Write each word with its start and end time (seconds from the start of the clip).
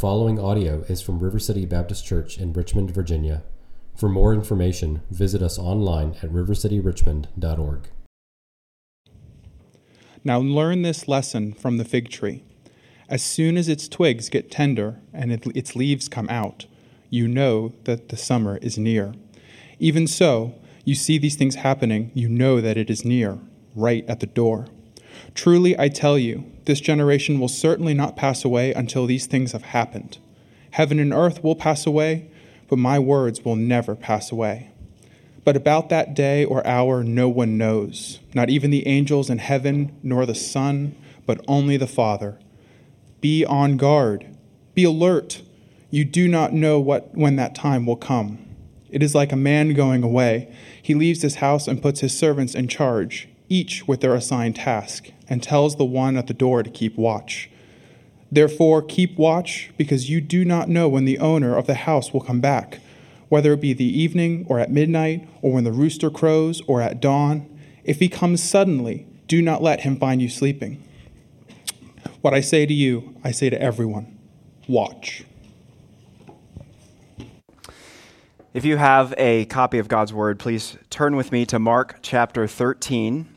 following 0.00 0.40
audio 0.40 0.82
is 0.88 1.02
from 1.02 1.18
River 1.18 1.38
City 1.38 1.66
Baptist 1.66 2.06
Church 2.06 2.38
in 2.38 2.54
Richmond, 2.54 2.90
Virginia. 2.90 3.42
For 3.94 4.08
more 4.08 4.32
information, 4.32 5.02
visit 5.10 5.42
us 5.42 5.58
online 5.58 6.16
at 6.22 6.30
rivercityrichmond.org. 6.30 7.88
Now 10.24 10.38
learn 10.38 10.80
this 10.80 11.06
lesson 11.06 11.52
from 11.52 11.76
the 11.76 11.84
fig 11.84 12.08
tree. 12.08 12.42
As 13.10 13.22
soon 13.22 13.58
as 13.58 13.68
its 13.68 13.88
twigs 13.88 14.30
get 14.30 14.50
tender 14.50 15.00
and 15.12 15.30
its 15.32 15.76
leaves 15.76 16.08
come 16.08 16.30
out, 16.30 16.64
you 17.10 17.28
know 17.28 17.74
that 17.84 18.08
the 18.08 18.16
summer 18.16 18.56
is 18.62 18.78
near. 18.78 19.12
Even 19.78 20.06
so, 20.06 20.54
you 20.82 20.94
see 20.94 21.18
these 21.18 21.36
things 21.36 21.56
happening, 21.56 22.10
you 22.14 22.26
know 22.26 22.62
that 22.62 22.78
it 22.78 22.88
is 22.88 23.04
near, 23.04 23.38
right 23.74 24.08
at 24.08 24.20
the 24.20 24.26
door. 24.26 24.66
Truly, 25.34 25.78
I 25.78 25.88
tell 25.88 26.18
you, 26.18 26.50
this 26.64 26.80
generation 26.80 27.38
will 27.38 27.48
certainly 27.48 27.94
not 27.94 28.16
pass 28.16 28.44
away 28.44 28.72
until 28.72 29.06
these 29.06 29.26
things 29.26 29.52
have 29.52 29.62
happened. 29.62 30.18
Heaven 30.72 30.98
and 30.98 31.12
earth 31.12 31.42
will 31.42 31.56
pass 31.56 31.86
away, 31.86 32.30
but 32.68 32.78
my 32.78 32.98
words 32.98 33.44
will 33.44 33.56
never 33.56 33.94
pass 33.94 34.30
away. 34.30 34.70
But 35.44 35.56
about 35.56 35.88
that 35.88 36.14
day 36.14 36.44
or 36.44 36.66
hour, 36.66 37.02
no 37.02 37.28
one 37.28 37.56
knows, 37.56 38.20
not 38.34 38.50
even 38.50 38.70
the 38.70 38.86
angels 38.86 39.30
in 39.30 39.38
heaven, 39.38 39.96
nor 40.02 40.26
the 40.26 40.34
Son, 40.34 40.94
but 41.26 41.44
only 41.48 41.76
the 41.76 41.86
Father. 41.86 42.38
Be 43.20 43.44
on 43.44 43.76
guard, 43.76 44.26
be 44.74 44.84
alert. 44.84 45.42
You 45.90 46.04
do 46.04 46.28
not 46.28 46.52
know 46.52 46.78
what, 46.78 47.14
when 47.16 47.36
that 47.36 47.54
time 47.54 47.86
will 47.86 47.96
come. 47.96 48.38
It 48.90 49.02
is 49.02 49.14
like 49.14 49.32
a 49.32 49.36
man 49.36 49.74
going 49.74 50.02
away. 50.02 50.54
He 50.82 50.94
leaves 50.94 51.22
his 51.22 51.36
house 51.36 51.66
and 51.66 51.82
puts 51.82 52.00
his 52.00 52.16
servants 52.16 52.54
in 52.54 52.68
charge 52.68 53.29
each 53.50 53.86
with 53.86 54.00
their 54.00 54.14
assigned 54.14 54.56
task, 54.56 55.10
and 55.28 55.42
tells 55.42 55.76
the 55.76 55.84
one 55.84 56.16
at 56.16 56.26
the 56.26 56.32
door 56.32 56.62
to 56.62 56.70
keep 56.70 56.96
watch. 56.96 57.50
Therefore, 58.32 58.80
keep 58.80 59.18
watch, 59.18 59.70
because 59.76 60.08
you 60.08 60.22
do 60.22 60.44
not 60.44 60.68
know 60.68 60.88
when 60.88 61.04
the 61.04 61.18
owner 61.18 61.56
of 61.56 61.66
the 61.66 61.74
house 61.74 62.12
will 62.12 62.20
come 62.20 62.40
back, 62.40 62.80
whether 63.28 63.52
it 63.52 63.60
be 63.60 63.72
the 63.72 63.84
evening, 63.84 64.46
or 64.48 64.58
at 64.58 64.70
midnight, 64.70 65.28
or 65.42 65.52
when 65.52 65.64
the 65.64 65.72
rooster 65.72 66.10
crows, 66.10 66.62
or 66.66 66.80
at 66.80 67.00
dawn. 67.00 67.46
If 67.84 67.98
he 67.98 68.08
comes 68.08 68.42
suddenly, 68.42 69.06
do 69.26 69.42
not 69.42 69.62
let 69.62 69.80
him 69.80 69.96
find 69.96 70.22
you 70.22 70.28
sleeping. 70.28 70.82
What 72.20 72.34
I 72.34 72.40
say 72.40 72.66
to 72.66 72.74
you, 72.74 73.16
I 73.24 73.32
say 73.32 73.50
to 73.50 73.60
everyone 73.60 74.18
watch. 74.68 75.24
If 78.52 78.64
you 78.64 78.76
have 78.76 79.14
a 79.16 79.44
copy 79.44 79.78
of 79.78 79.86
God's 79.86 80.12
Word, 80.12 80.40
please 80.40 80.76
turn 80.90 81.14
with 81.14 81.30
me 81.30 81.46
to 81.46 81.60
Mark 81.60 81.98
chapter 82.02 82.48
13. 82.48 83.29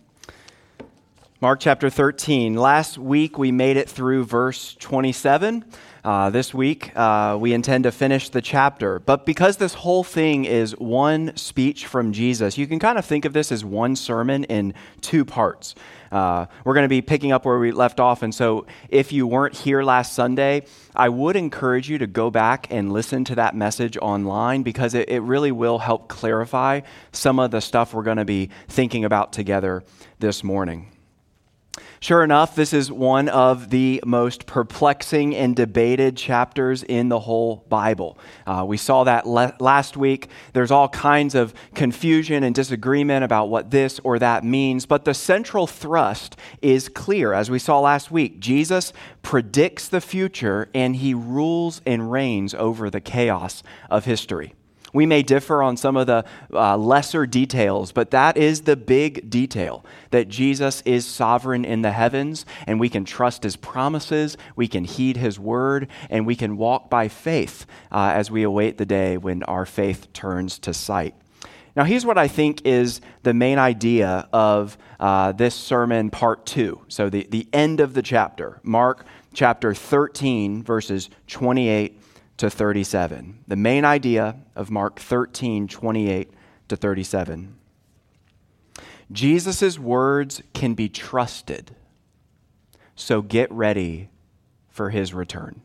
Mark 1.44 1.60
chapter 1.60 1.90
13. 1.90 2.56
Last 2.56 2.98
week 2.98 3.38
we 3.38 3.52
made 3.52 3.76
it 3.76 3.90
through 3.90 4.24
verse 4.24 4.78
27. 4.80 5.66
Uh, 6.02 6.30
this 6.30 6.54
week 6.54 6.96
uh, 6.96 7.38
we 7.38 7.52
intend 7.52 7.84
to 7.84 7.92
finish 7.92 8.30
the 8.30 8.42
chapter. 8.42 9.00
But 9.00 9.26
because 9.26 9.58
this 9.58 9.74
whole 9.74 10.06
thing 10.06 10.46
is 10.46 10.72
one 10.78 11.36
speech 11.36 11.86
from 11.86 12.14
Jesus, 12.14 12.58
you 12.58 12.66
can 12.66 12.80
kind 12.80 12.98
of 12.98 13.04
think 13.04 13.26
of 13.26 13.34
this 13.34 13.52
as 13.52 13.66
one 13.66 13.98
sermon 13.98 14.46
in 14.46 14.74
two 15.02 15.26
parts. 15.26 15.76
Uh, 16.14 16.46
we're 16.64 16.76
going 16.76 16.86
to 16.86 16.88
be 16.88 17.02
picking 17.02 17.34
up 17.34 17.44
where 17.44 17.60
we 17.60 17.74
left 17.74 18.00
off. 18.00 18.24
And 18.24 18.34
so 18.34 18.66
if 18.88 19.12
you 19.12 19.28
weren't 19.28 19.54
here 19.54 19.84
last 19.84 20.14
Sunday, 20.14 20.66
I 20.96 21.10
would 21.10 21.36
encourage 21.36 21.90
you 21.90 21.98
to 21.98 22.08
go 22.08 22.32
back 22.32 22.68
and 22.70 22.94
listen 22.94 23.26
to 23.26 23.36
that 23.36 23.54
message 23.54 23.98
online 23.98 24.64
because 24.64 24.94
it, 24.94 25.10
it 25.10 25.20
really 25.20 25.52
will 25.52 25.80
help 25.80 26.08
clarify 26.08 26.80
some 27.12 27.38
of 27.38 27.52
the 27.52 27.60
stuff 27.60 27.94
we're 27.94 28.04
going 28.04 28.16
to 28.16 28.24
be 28.24 28.50
thinking 28.70 29.04
about 29.04 29.34
together 29.34 29.84
this 30.20 30.42
morning. 30.42 30.93
Sure 32.04 32.22
enough, 32.22 32.54
this 32.54 32.74
is 32.74 32.92
one 32.92 33.30
of 33.30 33.70
the 33.70 34.04
most 34.06 34.46
perplexing 34.46 35.34
and 35.34 35.56
debated 35.56 36.18
chapters 36.18 36.84
in 36.84 37.08
the 37.08 37.22
whole 37.22 37.66
Bible. 37.70 38.18
Uh, 38.46 38.66
we 38.68 38.76
saw 38.76 39.06
that 39.06 39.26
le- 39.26 39.56
last 39.62 39.96
week. 39.96 40.28
There's 40.52 40.70
all 40.70 40.90
kinds 40.90 41.34
of 41.34 41.54
confusion 41.74 42.44
and 42.44 42.54
disagreement 42.54 43.24
about 43.24 43.48
what 43.48 43.72
this 43.72 44.02
or 44.04 44.20
that 44.20 44.44
means, 44.44 44.86
but 44.86 45.06
the 45.06 45.14
central 45.14 45.66
thrust 45.66 46.36
is 46.62 46.90
clear. 46.90 47.32
As 47.32 47.50
we 47.50 47.58
saw 47.58 47.80
last 47.80 48.12
week, 48.12 48.42
Jesus 48.42 48.92
predicts 49.22 49.88
the 49.88 50.02
future 50.02 50.68
and 50.76 50.98
he 50.98 51.14
rules 51.14 51.82
and 51.86 52.12
reigns 52.12 52.54
over 52.54 52.90
the 52.90 53.00
chaos 53.00 53.64
of 53.90 54.04
history. 54.04 54.56
We 54.94 55.08
may 55.08 55.24
differ 55.24 55.64
on 55.64 55.76
some 55.76 55.98
of 55.98 56.06
the 56.06 56.24
uh, 56.54 56.78
lesser 56.78 57.26
details, 57.26 57.92
but 57.92 58.12
that 58.12 58.38
is 58.38 58.62
the 58.62 58.76
big 58.76 59.30
detail 59.30 59.84
that 60.12 60.30
Jesus 60.30 60.82
is 60.86 61.06
sovereign 61.06 61.66
in 61.66 61.82
the 61.82 61.92
heavens, 61.92 62.46
and 62.68 62.80
we 62.80 62.90
can 62.90 63.04
trust 63.04 63.42
his 63.44 63.56
promises, 63.56 64.38
we 64.56 64.68
can 64.68 64.84
heed 64.84 65.18
his 65.18 65.40
word, 65.40 65.88
and 66.12 66.28
we 66.28 66.36
can 66.36 66.58
walk 66.58 66.92
by 66.92 67.08
faith 67.08 67.66
uh, 67.92 68.12
as 68.14 68.30
we 68.30 68.44
await 68.44 68.78
the 68.78 68.86
day 68.86 69.18
when 69.18 69.42
our 69.44 69.66
faith 69.66 70.14
turns 70.14 70.60
to 70.60 70.74
sight. 70.74 71.16
Now, 71.76 71.86
here's 71.86 72.06
what 72.06 72.20
I 72.20 72.28
think 72.28 72.64
is 72.66 73.02
the 73.24 73.34
main 73.34 73.58
idea 73.58 74.30
of 74.32 74.78
uh, 75.00 75.32
this 75.32 75.56
sermon, 75.56 76.12
part 76.12 76.46
two. 76.46 76.82
So, 76.88 77.10
the, 77.10 77.26
the 77.28 77.48
end 77.52 77.80
of 77.80 77.96
the 77.96 78.04
chapter, 78.04 78.60
Mark 78.62 79.08
chapter 79.34 79.74
13, 79.74 80.62
verses 80.62 81.10
28 81.28 82.00
to 82.44 82.50
37. 82.50 83.46
The 83.48 83.56
main 83.56 83.86
idea 83.86 84.36
of 84.54 84.70
Mark 84.70 85.00
13, 85.00 85.66
28 85.66 86.30
to 86.68 86.76
37. 86.76 87.56
Jesus' 89.14 89.80
words 89.80 90.44
can 90.54 90.74
be 90.74 90.90
trusted, 90.90 91.74
so 92.98 93.22
get 93.22 93.50
ready 93.50 94.10
for 94.68 94.90
his 94.90 95.14
return. 95.14 95.62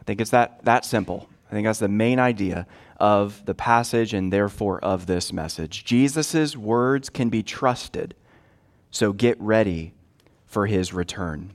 I 0.00 0.04
think 0.04 0.22
it's 0.22 0.30
that, 0.30 0.64
that 0.64 0.86
simple. 0.86 1.28
I 1.50 1.52
think 1.52 1.66
that's 1.66 1.80
the 1.80 1.86
main 1.86 2.18
idea 2.18 2.66
of 2.96 3.44
the 3.44 3.54
passage 3.54 4.14
and 4.14 4.32
therefore 4.32 4.82
of 4.82 5.04
this 5.04 5.34
message. 5.34 5.84
Jesus' 5.84 6.56
words 6.56 7.10
can 7.10 7.28
be 7.28 7.42
trusted, 7.42 8.14
so 8.90 9.12
get 9.12 9.38
ready 9.38 9.92
for 10.46 10.66
his 10.66 10.94
return. 10.94 11.52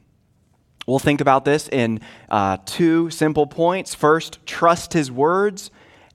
We'll 0.87 0.99
think 0.99 1.19
about 1.19 1.43
this 1.43 1.67
in 1.67 1.99
uh, 2.29 2.57
two 2.65 3.09
simple 3.09 3.45
points. 3.45 3.93
First, 3.93 4.39
trust 4.45 4.93
his 4.93 5.11
words 5.11 5.69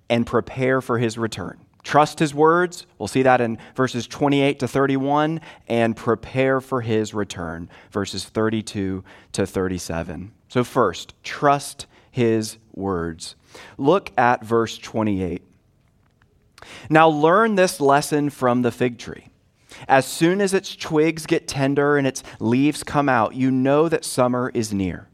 and 0.08 0.26
prepare 0.26 0.80
for 0.80 0.98
his 0.98 1.18
return. 1.18 1.58
Trust 1.82 2.18
his 2.18 2.34
words. 2.34 2.86
We'll 2.98 3.08
see 3.08 3.22
that 3.22 3.40
in 3.40 3.58
verses 3.74 4.06
28 4.06 4.60
to 4.60 4.68
31, 4.68 5.40
and 5.68 5.96
prepare 5.96 6.60
for 6.60 6.80
his 6.80 7.12
return, 7.12 7.68
verses 7.90 8.24
32 8.24 9.04
to 9.32 9.46
37. 9.46 10.32
So, 10.48 10.64
first, 10.64 11.14
trust 11.22 11.86
his 12.10 12.56
words. 12.72 13.34
Look 13.78 14.12
at 14.16 14.44
verse 14.44 14.78
28. 14.78 15.42
Now, 16.88 17.08
learn 17.08 17.56
this 17.56 17.80
lesson 17.80 18.30
from 18.30 18.62
the 18.62 18.70
fig 18.70 18.98
tree. 18.98 19.26
As 19.88 20.06
soon 20.06 20.40
as 20.40 20.54
its 20.54 20.74
twigs 20.76 21.26
get 21.26 21.48
tender 21.48 21.96
and 21.96 22.06
its 22.06 22.22
leaves 22.38 22.82
come 22.82 23.08
out, 23.08 23.34
you 23.34 23.50
know 23.50 23.88
that 23.88 24.04
summer 24.04 24.50
is 24.54 24.72
near. 24.72 25.08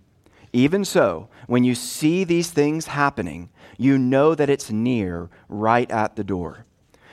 Even 0.53 0.85
so, 0.85 1.29
when 1.47 1.65
you 1.65 1.75
see 1.75 2.25
these 2.25 2.51
things 2.51 2.87
happening, 2.87 3.51
you 3.77 3.99
know 3.99 4.35
that 4.35 4.51
it's 4.51 4.71
near, 4.71 5.31
right 5.49 5.91
at 5.91 6.17
the 6.17 6.25
door. 6.25 6.65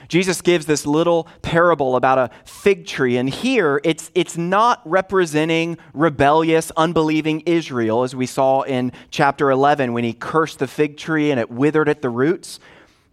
Jesus 0.08 0.42
gives 0.42 0.66
this 0.66 0.86
little 0.86 1.28
parable 1.42 1.96
about 1.96 2.18
a 2.18 2.30
fig 2.46 2.86
tree, 2.86 3.18
and 3.18 3.30
here 3.30 3.82
it's, 3.84 4.12
it's 4.14 4.38
not 4.38 4.82
representing 4.86 5.78
rebellious, 5.94 6.72
unbelieving 6.78 7.42
Israel, 7.42 8.04
as 8.04 8.16
we 8.16 8.26
saw 8.26 8.62
in 8.62 8.92
chapter 9.10 9.50
11 9.50 9.94
when 9.94 10.04
he 10.04 10.14
cursed 10.14 10.60
the 10.60 10.68
fig 10.68 10.98
tree 10.98 11.32
and 11.32 11.40
it 11.40 11.50
withered 11.50 11.90
at 11.90 12.02
the 12.02 12.10
roots. 12.10 12.60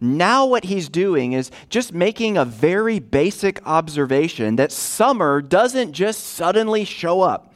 Now, 0.03 0.45
what 0.45 0.65
he's 0.65 0.89
doing 0.89 1.31
is 1.31 1.49
just 1.69 1.93
making 1.93 2.37
a 2.37 2.43
very 2.43 2.99
basic 2.99 3.65
observation 3.65 4.57
that 4.57 4.71
summer 4.71 5.41
doesn't 5.41 5.93
just 5.93 6.25
suddenly 6.25 6.83
show 6.83 7.21
up. 7.21 7.53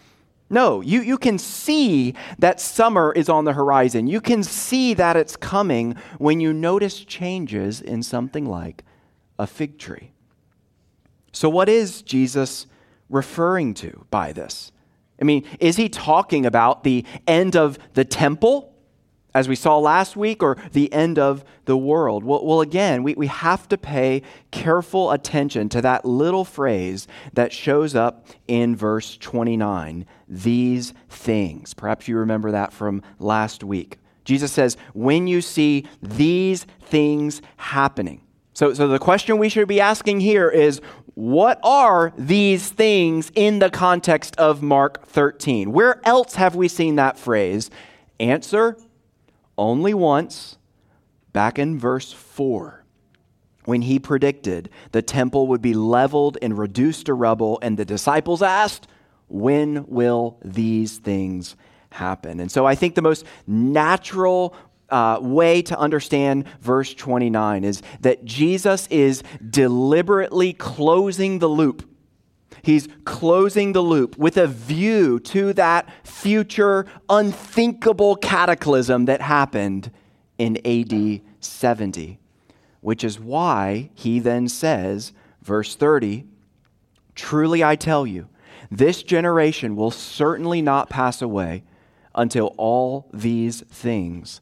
No, 0.50 0.80
you, 0.80 1.02
you 1.02 1.18
can 1.18 1.38
see 1.38 2.14
that 2.40 2.62
summer 2.62 3.12
is 3.12 3.28
on 3.28 3.44
the 3.44 3.52
horizon. 3.52 4.08
You 4.08 4.22
can 4.22 4.44
see 4.44 4.94
that 4.94 5.18
it's 5.18 5.36
coming 5.36 5.96
when 6.20 6.40
you 6.40 6.54
notice 6.54 7.02
changes 7.02 7.82
in 7.82 8.02
something 8.02 8.46
like 8.46 8.86
a 9.38 9.46
fig 9.46 9.78
tree. 9.78 10.14
So, 11.34 11.50
what 11.50 11.68
is 11.68 12.02
Jesus 12.02 12.66
referring 13.10 13.74
to 13.76 14.06
by 14.10 14.32
this? 14.32 14.72
I 15.22 15.26
mean, 15.26 15.44
is 15.60 15.76
he 15.76 15.90
talking 15.90 16.46
about 16.46 16.86
the 16.86 17.04
end 17.28 17.58
of 17.58 17.78
the 17.94 18.06
temple? 18.06 18.74
As 19.38 19.48
we 19.48 19.56
saw 19.56 19.78
last 19.78 20.16
week, 20.16 20.42
or 20.42 20.58
the 20.72 20.92
end 20.92 21.20
of 21.20 21.44
the 21.66 21.78
world? 21.78 22.24
Well, 22.24 22.44
well, 22.44 22.62
again, 22.62 23.04
we, 23.04 23.14
we 23.14 23.28
have 23.28 23.68
to 23.70 23.78
pay 23.78 24.24
careful 24.52 25.12
attention 25.12 25.70
to 25.70 25.82
that 25.82 26.06
little 26.06 26.44
phrase 26.44 27.08
that 27.34 27.54
shows 27.54 27.94
up 27.94 28.26
in 28.48 28.76
verse 28.76 29.16
29 29.18 30.06
these 30.28 30.94
things. 31.10 31.74
Perhaps 31.74 32.08
you 32.08 32.18
remember 32.18 32.52
that 32.52 32.74
from 32.74 33.04
last 33.20 33.64
week. 33.64 34.00
Jesus 34.26 34.52
says, 34.52 34.76
when 34.94 35.28
you 35.28 35.42
see 35.42 35.86
these 36.02 36.66
things 36.82 37.42
happening. 37.58 38.22
So, 38.54 38.74
so 38.74 38.88
the 38.88 38.98
question 38.98 39.38
we 39.38 39.50
should 39.50 39.68
be 39.68 39.80
asking 39.80 40.20
here 40.22 40.50
is 40.50 40.82
what 41.14 41.60
are 41.64 42.12
these 42.18 42.70
things 42.70 43.32
in 43.36 43.60
the 43.60 43.70
context 43.70 44.36
of 44.38 44.62
Mark 44.62 45.06
13? 45.06 45.72
Where 45.72 46.02
else 46.06 46.36
have 46.36 46.56
we 46.56 46.68
seen 46.68 46.96
that 46.96 47.18
phrase? 47.18 47.70
Answer 48.20 48.78
only 49.58 49.94
once, 49.94 50.58
back 51.34 51.60
in 51.60 51.78
verse 51.78 52.12
4, 52.12 52.84
when 53.66 53.82
he 53.82 54.00
predicted 54.00 54.70
the 54.92 55.02
temple 55.02 55.48
would 55.48 55.62
be 55.62 55.74
leveled 55.74 56.38
and 56.42 56.58
reduced 56.58 57.08
to 57.08 57.14
rubble, 57.14 57.60
and 57.62 57.78
the 57.78 57.86
disciples 57.86 58.42
asked, 58.42 58.88
When 59.28 59.86
will 59.88 60.38
these 60.44 60.98
things 61.00 61.56
happen? 61.92 62.40
And 62.40 62.52
so 62.52 62.66
I 62.66 62.76
think 62.76 62.96
the 62.96 63.02
most 63.02 63.26
natural 63.46 64.56
uh, 64.90 65.20
way 65.22 65.62
to 65.64 65.78
understand 65.78 66.46
verse 66.62 66.94
29 66.94 67.64
is 67.64 67.82
that 68.02 68.24
Jesus 68.24 68.88
is 68.88 69.24
deliberately 69.50 70.54
closing 70.54 71.40
the 71.40 71.50
loop. 71.50 71.88
He's 72.62 72.88
closing 73.06 73.74
the 73.74 73.82
loop 73.82 74.18
with 74.18 74.38
a 74.38 74.48
view 74.48 75.20
to 75.20 75.54
that 75.54 75.90
future 76.04 76.86
unthinkable 77.10 78.16
cataclysm 78.16 79.06
that 79.06 79.22
happened 79.22 79.92
in 80.38 80.58
AD 80.66 81.22
70, 81.40 82.20
which 82.82 83.04
is 83.04 83.20
why 83.20 83.90
he 83.94 84.20
then 84.20 84.48
says, 84.48 85.14
verse 85.42 85.76
30, 85.76 86.26
Truly 87.16 87.64
I 87.64 87.76
tell 87.76 88.06
you, 88.06 88.28
this 88.70 89.02
generation 89.02 89.76
will 89.76 89.92
certainly 89.92 90.62
not 90.62 90.90
pass 90.90 91.22
away 91.22 91.64
until 92.14 92.54
all 92.58 93.10
these 93.14 93.62
things 93.62 94.42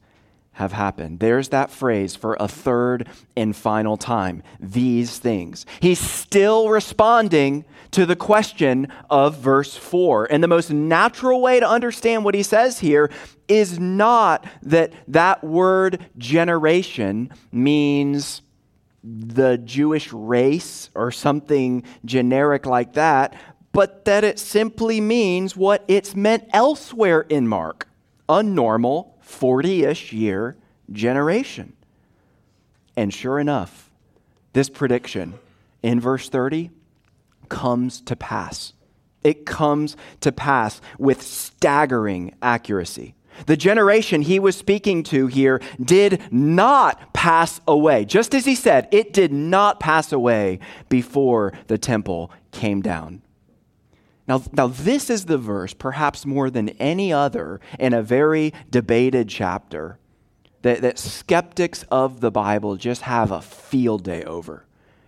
have 0.55 0.71
happened. 0.71 1.19
There's 1.19 1.49
that 1.49 1.69
phrase 1.69 2.15
for 2.15 2.37
a 2.39 2.47
third 2.47 3.09
and 3.35 3.53
final 3.53 3.97
time. 3.97 4.41
These 4.59 5.19
things. 5.19 5.65
He's 5.81 5.99
still 5.99 6.69
responding 6.69 7.65
to 7.91 8.05
the 8.05 8.15
question 8.15 8.87
of 9.09 9.37
verse 9.37 9.75
4. 9.75 10.31
And 10.31 10.41
the 10.41 10.47
most 10.47 10.71
natural 10.71 11.41
way 11.41 11.59
to 11.59 11.67
understand 11.67 12.23
what 12.23 12.35
he 12.35 12.43
says 12.43 12.79
here 12.79 13.11
is 13.49 13.79
not 13.79 14.45
that 14.63 14.93
that 15.09 15.43
word 15.43 16.05
generation 16.17 17.31
means 17.51 18.41
the 19.03 19.57
Jewish 19.57 20.11
race 20.13 20.89
or 20.95 21.11
something 21.11 21.83
generic 22.05 22.65
like 22.65 22.93
that, 22.93 23.35
but 23.73 24.05
that 24.05 24.23
it 24.23 24.39
simply 24.39 25.01
means 25.01 25.57
what 25.57 25.83
it's 25.89 26.15
meant 26.15 26.45
elsewhere 26.53 27.21
in 27.21 27.45
Mark 27.45 27.89
a 28.27 28.41
normal 28.41 29.14
40 29.25 29.83
ish 29.83 30.13
year 30.13 30.55
generation. 30.91 31.73
And 32.95 33.13
sure 33.13 33.39
enough, 33.39 33.89
this 34.53 34.69
prediction 34.69 35.33
in 35.83 35.99
verse 35.99 36.29
30 36.29 36.69
comes 37.49 38.01
to 38.01 38.15
pass. 38.15 38.73
It 39.23 39.45
comes 39.45 39.97
to 40.21 40.31
pass 40.31 40.79
with 40.97 41.21
staggering 41.21 42.35
accuracy. 42.41 43.15
The 43.47 43.57
generation 43.57 44.21
he 44.21 44.39
was 44.39 44.55
speaking 44.55 45.03
to 45.03 45.27
here 45.27 45.59
did 45.83 46.21
not 46.31 47.13
pass 47.13 47.59
away. 47.67 48.05
Just 48.05 48.33
as 48.33 48.45
he 48.45 48.55
said, 48.55 48.87
it 48.91 49.11
did 49.11 49.33
not 49.33 49.79
pass 49.79 50.13
away 50.13 50.59
before 50.87 51.51
the 51.67 51.77
temple 51.77 52.31
came 52.51 52.81
down. 52.81 53.21
Now, 54.27 54.41
now, 54.53 54.67
this 54.67 55.09
is 55.09 55.25
the 55.25 55.37
verse, 55.37 55.73
perhaps 55.73 56.25
more 56.25 56.49
than 56.49 56.69
any 56.69 57.13
other, 57.13 57.61
in 57.77 57.93
a 57.93 58.01
very 58.01 58.53
debated 58.71 59.29
chapter, 59.29 59.99
that, 60.63 60.81
that 60.81 60.97
skeptics 60.97 61.85
of 61.91 62.21
the 62.21 62.31
Bible 62.31 62.75
just 62.75 63.03
have 63.03 63.31
a 63.31 63.41
field 63.41 64.03
day 64.03 64.23
over. 64.23 64.65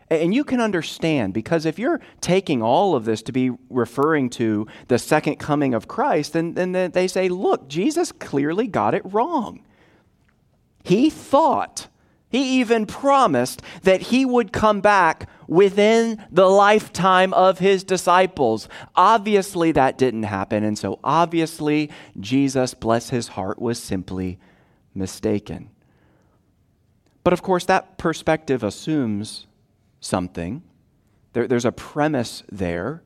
And 0.10 0.34
you 0.34 0.44
can 0.44 0.62
understand 0.62 1.34
because 1.34 1.66
if 1.66 1.80
you're 1.80 2.00
taking 2.22 2.62
all 2.62 2.96
of 2.96 3.06
this 3.06 3.22
to 3.24 3.32
be 3.32 3.52
referring 3.70 4.30
to 4.32 4.68
the 4.88 5.00
second 5.00 5.38
coming 5.38 5.74
of 5.74 5.88
Christ, 5.88 6.34
then, 6.34 6.54
then 6.54 6.92
they 6.92 7.08
say, 7.08 7.28
look, 7.28 7.68
Jesus 7.68 8.12
clearly 8.12 8.68
got 8.68 8.94
it 8.94 9.02
wrong. 9.04 9.66
He 10.84 11.10
thought 11.10 11.88
he 12.30 12.60
even 12.60 12.86
promised 12.86 13.62
that 13.84 14.04
he 14.04 14.26
would 14.26 14.54
come 14.54 14.80
back 14.80 15.30
within 15.48 16.24
the 16.32 16.48
lifetime 16.48 17.34
of 17.34 17.60
his 17.60 17.84
disciples. 17.84 18.68
Obviously, 18.96 19.72
that 19.72 19.98
didn't 19.98 20.24
happen. 20.24 20.64
And 20.64 20.78
so, 20.78 21.00
obviously, 21.04 21.90
Jesus, 22.20 22.74
bless 22.74 23.10
his 23.10 23.30
heart, 23.30 23.62
was 23.62 23.82
simply 23.82 24.40
mistaken. 24.94 25.70
But 27.24 27.34
of 27.34 27.42
course, 27.42 27.66
that 27.66 27.98
perspective 27.98 28.64
assumes 28.64 29.48
something. 30.00 30.64
There, 31.34 31.48
there's 31.48 31.66
a 31.66 31.72
premise 31.72 32.44
there 32.50 33.04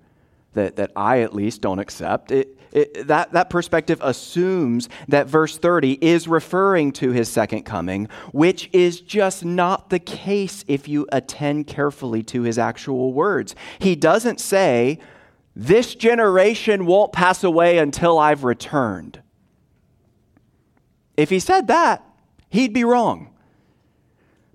that, 0.54 0.76
that 0.76 0.92
I 0.96 1.22
at 1.22 1.34
least 1.34 1.62
don't 1.62 1.80
accept. 1.80 2.32
It, 2.32 2.58
it, 2.72 3.08
that, 3.08 3.34
that 3.34 3.50
perspective 3.50 4.00
assumes 4.02 4.88
that 5.08 5.28
verse 5.28 5.58
30 5.58 5.94
is 6.02 6.28
referring 6.28 6.94
to 6.94 7.12
his 7.12 7.30
second 7.30 7.64
coming, 7.64 8.08
which 8.32 8.70
is 8.72 9.02
just 9.02 9.44
not 9.44 9.90
the 9.90 10.00
case 10.00 10.64
if 10.68 10.88
you 10.88 11.06
attend 11.12 11.68
carefully 11.68 12.24
to 12.24 12.44
his 12.44 12.58
actual 12.58 13.12
words. 13.14 13.56
He 13.80 13.96
doesn't 13.96 14.40
say, 14.40 15.00
This 15.56 15.96
generation 15.96 16.86
won't 16.86 17.12
pass 17.12 17.44
away 17.44 17.78
until 17.78 18.18
I've 18.18 18.44
returned. 18.44 19.22
If 21.18 21.30
he 21.30 21.40
said 21.40 21.68
that, 21.68 22.06
he'd 22.50 22.74
be 22.74 22.86
wrong. 22.86 23.31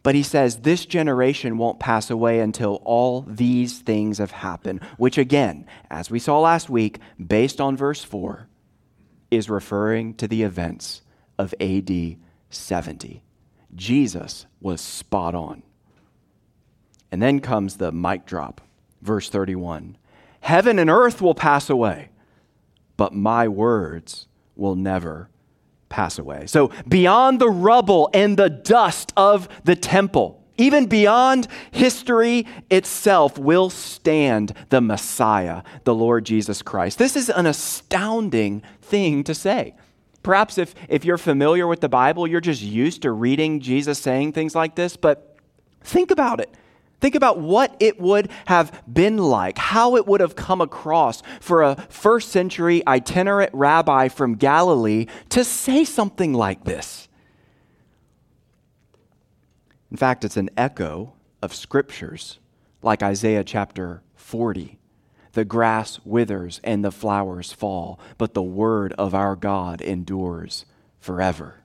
But 0.07 0.15
he 0.15 0.23
says, 0.23 0.59
This 0.59 0.87
generation 0.87 1.59
won't 1.59 1.81
pass 1.81 2.11
away 2.11 2.39
until 2.39 2.81
all 2.85 3.23
these 3.23 3.81
things 3.81 4.19
have 4.19 4.31
happened, 4.31 4.85
which, 4.99 5.19
again, 5.19 5.67
as 5.91 6.13
we 6.13 6.21
saw 6.21 6.39
last 6.39 6.71
week, 6.71 7.01
based 7.19 7.61
on 7.61 7.77
verse 7.77 8.05
4, 8.05 8.47
is 9.33 9.51
referring 9.51 10.15
to 10.15 10.29
the 10.29 10.45
events 10.45 11.03
of 11.41 11.53
AD 11.61 11.91
70. 12.51 13.25
Jesus 13.75 14.47
was 14.61 14.81
spot 14.81 15.35
on. 15.35 15.65
And 17.11 17.21
then 17.21 17.41
comes 17.41 17.79
the 17.79 17.91
mic 17.91 18.27
drop, 18.27 18.61
verse 19.03 19.29
31. 19.29 19.99
Heaven 20.39 20.79
and 20.79 20.89
earth 20.89 21.21
will 21.21 21.35
pass 21.35 21.69
away, 21.69 22.11
but 22.97 23.13
my 23.13 23.49
words 23.49 24.29
will 24.55 24.77
never 24.77 25.31
pass 25.89 26.19
away. 26.19 26.47
So, 26.47 26.71
beyond 26.89 27.41
the 27.41 27.51
rubble 27.51 28.11
and 28.13 28.37
the 28.37 28.51
dust 28.51 29.13
of 29.17 29.49
the 29.65 29.77
temple, 29.77 30.43
even 30.59 30.87
beyond 30.87 31.49
history 31.71 32.47
itself, 32.71 33.39
will 33.39 33.71
stand 33.71 34.55
the 34.71 34.81
Messiah, 34.81 35.63
the 35.85 35.95
Lord 35.95 36.25
Jesus 36.25 36.63
Christ. 36.63 36.99
This 36.99 37.17
is 37.17 37.29
an 37.29 37.47
astounding 37.47 38.63
thing 38.81 39.23
to 39.25 39.35
say. 39.35 39.75
Perhaps 40.23 40.59
if, 40.59 40.75
if 40.89 41.05
you're 41.05 41.19
familiar 41.19 41.67
with 41.67 41.81
the 41.81 41.89
Bible, 41.89 42.27
you're 42.27 42.41
just 42.41 42.63
used 42.63 43.03
to 43.03 43.13
reading 43.13 43.61
Jesus 43.61 43.99
saying 43.99 44.33
things 44.33 44.55
like 44.55 44.75
this, 44.75 44.97
but 44.97 45.37
think 45.83 46.11
about 46.11 46.41
it. 46.41 46.53
Think 47.01 47.15
about 47.15 47.39
what 47.39 47.77
it 47.79 48.01
would 48.01 48.31
have 48.47 48.83
been 48.91 49.19
like, 49.19 49.59
how 49.59 49.97
it 49.97 50.07
would 50.07 50.21
have 50.21 50.35
come 50.35 50.61
across 50.61 51.23
for 51.41 51.63
a 51.63 51.77
first 51.89 52.31
century 52.31 52.83
itinerant 52.87 53.51
rabbi 53.53 54.09
from 54.09 54.37
Galilee 54.37 55.07
to 55.31 55.45
say 55.45 55.85
something 55.85 56.33
like 56.33 56.65
this. 56.65 57.09
In 59.91 59.97
fact, 59.97 60.25
it's 60.25 60.37
an 60.37 60.51
echo 60.57 61.13
of 61.43 61.55
scriptures 61.55 62.39
like 62.83 63.03
Isaiah 63.03 63.45
chapter 63.45 64.03
40. 64.15 64.79
The 65.33 65.45
grass 65.45 66.01
withers 66.05 66.61
and 66.65 66.83
the 66.83 66.91
flowers 66.91 67.53
fall, 67.53 68.01
but 68.17 68.33
the 68.33 68.43
word 68.43 68.95
of 68.95 69.15
our 69.15 69.37
God 69.37 69.83
endures 69.83 70.65
forever. 70.99 71.61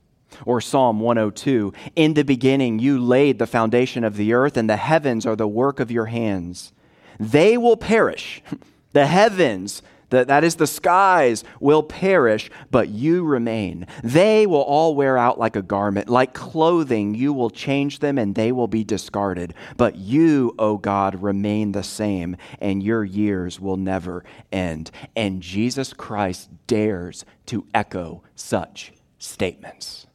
Or 0.46 0.62
Psalm 0.62 1.00
102 1.00 1.74
In 1.96 2.14
the 2.14 2.24
beginning, 2.24 2.80
you 2.80 3.00
laid 3.00 3.40
the 3.40 3.48
foundation 3.48 4.04
of 4.04 4.18
the 4.18 4.34
earth, 4.34 4.58
and 4.58 4.70
the 4.70 4.78
heavens 4.78 5.26
are 5.26 5.36
the 5.36 5.48
work 5.48 5.80
of 5.80 5.92
your 5.92 6.08
hands. 6.08 6.74
They 7.20 7.58
will 7.58 7.78
perish. 7.78 8.42
The 8.94 9.08
heavens, 9.08 9.82
the, 10.10 10.26
that 10.26 10.44
is, 10.44 10.56
the 10.56 10.68
skies, 10.68 11.46
will 11.62 11.82
perish, 11.82 12.52
but 12.72 12.90
you 12.90 13.24
remain. 13.24 13.88
They 14.04 14.46
will 14.46 14.64
all 14.64 14.96
wear 14.96 15.18
out 15.18 15.40
like 15.40 15.56
a 15.56 15.62
garment. 15.62 16.10
Like 16.10 16.34
clothing, 16.34 17.16
you 17.16 17.32
will 17.32 17.50
change 17.50 18.00
them, 18.00 18.18
and 18.18 18.36
they 18.36 18.52
will 18.52 18.68
be 18.68 18.84
discarded. 18.84 19.54
But 19.78 19.96
you, 19.96 20.54
O 20.60 20.78
God, 20.78 21.24
remain 21.24 21.72
the 21.72 21.84
same, 21.84 22.36
and 22.60 22.84
your 22.84 23.06
years 23.06 23.62
will 23.62 23.78
never 23.78 24.26
end. 24.52 24.92
And 25.16 25.42
Jesus 25.42 25.94
Christ 25.94 26.50
dares 26.68 27.24
to 27.46 27.66
echo 27.74 28.24
such 28.36 28.92
statements 29.18 30.08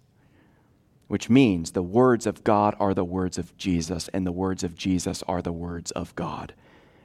which 1.08 1.30
means 1.30 1.72
the 1.72 1.82
words 1.82 2.26
of 2.26 2.42
God 2.44 2.74
are 2.80 2.94
the 2.94 3.04
words 3.04 3.38
of 3.38 3.56
Jesus, 3.56 4.08
and 4.08 4.26
the 4.26 4.32
words 4.32 4.64
of 4.64 4.74
Jesus 4.74 5.22
are 5.28 5.42
the 5.42 5.52
words 5.52 5.90
of 5.92 6.14
God. 6.14 6.54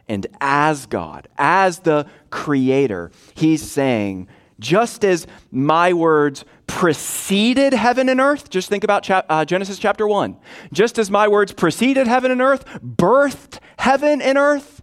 And 0.08 0.27
as 0.41 0.86
God, 0.88 1.27
as 1.38 1.79
the 1.79 2.08
Creator, 2.29 3.12
He's 3.36 3.62
saying, 3.70 4.27
just 4.60 5.03
as 5.03 5.25
my 5.51 5.91
words 5.93 6.46
preceded 6.67 7.74
heaven 7.74 8.08
and 8.10 8.22
earth, 8.22 8.50
just 8.50 8.70
think 8.70 8.84
about 8.84 9.03
chap- 9.03 9.25
uh, 9.27 9.43
Genesis 9.43 9.79
chapter 9.79 10.08
1. 10.08 10.38
Just 10.72 11.00
as 11.00 11.10
my 11.10 11.27
words 11.27 11.51
preceded 11.51 12.08
heaven 12.08 12.31
and 12.31 12.41
earth, 12.41 12.65
birthed 12.81 13.60
heaven 13.77 14.22
and 14.22 14.38
earth, 14.38 14.81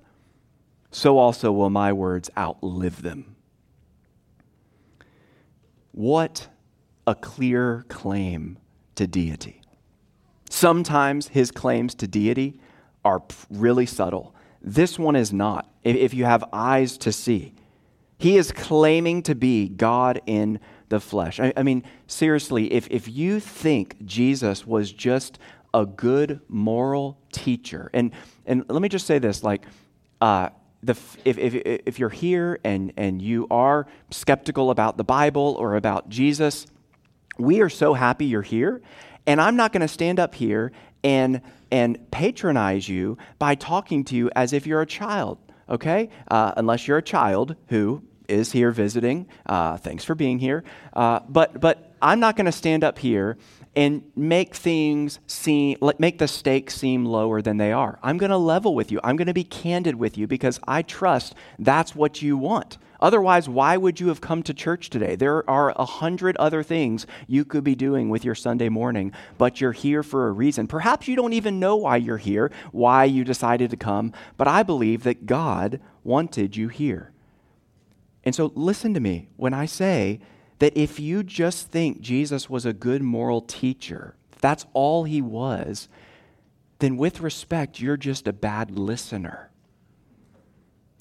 so 0.90 1.18
also 1.18 1.52
will 1.52 1.70
my 1.70 1.92
words 1.92 2.30
outlive 2.36 3.02
them. 3.02 3.36
What 5.92 6.48
a 7.06 7.14
clear 7.14 7.84
claim 7.88 8.58
to 8.98 9.06
deity. 9.06 9.62
Sometimes 10.50 11.28
his 11.28 11.50
claims 11.50 11.94
to 11.96 12.08
deity 12.08 12.60
are 13.04 13.22
really 13.48 13.86
subtle. 13.86 14.34
This 14.60 14.98
one 14.98 15.14
is 15.14 15.32
not, 15.32 15.70
if 15.84 16.12
you 16.12 16.24
have 16.24 16.44
eyes 16.52 16.98
to 16.98 17.12
see. 17.12 17.54
He 18.18 18.36
is 18.36 18.50
claiming 18.50 19.22
to 19.22 19.36
be 19.36 19.68
God 19.68 20.20
in 20.26 20.58
the 20.88 20.98
flesh. 20.98 21.38
I, 21.38 21.62
mean, 21.62 21.84
seriously, 22.08 22.72
if, 22.72 22.88
if 22.90 23.06
you 23.08 23.38
think 23.38 24.04
Jesus 24.04 24.66
was 24.66 24.92
just 24.92 25.38
a 25.72 25.86
good 25.86 26.40
moral 26.48 27.18
teacher, 27.30 27.90
and, 27.94 28.10
and 28.46 28.64
let 28.68 28.82
me 28.82 28.88
just 28.88 29.06
say 29.06 29.20
this 29.20 29.44
like, 29.44 29.64
uh, 30.20 30.48
the, 30.82 30.96
if, 31.24 31.38
if, 31.38 31.54
if 31.54 31.98
you're 32.00 32.08
here 32.08 32.58
and, 32.64 32.92
and 32.96 33.22
you 33.22 33.46
are 33.50 33.86
skeptical 34.10 34.70
about 34.70 34.96
the 34.96 35.04
Bible 35.04 35.54
or 35.58 35.76
about 35.76 36.08
Jesus, 36.08 36.66
we 37.38 37.60
are 37.60 37.68
so 37.68 37.94
happy 37.94 38.26
you're 38.26 38.42
here. 38.42 38.82
And 39.26 39.40
I'm 39.40 39.56
not 39.56 39.72
going 39.72 39.82
to 39.82 39.88
stand 39.88 40.18
up 40.18 40.34
here 40.34 40.72
and, 41.04 41.40
and 41.70 42.10
patronize 42.10 42.88
you 42.88 43.18
by 43.38 43.54
talking 43.54 44.04
to 44.04 44.16
you 44.16 44.30
as 44.34 44.52
if 44.52 44.66
you're 44.66 44.80
a 44.80 44.86
child, 44.86 45.38
okay? 45.68 46.08
Uh, 46.30 46.52
unless 46.56 46.88
you're 46.88 46.98
a 46.98 47.02
child 47.02 47.56
who 47.68 48.02
is 48.28 48.52
here 48.52 48.70
visiting. 48.70 49.26
Uh, 49.46 49.76
thanks 49.76 50.04
for 50.04 50.14
being 50.14 50.38
here. 50.38 50.64
Uh, 50.92 51.20
but, 51.28 51.60
but 51.60 51.94
I'm 52.00 52.20
not 52.20 52.36
going 52.36 52.46
to 52.46 52.52
stand 52.52 52.84
up 52.84 52.98
here 52.98 53.38
and 53.74 54.02
make 54.16 54.54
things 54.54 55.20
seem 55.26 55.78
make 55.98 56.18
the 56.18 56.26
stakes 56.26 56.74
seem 56.74 57.04
lower 57.04 57.40
than 57.40 57.58
they 57.58 57.72
are. 57.72 57.98
I'm 58.02 58.18
going 58.18 58.30
to 58.30 58.36
level 58.36 58.74
with 58.74 58.90
you. 58.90 58.98
I'm 59.04 59.16
going 59.16 59.28
to 59.28 59.34
be 59.34 59.44
candid 59.44 59.94
with 59.94 60.18
you 60.18 60.26
because 60.26 60.58
I 60.66 60.82
trust 60.82 61.34
that's 61.58 61.94
what 61.94 62.20
you 62.20 62.36
want. 62.36 62.78
Otherwise, 63.00 63.48
why 63.48 63.76
would 63.76 64.00
you 64.00 64.08
have 64.08 64.20
come 64.20 64.42
to 64.42 64.52
church 64.52 64.90
today? 64.90 65.14
There 65.14 65.48
are 65.48 65.72
a 65.76 65.84
hundred 65.84 66.36
other 66.36 66.62
things 66.62 67.06
you 67.26 67.44
could 67.44 67.62
be 67.62 67.74
doing 67.74 68.08
with 68.08 68.24
your 68.24 68.34
Sunday 68.34 68.68
morning, 68.68 69.12
but 69.36 69.60
you're 69.60 69.72
here 69.72 70.02
for 70.02 70.28
a 70.28 70.32
reason. 70.32 70.66
Perhaps 70.66 71.06
you 71.06 71.14
don't 71.14 71.32
even 71.32 71.60
know 71.60 71.76
why 71.76 71.96
you're 71.96 72.16
here, 72.16 72.50
why 72.72 73.04
you 73.04 73.24
decided 73.24 73.70
to 73.70 73.76
come, 73.76 74.12
but 74.36 74.48
I 74.48 74.62
believe 74.62 75.04
that 75.04 75.26
God 75.26 75.80
wanted 76.02 76.56
you 76.56 76.68
here. 76.68 77.12
And 78.24 78.34
so 78.34 78.52
listen 78.54 78.94
to 78.94 79.00
me 79.00 79.28
when 79.36 79.54
I 79.54 79.66
say 79.66 80.20
that 80.58 80.76
if 80.76 80.98
you 80.98 81.22
just 81.22 81.68
think 81.68 82.00
Jesus 82.00 82.50
was 82.50 82.66
a 82.66 82.72
good 82.72 83.00
moral 83.00 83.40
teacher, 83.40 84.16
that's 84.40 84.66
all 84.72 85.04
he 85.04 85.22
was, 85.22 85.88
then 86.80 86.96
with 86.96 87.20
respect, 87.20 87.80
you're 87.80 87.96
just 87.96 88.26
a 88.26 88.32
bad 88.32 88.76
listener. 88.78 89.47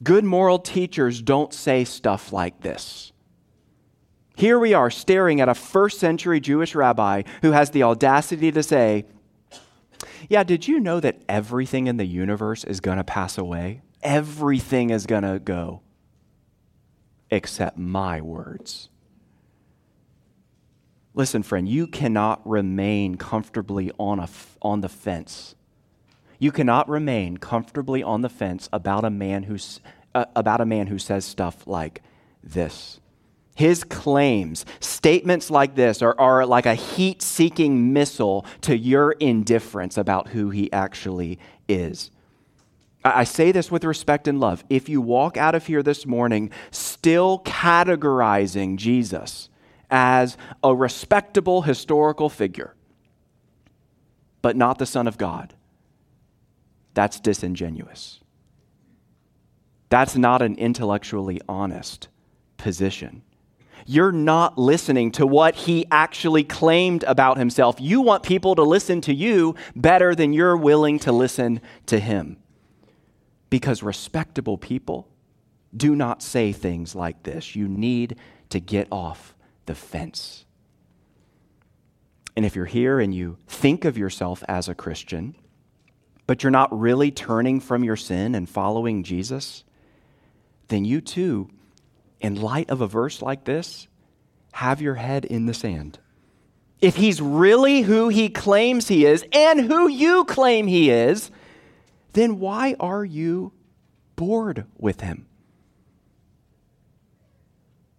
Good 0.03 0.23
moral 0.23 0.59
teachers 0.59 1.21
don't 1.21 1.53
say 1.53 1.83
stuff 1.83 2.31
like 2.31 2.61
this. 2.61 3.11
Here 4.35 4.59
we 4.59 4.73
are 4.75 4.91
staring 4.91 5.41
at 5.41 5.49
a 5.49 5.55
first 5.55 5.99
century 5.99 6.39
Jewish 6.39 6.75
rabbi 6.75 7.23
who 7.41 7.51
has 7.51 7.71
the 7.71 7.83
audacity 7.83 8.51
to 8.51 8.61
say, 8.61 9.05
Yeah, 10.29 10.43
did 10.43 10.67
you 10.67 10.79
know 10.79 10.99
that 10.99 11.21
everything 11.27 11.87
in 11.87 11.97
the 11.97 12.05
universe 12.05 12.63
is 12.63 12.79
going 12.79 12.97
to 12.97 13.03
pass 13.03 13.37
away? 13.37 13.81
Everything 14.03 14.91
is 14.91 15.07
going 15.07 15.23
to 15.23 15.39
go 15.39 15.81
except 17.31 17.77
my 17.77 18.21
words. 18.21 18.89
Listen, 21.13 21.41
friend, 21.41 21.67
you 21.67 21.87
cannot 21.87 22.47
remain 22.47 23.15
comfortably 23.15 23.91
on, 23.97 24.19
a, 24.19 24.29
on 24.61 24.81
the 24.81 24.89
fence. 24.89 25.55
You 26.39 26.51
cannot 26.51 26.87
remain 26.87 27.37
comfortably 27.37 28.03
on 28.03 28.21
the 28.21 28.29
fence 28.29 28.69
about 28.71 29.03
a 29.03 29.09
man 29.09 29.43
who's, 29.43 29.79
uh, 30.13 30.25
about 30.35 30.61
a 30.61 30.65
man 30.65 30.87
who 30.87 30.99
says 30.99 31.25
stuff 31.25 31.65
like 31.65 32.01
this. 32.43 32.99
His 33.55 33.83
claims, 33.83 34.65
statements 34.79 35.49
like 35.49 35.73
this, 35.73 36.03
are, 36.03 36.15
are 36.19 36.45
like 36.45 36.67
a 36.67 36.75
heat 36.75 37.23
seeking 37.23 37.91
missile 37.91 38.45
to 38.61 38.77
your 38.77 39.13
indifference 39.13 39.97
about 39.97 40.27
who 40.29 40.51
he 40.51 40.71
actually 40.71 41.39
is. 41.67 42.11
I 43.03 43.23
say 43.23 43.51
this 43.51 43.71
with 43.71 43.83
respect 43.83 44.27
and 44.27 44.39
love. 44.39 44.63
If 44.69 44.89
you 44.89 45.01
walk 45.01 45.37
out 45.37 45.55
of 45.55 45.65
here 45.65 45.81
this 45.81 46.05
morning 46.05 46.51
still 46.71 47.39
categorizing 47.39 48.75
Jesus 48.75 49.49
as 49.89 50.37
a 50.63 50.75
respectable 50.75 51.63
historical 51.63 52.29
figure, 52.29 52.75
but 54.41 54.55
not 54.55 54.77
the 54.77 54.85
Son 54.85 55.07
of 55.07 55.17
God. 55.17 55.55
That's 56.97 57.19
disingenuous. 57.19 58.21
That's 59.89 60.15
not 60.15 60.41
an 60.41 60.55
intellectually 60.55 61.39
honest 61.47 62.07
position. 62.57 63.21
You're 63.85 64.11
not 64.11 64.57
listening 64.57 65.11
to 65.11 65.27
what 65.27 65.53
he 65.53 65.85
actually 65.91 66.43
claimed 66.43 67.03
about 67.03 67.37
himself. 67.37 67.79
You 67.79 68.01
want 68.01 68.23
people 68.23 68.55
to 68.55 68.63
listen 68.63 69.01
to 69.01 69.13
you 69.13 69.53
better 69.75 70.15
than 70.15 70.33
you're 70.33 70.57
willing 70.57 70.97
to 71.01 71.11
listen 71.11 71.61
to 71.85 71.99
him. 71.99 72.37
Because 73.51 73.83
respectable 73.83 74.57
people 74.57 75.07
do 75.75 75.95
not 75.95 76.23
say 76.23 76.51
things 76.51 76.95
like 76.95 77.21
this. 77.21 77.55
You 77.55 77.67
need 77.67 78.15
to 78.49 78.59
get 78.59 78.87
off 78.91 79.35
the 79.67 79.75
fence. 79.75 80.45
And 82.35 82.43
if 82.43 82.55
you're 82.55 82.65
here 82.65 82.99
and 82.99 83.13
you 83.13 83.37
think 83.45 83.85
of 83.85 83.99
yourself 83.99 84.43
as 84.47 84.67
a 84.67 84.73
Christian, 84.73 85.35
but 86.27 86.43
you're 86.43 86.51
not 86.51 86.77
really 86.77 87.09
turning 87.09 87.59
from 87.61 87.83
your 87.83 87.95
sin 87.95 88.35
and 88.35 88.47
following 88.47 89.03
Jesus, 89.03 89.63
then 90.67 90.83
you 90.85 90.99
too, 90.99 91.49
in 92.19 92.35
light 92.35 92.69
of 92.69 92.81
a 92.81 92.87
verse 92.87 93.21
like 93.21 93.45
this, 93.45 93.87
have 94.51 94.81
your 94.81 94.95
head 94.95 95.23
in 95.23 95.45
the 95.45 95.53
sand. 95.53 95.99
If 96.81 96.97
he's 96.97 97.21
really 97.21 97.81
who 97.81 98.09
he 98.09 98.29
claims 98.29 98.89
he 98.89 99.05
is 99.05 99.25
and 99.31 99.61
who 99.61 99.87
you 99.87 100.25
claim 100.25 100.67
he 100.67 100.91
is, 100.91 101.31
then 102.13 102.39
why 102.39 102.75
are 102.79 103.05
you 103.05 103.53
bored 104.15 104.65
with 104.77 105.01
him? 105.01 105.25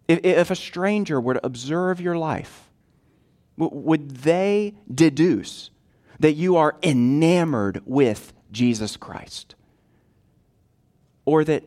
If, 0.06 0.50
a 0.50 0.56
stranger 0.56 1.20
were 1.20 1.34
to 1.34 1.46
observe 1.46 2.00
your 2.00 2.16
life, 2.16 2.70
would 3.56 4.10
they 4.10 4.74
deduce 4.92 5.70
that 6.20 6.32
you 6.32 6.56
are 6.56 6.76
enamored 6.82 7.82
with 7.84 8.32
Jesus 8.50 8.96
Christ? 8.96 9.54
Or 11.24 11.44
that 11.44 11.64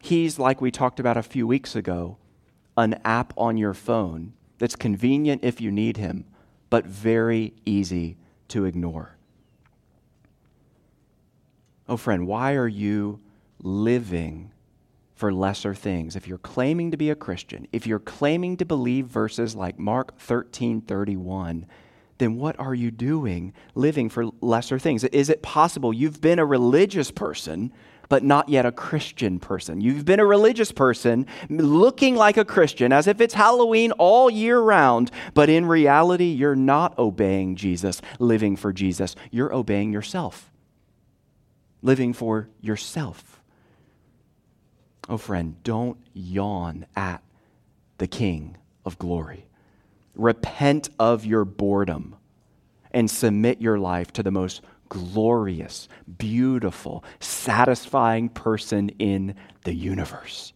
he's, 0.00 0.38
like 0.38 0.60
we 0.60 0.70
talked 0.70 0.98
about 0.98 1.16
a 1.16 1.22
few 1.22 1.46
weeks 1.46 1.76
ago, 1.76 2.16
an 2.76 3.00
app 3.04 3.32
on 3.36 3.56
your 3.56 3.74
phone 3.74 4.32
that's 4.58 4.76
convenient 4.76 5.44
if 5.44 5.60
you 5.60 5.70
need 5.70 5.96
him, 5.96 6.24
but 6.70 6.86
very 6.86 7.52
easy 7.64 8.16
to 8.48 8.64
ignore? 8.64 9.16
Oh, 11.88 11.96
friend, 11.96 12.26
why 12.26 12.54
are 12.54 12.68
you 12.68 13.20
living 13.62 14.52
for 15.22 15.32
lesser 15.32 15.72
things. 15.72 16.16
If 16.16 16.26
you're 16.26 16.36
claiming 16.36 16.90
to 16.90 16.96
be 16.96 17.08
a 17.08 17.14
Christian, 17.14 17.68
if 17.70 17.86
you're 17.86 18.00
claiming 18.00 18.56
to 18.56 18.64
believe 18.64 19.06
verses 19.06 19.54
like 19.54 19.78
Mark 19.78 20.18
13 20.18 20.80
31, 20.80 21.64
then 22.22 22.36
what 22.36 22.58
are 22.58 22.74
you 22.74 22.90
doing 22.90 23.52
living 23.74 24.08
for 24.08 24.26
lesser 24.40 24.78
things? 24.78 25.04
Is 25.04 25.28
it 25.28 25.42
possible 25.42 25.92
you've 25.92 26.20
been 26.20 26.38
a 26.38 26.46
religious 26.46 27.10
person, 27.10 27.72
but 28.08 28.22
not 28.22 28.48
yet 28.48 28.64
a 28.64 28.72
Christian 28.72 29.38
person? 29.40 29.80
You've 29.80 30.04
been 30.04 30.20
a 30.20 30.26
religious 30.26 30.70
person 30.70 31.26
looking 31.48 32.14
like 32.14 32.36
a 32.36 32.44
Christian 32.44 32.92
as 32.92 33.06
if 33.06 33.20
it's 33.20 33.34
Halloween 33.34 33.92
all 33.92 34.30
year 34.30 34.60
round, 34.60 35.10
but 35.34 35.48
in 35.48 35.66
reality, 35.66 36.26
you're 36.26 36.54
not 36.54 36.98
obeying 36.98 37.56
Jesus, 37.56 38.00
living 38.18 38.56
for 38.56 38.72
Jesus. 38.72 39.16
You're 39.30 39.54
obeying 39.54 39.92
yourself, 39.92 40.52
living 41.82 42.12
for 42.12 42.48
yourself. 42.60 43.40
Oh, 45.08 45.16
friend, 45.16 45.56
don't 45.64 45.98
yawn 46.14 46.86
at 46.94 47.22
the 47.98 48.06
King 48.06 48.56
of 48.84 48.98
glory. 48.98 49.46
Repent 50.14 50.90
of 50.98 51.24
your 51.24 51.44
boredom 51.44 52.16
and 52.90 53.10
submit 53.10 53.60
your 53.60 53.78
life 53.78 54.12
to 54.12 54.22
the 54.22 54.30
most 54.30 54.60
glorious, 54.88 55.88
beautiful, 56.18 57.02
satisfying 57.18 58.28
person 58.28 58.90
in 58.98 59.34
the 59.64 59.74
universe. 59.74 60.52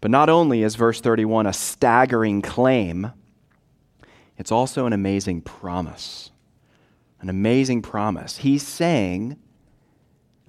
But 0.00 0.10
not 0.10 0.28
only 0.28 0.62
is 0.62 0.76
verse 0.76 1.00
31 1.00 1.46
a 1.46 1.52
staggering 1.52 2.42
claim, 2.42 3.12
it's 4.36 4.52
also 4.52 4.86
an 4.86 4.92
amazing 4.92 5.40
promise. 5.40 6.30
An 7.20 7.30
amazing 7.30 7.80
promise. 7.80 8.36
He's 8.36 8.66
saying, 8.66 9.38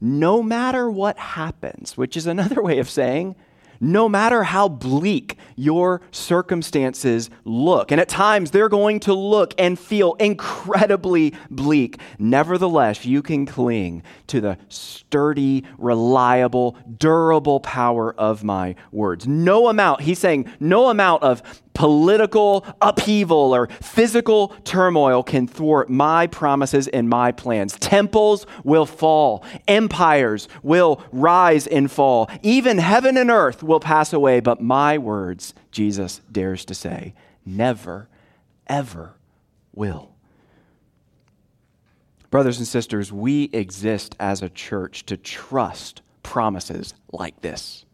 no 0.01 0.43
matter 0.43 0.91
what 0.91 1.17
happens, 1.17 1.95
which 1.95 2.17
is 2.17 2.27
another 2.27 2.61
way 2.61 2.79
of 2.79 2.89
saying, 2.89 3.35
no 3.79 4.07
matter 4.09 4.43
how 4.43 4.67
bleak 4.67 5.37
your 5.55 6.01
circumstances 6.11 7.29
look, 7.43 7.91
and 7.91 7.99
at 8.01 8.09
times 8.09 8.51
they're 8.51 8.69
going 8.69 8.99
to 9.01 9.13
look 9.13 9.53
and 9.57 9.79
feel 9.79 10.13
incredibly 10.15 11.33
bleak, 11.49 11.99
nevertheless, 12.19 13.05
you 13.05 13.21
can 13.21 13.45
cling 13.45 14.03
to 14.27 14.41
the 14.41 14.57
sturdy, 14.69 15.63
reliable, 15.77 16.77
durable 16.97 17.59
power 17.59 18.13
of 18.15 18.43
my 18.43 18.75
words. 18.91 19.27
No 19.27 19.67
amount, 19.67 20.01
he's 20.01 20.19
saying, 20.19 20.51
no 20.59 20.89
amount 20.89 21.23
of 21.23 21.41
political 21.77 22.65
upheaval 22.81 23.53
or 23.53 23.67
physical 23.67 24.47
turmoil 24.63 25.21
can 25.21 25.47
thwart 25.47 25.91
my 25.91 26.25
promises 26.25 26.87
and 26.87 27.07
my 27.07 27.31
plans. 27.31 27.77
Temples 27.77 28.47
will 28.63 28.87
fall, 28.87 29.45
empires 29.67 30.47
will 30.63 30.99
rise 31.11 31.67
and 31.67 31.91
fall, 31.91 32.31
even 32.41 32.79
heaven 32.79 33.15
and 33.15 33.29
earth 33.29 33.61
will 33.61 33.79
pass 33.79 34.11
away, 34.11 34.39
but 34.39 34.59
my 34.59 34.97
words, 34.97 35.53
Jesus 35.71 36.19
dares 36.31 36.65
to 36.65 36.73
say, 36.73 37.13
never, 37.45 38.09
ever 38.65 39.13
will. 39.71 40.15
Brothers 42.31 42.57
and 42.57 42.67
sisters, 42.67 43.13
we 43.13 43.51
exist 43.53 44.15
as 44.19 44.41
a 44.41 44.49
church 44.49 45.05
to 45.05 45.15
trust 45.15 46.01
promises 46.23 46.95
like 47.11 47.39
this. 47.41 47.85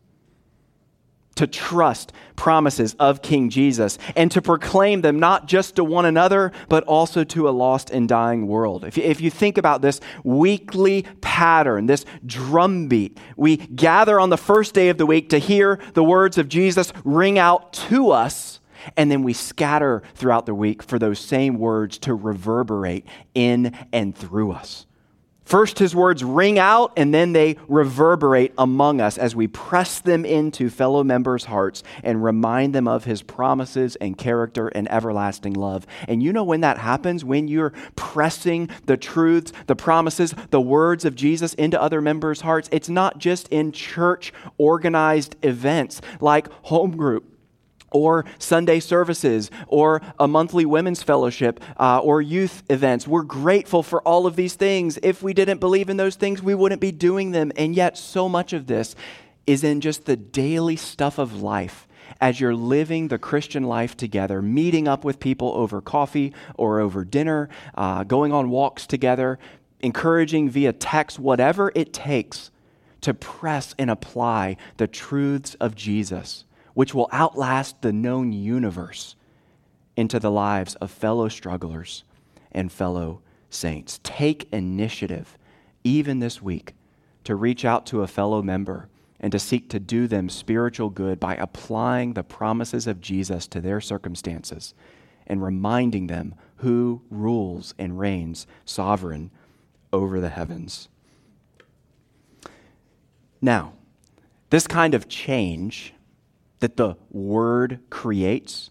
To 1.35 1.47
trust 1.47 2.13
promises 2.35 2.95
of 2.99 3.21
King 3.21 3.49
Jesus 3.49 3.97
and 4.15 4.31
to 4.31 4.41
proclaim 4.41 5.01
them 5.01 5.19
not 5.19 5.47
just 5.47 5.75
to 5.77 5.83
one 5.83 6.05
another, 6.05 6.51
but 6.69 6.83
also 6.83 7.23
to 7.23 7.49
a 7.49 7.51
lost 7.51 7.89
and 7.89 8.07
dying 8.07 8.47
world. 8.47 8.83
If 8.85 8.97
if 8.97 9.21
you 9.21 9.29
think 9.29 9.57
about 9.57 9.81
this 9.81 9.99
weekly 10.23 11.05
pattern, 11.21 11.87
this 11.87 12.05
drumbeat, 12.25 13.17
we 13.35 13.57
gather 13.57 14.19
on 14.19 14.29
the 14.29 14.37
first 14.37 14.73
day 14.73 14.89
of 14.89 14.97
the 14.97 15.05
week 15.05 15.29
to 15.29 15.39
hear 15.39 15.79
the 15.93 16.03
words 16.03 16.37
of 16.37 16.49
Jesus 16.49 16.93
ring 17.03 17.39
out 17.39 17.73
to 17.73 18.11
us 18.11 18.59
and 18.97 19.09
then 19.09 19.23
we 19.23 19.33
scatter 19.33 20.03
throughout 20.15 20.45
the 20.45 20.55
week 20.55 20.83
for 20.83 20.99
those 20.99 21.19
same 21.19 21.57
words 21.57 21.97
to 21.99 22.13
reverberate 22.13 23.05
in 23.33 23.75
and 23.91 24.15
through 24.15 24.51
us. 24.51 24.85
First, 25.45 25.77
his 25.77 25.93
words 25.93 26.23
ring 26.23 26.57
out, 26.57 26.93
and 26.95 27.13
then 27.13 27.33
they 27.33 27.57
reverberate 27.67 28.53
among 28.57 29.01
us 29.01 29.17
as 29.17 29.35
we 29.35 29.47
press 29.47 29.99
them 29.99 30.25
into 30.25 30.69
fellow 30.69 31.03
members' 31.03 31.45
hearts 31.45 31.83
and 32.01 32.23
remind 32.23 32.73
them 32.73 32.87
of 32.87 33.03
his 33.03 33.21
promises 33.21 33.95
and 33.97 34.17
character 34.17 34.69
and 34.69 34.89
everlasting 34.89 35.53
love. 35.53 35.85
And 36.07 36.23
you 36.23 36.31
know 36.31 36.43
when 36.43 36.61
that 36.61 36.77
happens? 36.77 37.25
When 37.25 37.47
you're 37.47 37.73
pressing 37.95 38.69
the 38.85 38.97
truths, 38.97 39.51
the 39.67 39.75
promises, 39.75 40.33
the 40.49 40.61
words 40.61 41.03
of 41.03 41.15
Jesus 41.15 41.53
into 41.55 41.81
other 41.81 42.01
members' 42.01 42.41
hearts. 42.41 42.69
It's 42.71 42.89
not 42.89 43.17
just 43.17 43.47
in 43.49 43.73
church 43.73 44.33
organized 44.57 45.35
events 45.43 46.01
like 46.21 46.47
home 46.63 46.95
group 46.95 47.32
or 47.93 48.25
Sunday 48.39 48.79
services, 48.79 49.49
or 49.67 50.01
a 50.19 50.27
monthly 50.27 50.65
women's 50.65 51.01
fellowship, 51.01 51.61
uh, 51.77 51.99
or 51.99 52.21
youth 52.21 52.63
events. 52.69 53.07
We're 53.07 53.23
grateful 53.23 53.83
for 53.83 54.01
all 54.01 54.27
of 54.27 54.35
these 54.35 54.55
things. 54.55 54.99
If 55.01 55.23
we 55.23 55.33
didn't 55.33 55.59
believe 55.59 55.89
in 55.89 55.97
those 55.97 56.15
things, 56.15 56.43
we 56.43 56.55
wouldn't 56.55 56.81
be 56.81 56.91
doing 56.91 57.31
them. 57.31 57.51
And 57.55 57.75
yet, 57.75 57.97
so 57.97 58.27
much 58.27 58.51
of 58.51 58.67
this 58.67 58.95
is 59.47 59.63
in 59.63 59.81
just 59.81 60.05
the 60.05 60.15
daily 60.17 60.75
stuff 60.75 61.17
of 61.17 61.41
life 61.41 61.87
as 62.19 62.39
you're 62.39 62.55
living 62.55 63.07
the 63.07 63.17
Christian 63.17 63.63
life 63.63 63.97
together, 63.97 64.41
meeting 64.41 64.87
up 64.87 65.03
with 65.03 65.19
people 65.19 65.51
over 65.53 65.81
coffee 65.81 66.33
or 66.55 66.79
over 66.79 67.03
dinner, 67.03 67.49
uh, 67.75 68.03
going 68.03 68.31
on 68.31 68.49
walks 68.49 68.87
together, 68.87 69.39
encouraging 69.81 70.49
via 70.49 70.73
text, 70.73 71.19
whatever 71.19 71.71
it 71.75 71.93
takes 71.93 72.51
to 73.01 73.13
press 73.13 73.75
and 73.77 73.91
apply 73.91 74.55
the 74.77 74.87
truths 74.87 75.55
of 75.55 75.75
Jesus 75.75 76.45
which 76.73 76.93
will 76.93 77.09
outlast 77.11 77.81
the 77.81 77.93
known 77.93 78.31
universe 78.31 79.15
into 79.95 80.19
the 80.19 80.31
lives 80.31 80.75
of 80.75 80.89
fellow 80.89 81.29
strugglers 81.29 82.03
and 82.51 82.71
fellow 82.71 83.21
saints. 83.49 83.99
Take 84.03 84.51
initiative, 84.51 85.37
even 85.83 86.19
this 86.19 86.41
week, 86.41 86.73
to 87.23 87.35
reach 87.35 87.63
out 87.63 87.85
to 87.87 88.01
a 88.01 88.07
fellow 88.07 88.41
member 88.41 88.89
and 89.19 89.31
to 89.31 89.39
seek 89.39 89.69
to 89.69 89.79
do 89.79 90.07
them 90.07 90.27
spiritual 90.27 90.89
good 90.89 91.19
by 91.19 91.35
applying 91.35 92.13
the 92.13 92.23
promises 92.23 92.87
of 92.87 92.99
Jesus 92.99 93.47
to 93.47 93.61
their 93.61 93.79
circumstances 93.79 94.73
and 95.27 95.41
reminding 95.41 96.07
them 96.07 96.35
who 96.57 97.01
rules 97.09 97.73
and 97.79 97.97
reigns 97.97 98.45
sovereign 98.65 99.31
over 99.93 100.19
the 100.19 100.29
heavens. 100.29 100.89
Now, 103.41 103.73
this 104.49 104.67
kind 104.67 104.93
of 104.93 105.07
change 105.07 105.93
that 106.63 106.77
the 106.77 106.95
Word 107.11 107.81
creates 107.89 108.69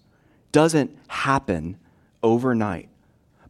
doesn't 0.51 0.97
happen 1.09 1.77
overnight. 2.23 2.89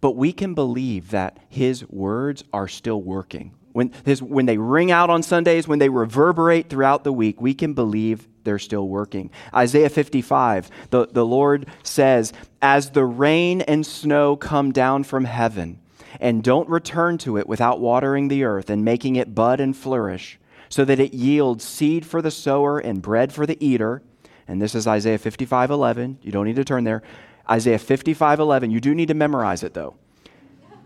But 0.00 0.16
we 0.16 0.32
can 0.32 0.54
believe 0.54 1.12
that 1.12 1.38
His 1.48 1.88
words 1.88 2.42
are 2.52 2.66
still 2.66 3.00
working. 3.00 3.54
When, 3.70 3.92
his, 4.04 4.20
when 4.20 4.46
they 4.46 4.58
ring 4.58 4.90
out 4.90 5.10
on 5.10 5.22
Sundays, 5.22 5.68
when 5.68 5.78
they 5.78 5.88
reverberate 5.88 6.68
throughout 6.68 7.04
the 7.04 7.12
week, 7.12 7.40
we 7.40 7.54
can 7.54 7.72
believe 7.72 8.26
they're 8.42 8.58
still 8.58 8.88
working. 8.88 9.30
Isaiah 9.54 9.88
55, 9.88 10.68
the, 10.90 11.06
the 11.06 11.24
Lord 11.24 11.66
says, 11.84 12.32
As 12.60 12.90
the 12.90 13.04
rain 13.04 13.60
and 13.60 13.86
snow 13.86 14.34
come 14.34 14.72
down 14.72 15.04
from 15.04 15.24
heaven, 15.24 15.78
and 16.20 16.42
don't 16.42 16.68
return 16.68 17.16
to 17.18 17.38
it 17.38 17.46
without 17.46 17.78
watering 17.78 18.26
the 18.26 18.42
earth 18.42 18.68
and 18.70 18.84
making 18.84 19.14
it 19.14 19.36
bud 19.36 19.60
and 19.60 19.76
flourish, 19.76 20.40
so 20.68 20.84
that 20.84 20.98
it 20.98 21.14
yields 21.14 21.64
seed 21.64 22.04
for 22.04 22.20
the 22.20 22.30
sower 22.32 22.80
and 22.80 23.00
bread 23.00 23.32
for 23.32 23.46
the 23.46 23.64
eater, 23.64 24.02
and 24.48 24.60
this 24.60 24.74
is 24.74 24.86
Isaiah 24.86 25.18
55 25.18 25.70
11. 25.70 26.18
You 26.22 26.32
don't 26.32 26.46
need 26.46 26.56
to 26.56 26.64
turn 26.64 26.84
there. 26.84 27.02
Isaiah 27.50 27.78
55 27.78 28.40
11. 28.40 28.70
You 28.70 28.80
do 28.80 28.94
need 28.94 29.08
to 29.08 29.14
memorize 29.14 29.62
it, 29.62 29.74
though. 29.74 29.94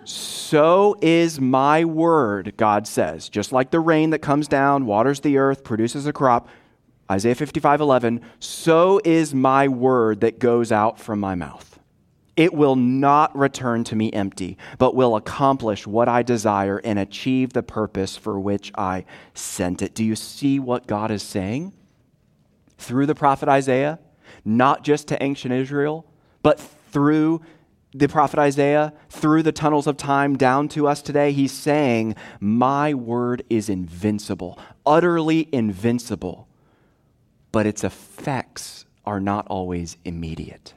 So 0.04 0.96
is 1.02 1.40
my 1.40 1.84
word, 1.84 2.56
God 2.56 2.86
says. 2.86 3.28
Just 3.28 3.52
like 3.52 3.70
the 3.70 3.80
rain 3.80 4.10
that 4.10 4.20
comes 4.20 4.46
down, 4.46 4.86
waters 4.86 5.20
the 5.20 5.38
earth, 5.38 5.64
produces 5.64 6.06
a 6.06 6.12
crop. 6.12 6.48
Isaiah 7.10 7.34
55 7.34 7.80
11. 7.80 8.20
So 8.38 9.00
is 9.04 9.34
my 9.34 9.68
word 9.68 10.20
that 10.20 10.38
goes 10.38 10.70
out 10.70 11.00
from 11.00 11.20
my 11.20 11.34
mouth. 11.34 11.78
It 12.36 12.52
will 12.52 12.76
not 12.76 13.36
return 13.36 13.82
to 13.84 13.96
me 13.96 14.12
empty, 14.12 14.58
but 14.76 14.94
will 14.94 15.16
accomplish 15.16 15.86
what 15.86 16.08
I 16.08 16.22
desire 16.22 16.78
and 16.84 16.98
achieve 16.98 17.52
the 17.52 17.62
purpose 17.62 18.16
for 18.16 18.38
which 18.38 18.70
I 18.76 19.06
sent 19.32 19.80
it. 19.80 19.94
Do 19.94 20.04
you 20.04 20.14
see 20.14 20.58
what 20.58 20.86
God 20.86 21.10
is 21.10 21.22
saying? 21.22 21.72
Through 22.78 23.06
the 23.06 23.14
prophet 23.14 23.48
Isaiah, 23.48 23.98
not 24.44 24.84
just 24.84 25.08
to 25.08 25.22
ancient 25.22 25.52
Israel, 25.52 26.06
but 26.42 26.60
through 26.60 27.42
the 27.92 28.08
prophet 28.08 28.38
Isaiah, 28.38 28.92
through 29.08 29.42
the 29.42 29.52
tunnels 29.52 29.86
of 29.86 29.96
time 29.96 30.36
down 30.36 30.68
to 30.68 30.86
us 30.86 31.00
today, 31.00 31.32
he's 31.32 31.52
saying, 31.52 32.14
My 32.40 32.92
word 32.92 33.42
is 33.48 33.68
invincible, 33.68 34.58
utterly 34.84 35.48
invincible, 35.52 36.46
but 37.52 37.66
its 37.66 37.82
effects 37.84 38.84
are 39.04 39.20
not 39.20 39.46
always 39.46 39.96
immediate. 40.04 40.74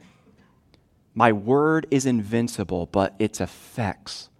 My 1.14 1.32
word 1.32 1.86
is 1.90 2.06
invincible, 2.06 2.86
but 2.86 3.14
its 3.18 3.40
effects 3.40 4.30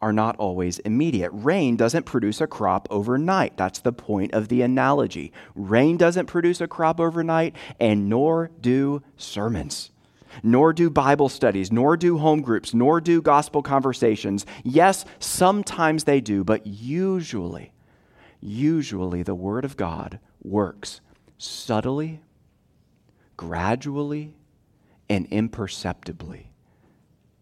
are 0.00 0.12
not 0.12 0.36
always 0.36 0.78
immediate. 0.80 1.30
Rain 1.32 1.76
doesn't 1.76 2.04
produce 2.04 2.40
a 2.40 2.46
crop 2.46 2.86
overnight. 2.90 3.56
That's 3.56 3.80
the 3.80 3.92
point 3.92 4.32
of 4.32 4.48
the 4.48 4.62
analogy. 4.62 5.32
Rain 5.54 5.96
doesn't 5.96 6.26
produce 6.26 6.60
a 6.60 6.68
crop 6.68 7.00
overnight, 7.00 7.54
and 7.80 8.08
nor 8.08 8.50
do 8.60 9.02
sermons. 9.16 9.90
Nor 10.42 10.72
do 10.72 10.90
Bible 10.90 11.28
studies, 11.28 11.72
nor 11.72 11.96
do 11.96 12.18
home 12.18 12.42
groups, 12.42 12.74
nor 12.74 13.00
do 13.00 13.20
gospel 13.20 13.62
conversations. 13.62 14.46
Yes, 14.62 15.04
sometimes 15.18 16.04
they 16.04 16.20
do, 16.20 16.44
but 16.44 16.66
usually, 16.66 17.72
usually 18.40 19.22
the 19.22 19.34
Word 19.34 19.64
of 19.64 19.76
God 19.76 20.20
works 20.42 21.00
subtly, 21.38 22.20
gradually, 23.36 24.34
and 25.08 25.26
imperceptibly, 25.26 26.52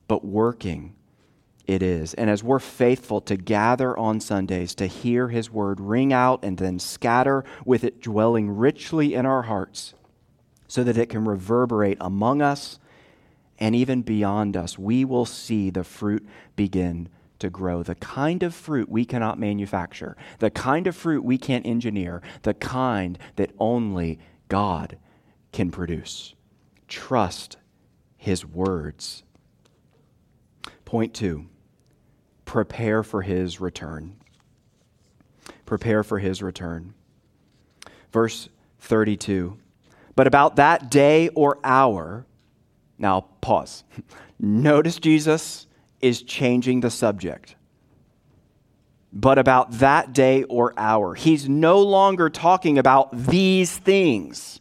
but 0.09 0.25
working 0.25 0.96
it 1.67 1.83
is. 1.83 2.15
And 2.15 2.31
as 2.31 2.45
we're 2.45 2.59
faithful 2.59 3.21
to 3.23 3.37
gather 3.37 3.97
on 3.97 4.21
Sundays 4.21 4.75
to 4.77 4.87
hear 4.87 5.29
His 5.29 5.51
word 5.51 5.81
ring 5.81 6.13
out 6.13 6.45
and 6.45 6.59
then 6.59 6.79
scatter 6.79 7.45
with 7.65 7.85
it 7.85 8.01
dwelling 8.01 8.51
richly 8.51 9.15
in 9.15 9.27
our 9.27 9.43
hearts 9.43 9.95
so 10.69 10.85
that 10.85 10.97
it 10.97 11.09
can 11.09 11.25
reverberate 11.25 11.99
among 12.01 12.43
us 12.43 12.79
and 13.59 13.75
even 13.75 14.03
beyond 14.03 14.57
us, 14.57 14.79
we 14.79 15.05
will 15.05 15.25
see 15.25 15.71
the 15.71 15.85
fruit 15.85 16.27
begin 16.57 17.09
to 17.39 17.51
grow. 17.51 17.83
The 17.83 17.95
kind 17.95 18.43
of 18.43 18.55
fruit 18.55 18.89
we 18.89 19.05
cannot 19.05 19.39
manufacture, 19.39 20.17
the 20.39 20.51
kind 20.51 20.87
of 20.87 20.97
fruit 20.97 21.25
we 21.25 21.39
can't 21.39 21.67
engineer, 21.67 22.23
the 22.43 22.55
kind 22.55 23.19
that 23.37 23.53
only 23.59 24.19
God 24.49 24.99
can 25.53 25.71
produce. 25.71 26.35
Trust 26.89 27.57
His 28.17 28.45
words. 28.45 29.23
Point 30.85 31.15
two 31.15 31.47
prepare 32.47 33.03
for 33.03 33.21
his 33.21 33.61
return. 33.61 34.17
Prepare 35.67 36.03
for 36.03 36.19
his 36.19 36.43
return. 36.43 36.95
Verse 38.13 38.49
32. 38.81 39.59
But 40.15 40.27
about 40.27 40.57
that 40.57 40.91
day 40.91 41.29
or 41.35 41.59
hour, 41.63 42.25
now 42.99 43.27
pause. 43.43 43.85
Notice 44.41 44.99
Jesus 44.99 45.67
is 46.01 46.23
changing 46.23 46.81
the 46.81 46.91
subject. 46.91 47.57
But 49.13 49.39
about 49.39 49.73
that 49.79 50.13
day 50.13 50.45
or 50.45 50.73
hour, 50.79 51.15
he's 51.15 51.49
no 51.49 51.81
longer 51.83 52.31
talking 52.31 52.79
about 52.79 53.11
these 53.13 53.77
things. 53.77 54.61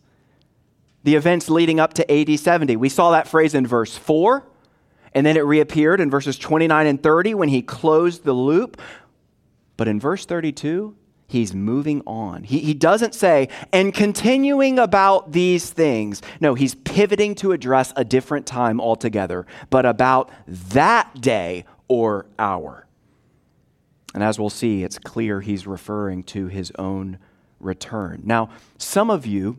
the 1.03 1.15
events 1.15 1.49
leading 1.51 1.79
up 1.79 1.93
to 1.93 2.11
AD 2.11 2.39
70. 2.39 2.75
We 2.77 2.89
saw 2.89 3.11
that 3.11 3.27
phrase 3.27 3.53
in 3.53 3.67
verse 3.67 3.95
4, 3.95 4.43
and 5.15 5.25
then 5.25 5.37
it 5.37 5.45
reappeared 5.45 6.01
in 6.01 6.11
verses 6.11 6.37
29 6.37 6.85
and 6.85 7.01
30 7.01 7.33
when 7.33 7.49
he 7.49 7.61
closed 7.61 8.25
the 8.25 8.33
loop. 8.33 8.79
But 9.77 9.87
in 9.87 9.99
verse 9.99 10.25
32, 10.25 10.95
he's 11.27 11.53
moving 11.53 12.03
on. 12.05 12.43
He, 12.43 12.59
he 12.59 12.73
doesn't 12.73 13.15
say, 13.15 13.47
and 13.71 13.93
continuing 13.93 14.77
about 14.77 15.31
these 15.31 15.69
things. 15.69 16.21
No, 16.41 16.53
he's 16.53 16.75
pivoting 16.75 17.33
to 17.35 17.53
address 17.53 17.93
a 17.95 18.03
different 18.03 18.45
time 18.45 18.79
altogether, 18.81 19.47
but 19.69 19.85
about 19.85 20.29
that 20.47 21.21
day 21.21 21.65
or 21.87 22.25
hour. 22.37 22.85
And 24.13 24.23
as 24.23 24.37
we'll 24.37 24.49
see, 24.49 24.83
it's 24.83 24.99
clear 24.99 25.41
he's 25.41 25.65
referring 25.65 26.23
to 26.23 26.47
his 26.47 26.71
own 26.77 27.19
return. 27.59 28.21
Now, 28.25 28.49
some 28.77 29.09
of 29.09 29.25
you, 29.25 29.57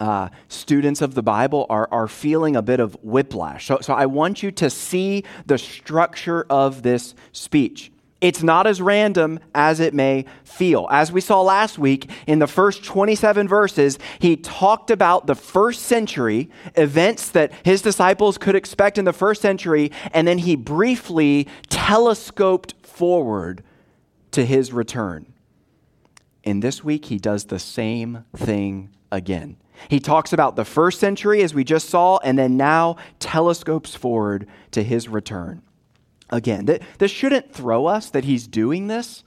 uh, 0.00 0.30
students 0.48 1.02
of 1.02 1.14
the 1.14 1.22
Bible, 1.22 1.66
are, 1.68 1.88
are 1.92 2.08
feeling 2.08 2.56
a 2.56 2.62
bit 2.62 2.80
of 2.80 2.96
whiplash. 3.02 3.66
So, 3.66 3.78
so 3.80 3.94
I 3.94 4.06
want 4.06 4.42
you 4.42 4.50
to 4.52 4.70
see 4.70 5.24
the 5.46 5.58
structure 5.58 6.46
of 6.50 6.82
this 6.82 7.14
speech. 7.32 7.92
It's 8.20 8.42
not 8.42 8.66
as 8.66 8.82
random 8.82 9.40
as 9.54 9.80
it 9.80 9.94
may 9.94 10.26
feel. 10.44 10.86
As 10.90 11.10
we 11.10 11.22
saw 11.22 11.40
last 11.40 11.78
week, 11.78 12.10
in 12.26 12.38
the 12.38 12.46
first 12.46 12.84
27 12.84 13.48
verses, 13.48 13.98
he 14.18 14.36
talked 14.36 14.90
about 14.90 15.26
the 15.26 15.34
first 15.34 15.82
century, 15.82 16.50
events 16.76 17.30
that 17.30 17.52
his 17.64 17.80
disciples 17.80 18.36
could 18.36 18.54
expect 18.54 18.98
in 18.98 19.06
the 19.06 19.12
first 19.12 19.40
century, 19.40 19.90
and 20.12 20.28
then 20.28 20.38
he 20.38 20.54
briefly 20.54 21.48
telescoped 21.68 22.74
forward 22.86 23.62
to 24.32 24.44
his 24.44 24.72
return. 24.72 25.32
In 26.42 26.60
this 26.60 26.84
week, 26.84 27.06
he 27.06 27.18
does 27.18 27.44
the 27.44 27.58
same 27.58 28.24
thing 28.36 28.90
again. 29.10 29.56
He 29.88 30.00
talks 30.00 30.32
about 30.32 30.56
the 30.56 30.64
first 30.64 31.00
century, 31.00 31.42
as 31.42 31.54
we 31.54 31.64
just 31.64 31.88
saw, 31.88 32.18
and 32.18 32.38
then 32.38 32.56
now 32.56 32.96
telescopes 33.18 33.94
forward 33.94 34.46
to 34.72 34.82
his 34.82 35.08
return 35.08 35.62
again. 36.30 36.66
This 36.98 37.10
shouldn't 37.10 37.52
throw 37.52 37.86
us 37.86 38.10
that 38.10 38.24
he's 38.24 38.46
doing 38.46 38.86
this. 38.88 39.24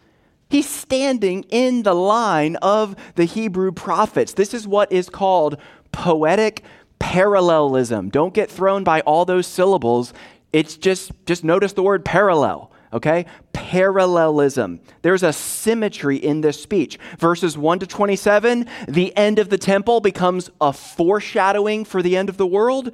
He's 0.50 0.70
standing 0.70 1.44
in 1.50 1.84
the 1.84 1.96
line 1.96 2.58
of 2.58 2.96
the 3.16 3.26
Hebrew 3.26 3.72
prophets. 3.72 4.34
This 4.34 4.54
is 4.54 4.68
what 4.68 4.92
is 4.92 5.10
called 5.10 5.58
poetic 5.92 6.64
parallelism. 7.00 8.10
Don't 8.10 8.34
get 8.34 8.52
thrown 8.52 8.84
by 8.84 9.02
all 9.02 9.26
those 9.26 9.48
syllables. 9.48 10.14
It's 10.52 10.78
just 10.78 11.12
just 11.26 11.44
notice 11.44 11.74
the 11.74 11.84
word 11.84 12.06
parallel, 12.06 12.72
okay? 12.94 13.26
Parallelism. 13.52 14.80
There's 15.02 15.24
a 15.24 15.34
symmetry 15.34 16.18
in 16.18 16.42
this 16.42 16.62
speech. 16.62 16.98
Verses 17.18 17.58
1 17.58 17.80
to 17.80 17.88
27, 17.88 18.68
the 18.88 19.16
end 19.18 19.40
of 19.40 19.50
the 19.50 19.58
temple 19.58 20.00
becomes 20.00 20.50
a 20.62 20.72
foreshadowing 20.72 21.84
for 21.84 22.02
the 22.02 22.16
end 22.16 22.30
of 22.30 22.38
the 22.38 22.48
world 22.48 22.94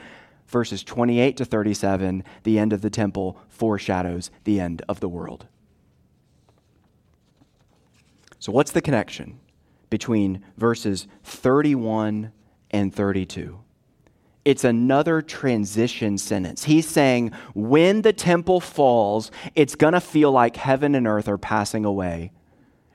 verses 0.49 0.83
28 0.83 1.37
to 1.37 1.45
37, 1.45 2.23
the 2.43 2.59
end 2.59 2.73
of 2.73 2.81
the 2.81 2.89
temple 2.89 3.37
foreshadows 3.47 4.31
the 4.43 4.59
end 4.59 4.81
of 4.89 4.99
the 4.99 5.07
world. 5.07 5.47
So, 8.39 8.51
what's 8.51 8.71
the 8.71 8.81
connection 8.81 9.39
between 9.89 10.43
verses 10.57 11.07
31 11.23 12.31
and 12.71 12.93
32? 12.93 13.59
It's 14.49 14.63
another 14.63 15.21
transition 15.21 16.17
sentence. 16.17 16.63
He's 16.63 16.87
saying, 16.87 17.33
when 17.53 18.01
the 18.01 18.11
temple 18.11 18.59
falls, 18.59 19.29
it's 19.53 19.75
going 19.75 19.93
to 19.93 20.01
feel 20.01 20.31
like 20.31 20.55
heaven 20.55 20.95
and 20.95 21.05
earth 21.05 21.27
are 21.27 21.37
passing 21.37 21.85
away. 21.85 22.31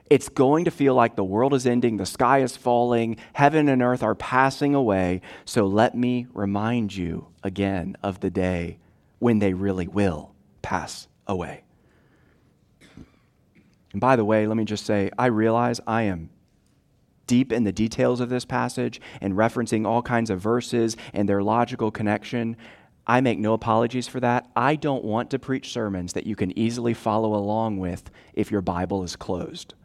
It's 0.09 0.27
going 0.27 0.65
to 0.65 0.71
feel 0.71 0.95
like 0.95 1.15
the 1.15 1.23
world 1.23 1.53
is 1.53 1.65
ending, 1.65 1.95
the 1.95 2.05
sky 2.05 2.41
is 2.41 2.57
falling, 2.57 3.15
heaven 3.31 3.69
and 3.69 3.81
earth 3.81 4.03
are 4.03 4.15
passing 4.15 4.75
away. 4.75 5.21
So 5.45 5.65
let 5.65 5.95
me 5.95 6.27
remind 6.33 6.93
you 6.93 7.27
again 7.41 7.95
of 8.03 8.19
the 8.19 8.29
day 8.29 8.77
when 9.19 9.39
they 9.39 9.53
really 9.53 9.87
will 9.87 10.35
pass 10.61 11.07
away. 11.25 11.63
And 13.93 14.01
by 14.01 14.17
the 14.17 14.25
way, 14.25 14.45
let 14.45 14.57
me 14.57 14.65
just 14.65 14.85
say, 14.85 15.09
I 15.17 15.27
realize 15.27 15.79
I 15.87 16.01
am 16.01 16.31
deep 17.27 17.51
in 17.51 17.63
the 17.63 17.71
details 17.71 18.19
of 18.19 18.29
this 18.29 18.45
passage 18.45 19.01
and 19.21 19.33
referencing 19.33 19.85
all 19.85 20.01
kinds 20.01 20.29
of 20.29 20.39
verses 20.39 20.95
and 21.13 21.27
their 21.27 21.43
logical 21.43 21.91
connection. 21.91 22.57
I 23.07 23.21
make 23.21 23.39
no 23.39 23.53
apologies 23.53 24.07
for 24.07 24.19
that. 24.19 24.49
I 24.55 24.75
don't 24.75 25.03
want 25.03 25.29
to 25.31 25.39
preach 25.39 25.71
sermons 25.71 26.13
that 26.13 26.25
you 26.25 26.35
can 26.35 26.57
easily 26.57 26.93
follow 26.93 27.35
along 27.35 27.77
with 27.79 28.09
if 28.33 28.51
your 28.51 28.61
Bible 28.61 29.03
is 29.03 29.15
closed. 29.15 29.75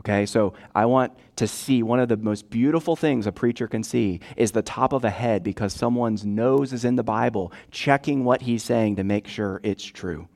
Okay, 0.00 0.26
so 0.26 0.54
I 0.74 0.86
want 0.86 1.12
to 1.36 1.46
see 1.46 1.82
one 1.82 2.00
of 2.00 2.08
the 2.08 2.16
most 2.16 2.50
beautiful 2.50 2.96
things 2.96 3.28
a 3.28 3.32
preacher 3.32 3.68
can 3.68 3.84
see 3.84 4.18
is 4.36 4.50
the 4.50 4.62
top 4.62 4.92
of 4.92 5.04
a 5.04 5.10
head 5.10 5.44
because 5.44 5.72
someone's 5.72 6.24
nose 6.24 6.72
is 6.72 6.84
in 6.84 6.96
the 6.96 7.04
Bible, 7.04 7.52
checking 7.70 8.24
what 8.24 8.42
he's 8.42 8.64
saying 8.64 8.96
to 8.96 9.04
make 9.04 9.28
sure 9.28 9.60
it's 9.62 9.84
true. 9.84 10.28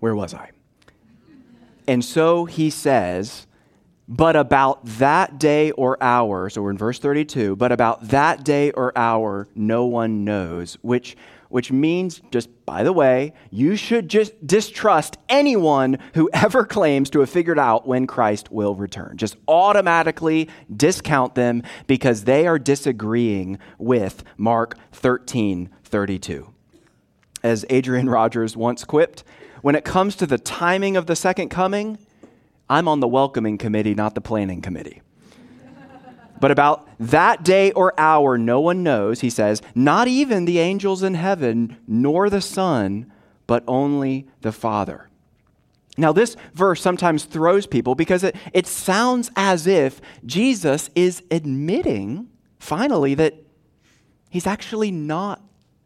Where 0.00 0.14
was 0.14 0.34
I? 0.34 0.50
And 1.88 2.04
so 2.04 2.44
he 2.44 2.68
says, 2.68 3.46
but 4.10 4.34
about 4.34 4.84
that 4.84 5.38
day 5.38 5.70
or 5.70 5.96
hour, 6.02 6.50
so 6.50 6.60
we're 6.60 6.72
in 6.72 6.76
verse 6.76 6.98
32, 6.98 7.54
but 7.54 7.70
about 7.70 8.08
that 8.08 8.42
day 8.42 8.72
or 8.72 8.92
hour, 8.98 9.48
no 9.54 9.86
one 9.86 10.24
knows, 10.24 10.76
which 10.82 11.16
which 11.48 11.72
means, 11.72 12.22
just 12.30 12.48
by 12.64 12.84
the 12.84 12.92
way, 12.92 13.32
you 13.50 13.74
should 13.74 14.08
just 14.08 14.46
distrust 14.46 15.18
anyone 15.28 15.98
who 16.14 16.30
ever 16.32 16.64
claims 16.64 17.10
to 17.10 17.18
have 17.20 17.28
figured 17.28 17.58
out 17.58 17.88
when 17.88 18.06
Christ 18.06 18.52
will 18.52 18.76
return. 18.76 19.16
Just 19.16 19.36
automatically 19.48 20.48
discount 20.74 21.34
them 21.34 21.64
because 21.88 22.22
they 22.22 22.46
are 22.46 22.58
disagreeing 22.58 23.58
with 23.78 24.22
Mark 24.36 24.76
13 24.92 25.70
32. 25.84 26.52
As 27.42 27.64
Adrian 27.68 28.08
Rogers 28.08 28.56
once 28.56 28.84
quipped, 28.84 29.24
when 29.62 29.74
it 29.74 29.84
comes 29.84 30.14
to 30.16 30.26
the 30.26 30.38
timing 30.38 30.96
of 30.96 31.06
the 31.06 31.16
second 31.16 31.48
coming, 31.48 31.98
I'm 32.70 32.86
on 32.86 33.00
the 33.00 33.08
welcoming 33.08 33.58
committee, 33.58 33.94
not 33.94 34.14
the 34.14 34.20
planning 34.20 34.62
committee. 34.62 35.02
But 36.40 36.50
about 36.50 36.88
that 36.98 37.42
day 37.42 37.72
or 37.72 37.92
hour, 38.00 38.38
no 38.38 38.60
one 38.60 38.82
knows, 38.82 39.20
he 39.20 39.28
says, 39.28 39.60
not 39.74 40.08
even 40.08 40.46
the 40.46 40.58
angels 40.58 41.02
in 41.02 41.14
heaven, 41.14 41.76
nor 41.86 42.30
the 42.30 42.40
Son, 42.40 43.12
but 43.46 43.62
only 43.66 44.28
the 44.40 44.52
Father. 44.52 45.10
Now, 45.98 46.12
this 46.12 46.36
verse 46.54 46.80
sometimes 46.80 47.24
throws 47.24 47.66
people 47.66 47.94
because 47.94 48.24
it, 48.24 48.36
it 48.54 48.66
sounds 48.66 49.30
as 49.36 49.66
if 49.66 50.00
Jesus 50.24 50.88
is 50.94 51.22
admitting, 51.30 52.28
finally, 52.58 53.14
that 53.16 53.34
he's 54.30 54.46
actually 54.46 54.90
not 54.90 55.42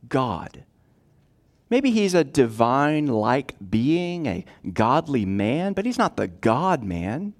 God. 0.09 0.65
Maybe 1.75 1.91
he's 1.91 2.15
a 2.15 2.23
divine 2.23 3.09
like 3.09 3.57
being, 3.69 4.27
a 4.27 4.45
godly 4.73 5.27
man, 5.27 5.73
but 5.73 5.85
he's 5.85 5.99
not 5.99 6.17
the 6.17 6.29
God 6.29 6.85
man. 6.85 7.35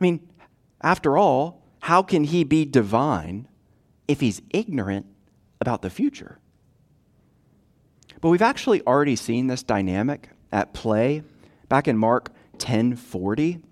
I 0.00 0.04
mean, 0.04 0.28
after 0.80 1.18
all, 1.18 1.60
how 1.80 2.00
can 2.00 2.22
he 2.22 2.44
be 2.44 2.64
divine 2.64 3.48
if 4.06 4.20
he's 4.20 4.40
ignorant 4.50 5.06
about 5.60 5.82
the 5.82 5.90
future? 5.90 6.38
But 8.20 8.28
we've 8.28 8.40
actually 8.40 8.82
already 8.82 9.16
seen 9.16 9.48
this 9.48 9.64
dynamic 9.64 10.28
at 10.52 10.72
play 10.72 11.24
back 11.68 11.88
in 11.88 11.98
Mark 11.98 12.30
10:40. 12.58 13.64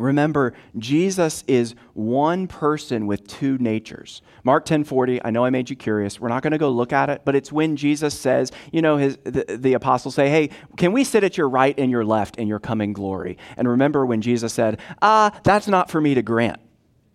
Remember, 0.00 0.54
Jesus 0.78 1.44
is 1.46 1.74
one 1.94 2.46
person 2.46 3.06
with 3.06 3.26
two 3.26 3.58
natures. 3.58 4.22
Mark 4.44 4.64
10:40, 4.64 5.20
I 5.24 5.30
know 5.30 5.44
I 5.44 5.50
made 5.50 5.70
you 5.70 5.76
curious. 5.76 6.20
We're 6.20 6.28
not 6.28 6.42
going 6.42 6.52
to 6.52 6.58
go 6.58 6.70
look 6.70 6.92
at 6.92 7.10
it, 7.10 7.22
but 7.24 7.34
it's 7.34 7.52
when 7.52 7.76
Jesus 7.76 8.18
says, 8.18 8.52
you 8.72 8.82
know, 8.82 8.96
his, 8.96 9.18
the, 9.24 9.58
the 9.58 9.74
apostles 9.74 10.14
say, 10.14 10.28
"Hey, 10.28 10.50
can 10.76 10.92
we 10.92 11.04
sit 11.04 11.24
at 11.24 11.36
your 11.36 11.48
right 11.48 11.78
and 11.78 11.90
your 11.90 12.04
left 12.04 12.36
in 12.36 12.48
your 12.48 12.58
coming 12.58 12.92
glory?" 12.92 13.38
And 13.56 13.68
remember 13.68 14.06
when 14.06 14.20
Jesus 14.20 14.52
said, 14.52 14.80
"Ah, 15.02 15.38
that's 15.44 15.68
not 15.68 15.90
for 15.90 16.00
me 16.00 16.14
to 16.14 16.22
grant." 16.22 16.60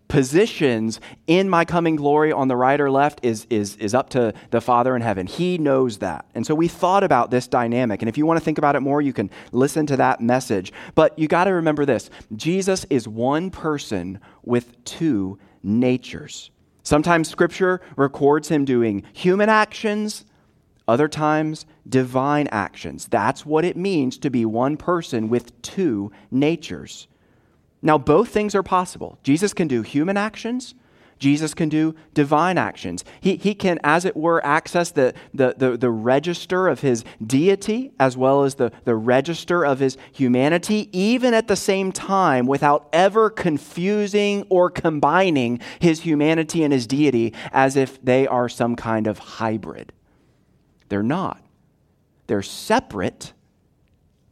Positions 0.07 0.99
in 1.27 1.49
my 1.49 1.65
coming 1.65 1.95
glory 1.95 2.31
on 2.31 2.47
the 2.47 2.55
right 2.55 2.79
or 2.79 2.91
left 2.91 3.19
is, 3.23 3.47
is, 3.49 3.75
is 3.77 3.93
up 3.93 4.09
to 4.11 4.33
the 4.51 4.61
Father 4.61 4.95
in 4.95 5.01
heaven. 5.01 5.27
He 5.27 5.57
knows 5.57 5.97
that. 5.99 6.25
And 6.35 6.45
so 6.45 6.53
we 6.53 6.67
thought 6.67 7.03
about 7.03 7.31
this 7.31 7.47
dynamic. 7.47 8.01
And 8.01 8.09
if 8.09 8.17
you 8.17 8.25
want 8.25 8.39
to 8.39 8.43
think 8.43 8.57
about 8.57 8.75
it 8.75 8.81
more, 8.81 9.01
you 9.01 9.13
can 9.13 9.29
listen 9.51 9.85
to 9.87 9.97
that 9.97 10.21
message. 10.21 10.71
But 10.93 11.17
you 11.17 11.27
got 11.27 11.45
to 11.45 11.51
remember 11.51 11.85
this 11.85 12.09
Jesus 12.35 12.85
is 12.89 13.07
one 13.07 13.49
person 13.49 14.19
with 14.43 14.83
two 14.85 15.39
natures. 15.63 16.51
Sometimes 16.83 17.27
scripture 17.29 17.81
records 17.95 18.49
him 18.49 18.63
doing 18.63 19.03
human 19.11 19.49
actions, 19.49 20.23
other 20.87 21.07
times 21.07 21.65
divine 21.89 22.47
actions. 22.51 23.07
That's 23.07 23.45
what 23.45 23.65
it 23.65 23.75
means 23.75 24.19
to 24.19 24.29
be 24.29 24.45
one 24.45 24.77
person 24.77 25.29
with 25.29 25.59
two 25.63 26.11
natures. 26.29 27.07
Now, 27.85 27.99
both 27.99 28.29
things 28.29 28.55
are 28.55 28.63
possible. 28.63 29.19
Jesus 29.21 29.53
can 29.53 29.67
do 29.67 29.83
human 29.83 30.17
actions, 30.17 30.73
Jesus 31.19 31.53
can 31.53 31.69
do 31.69 31.95
divine 32.15 32.57
actions. 32.57 33.05
He, 33.21 33.35
he 33.35 33.53
can, 33.53 33.79
as 33.83 34.05
it 34.05 34.17
were, 34.17 34.43
access 34.45 34.89
the, 34.89 35.13
the, 35.33 35.53
the, 35.55 35.77
the, 35.77 35.89
register 35.91 36.67
of 36.67 36.81
his 36.81 37.05
deity 37.25 37.91
as 37.99 38.17
well 38.17 38.43
as 38.43 38.55
the, 38.55 38.71
the 38.83 38.95
register 38.95 39.63
of 39.63 39.79
his 39.79 39.97
humanity, 40.11 40.89
even 40.91 41.33
at 41.33 41.47
the 41.47 41.55
same 41.55 41.91
time, 41.93 42.47
without 42.47 42.89
ever 42.91 43.29
confusing 43.29 44.45
or 44.49 44.69
combining 44.69 45.59
his 45.79 46.01
humanity 46.01 46.63
and 46.63 46.73
his 46.73 46.87
deity 46.87 47.33
as 47.53 47.77
if 47.77 48.03
they 48.03 48.27
are 48.27 48.49
some 48.49 48.75
kind 48.75 49.07
of 49.07 49.19
hybrid. 49.19 49.93
They're 50.89 51.03
not. 51.03 51.41
They're 52.27 52.41
separate 52.41 53.31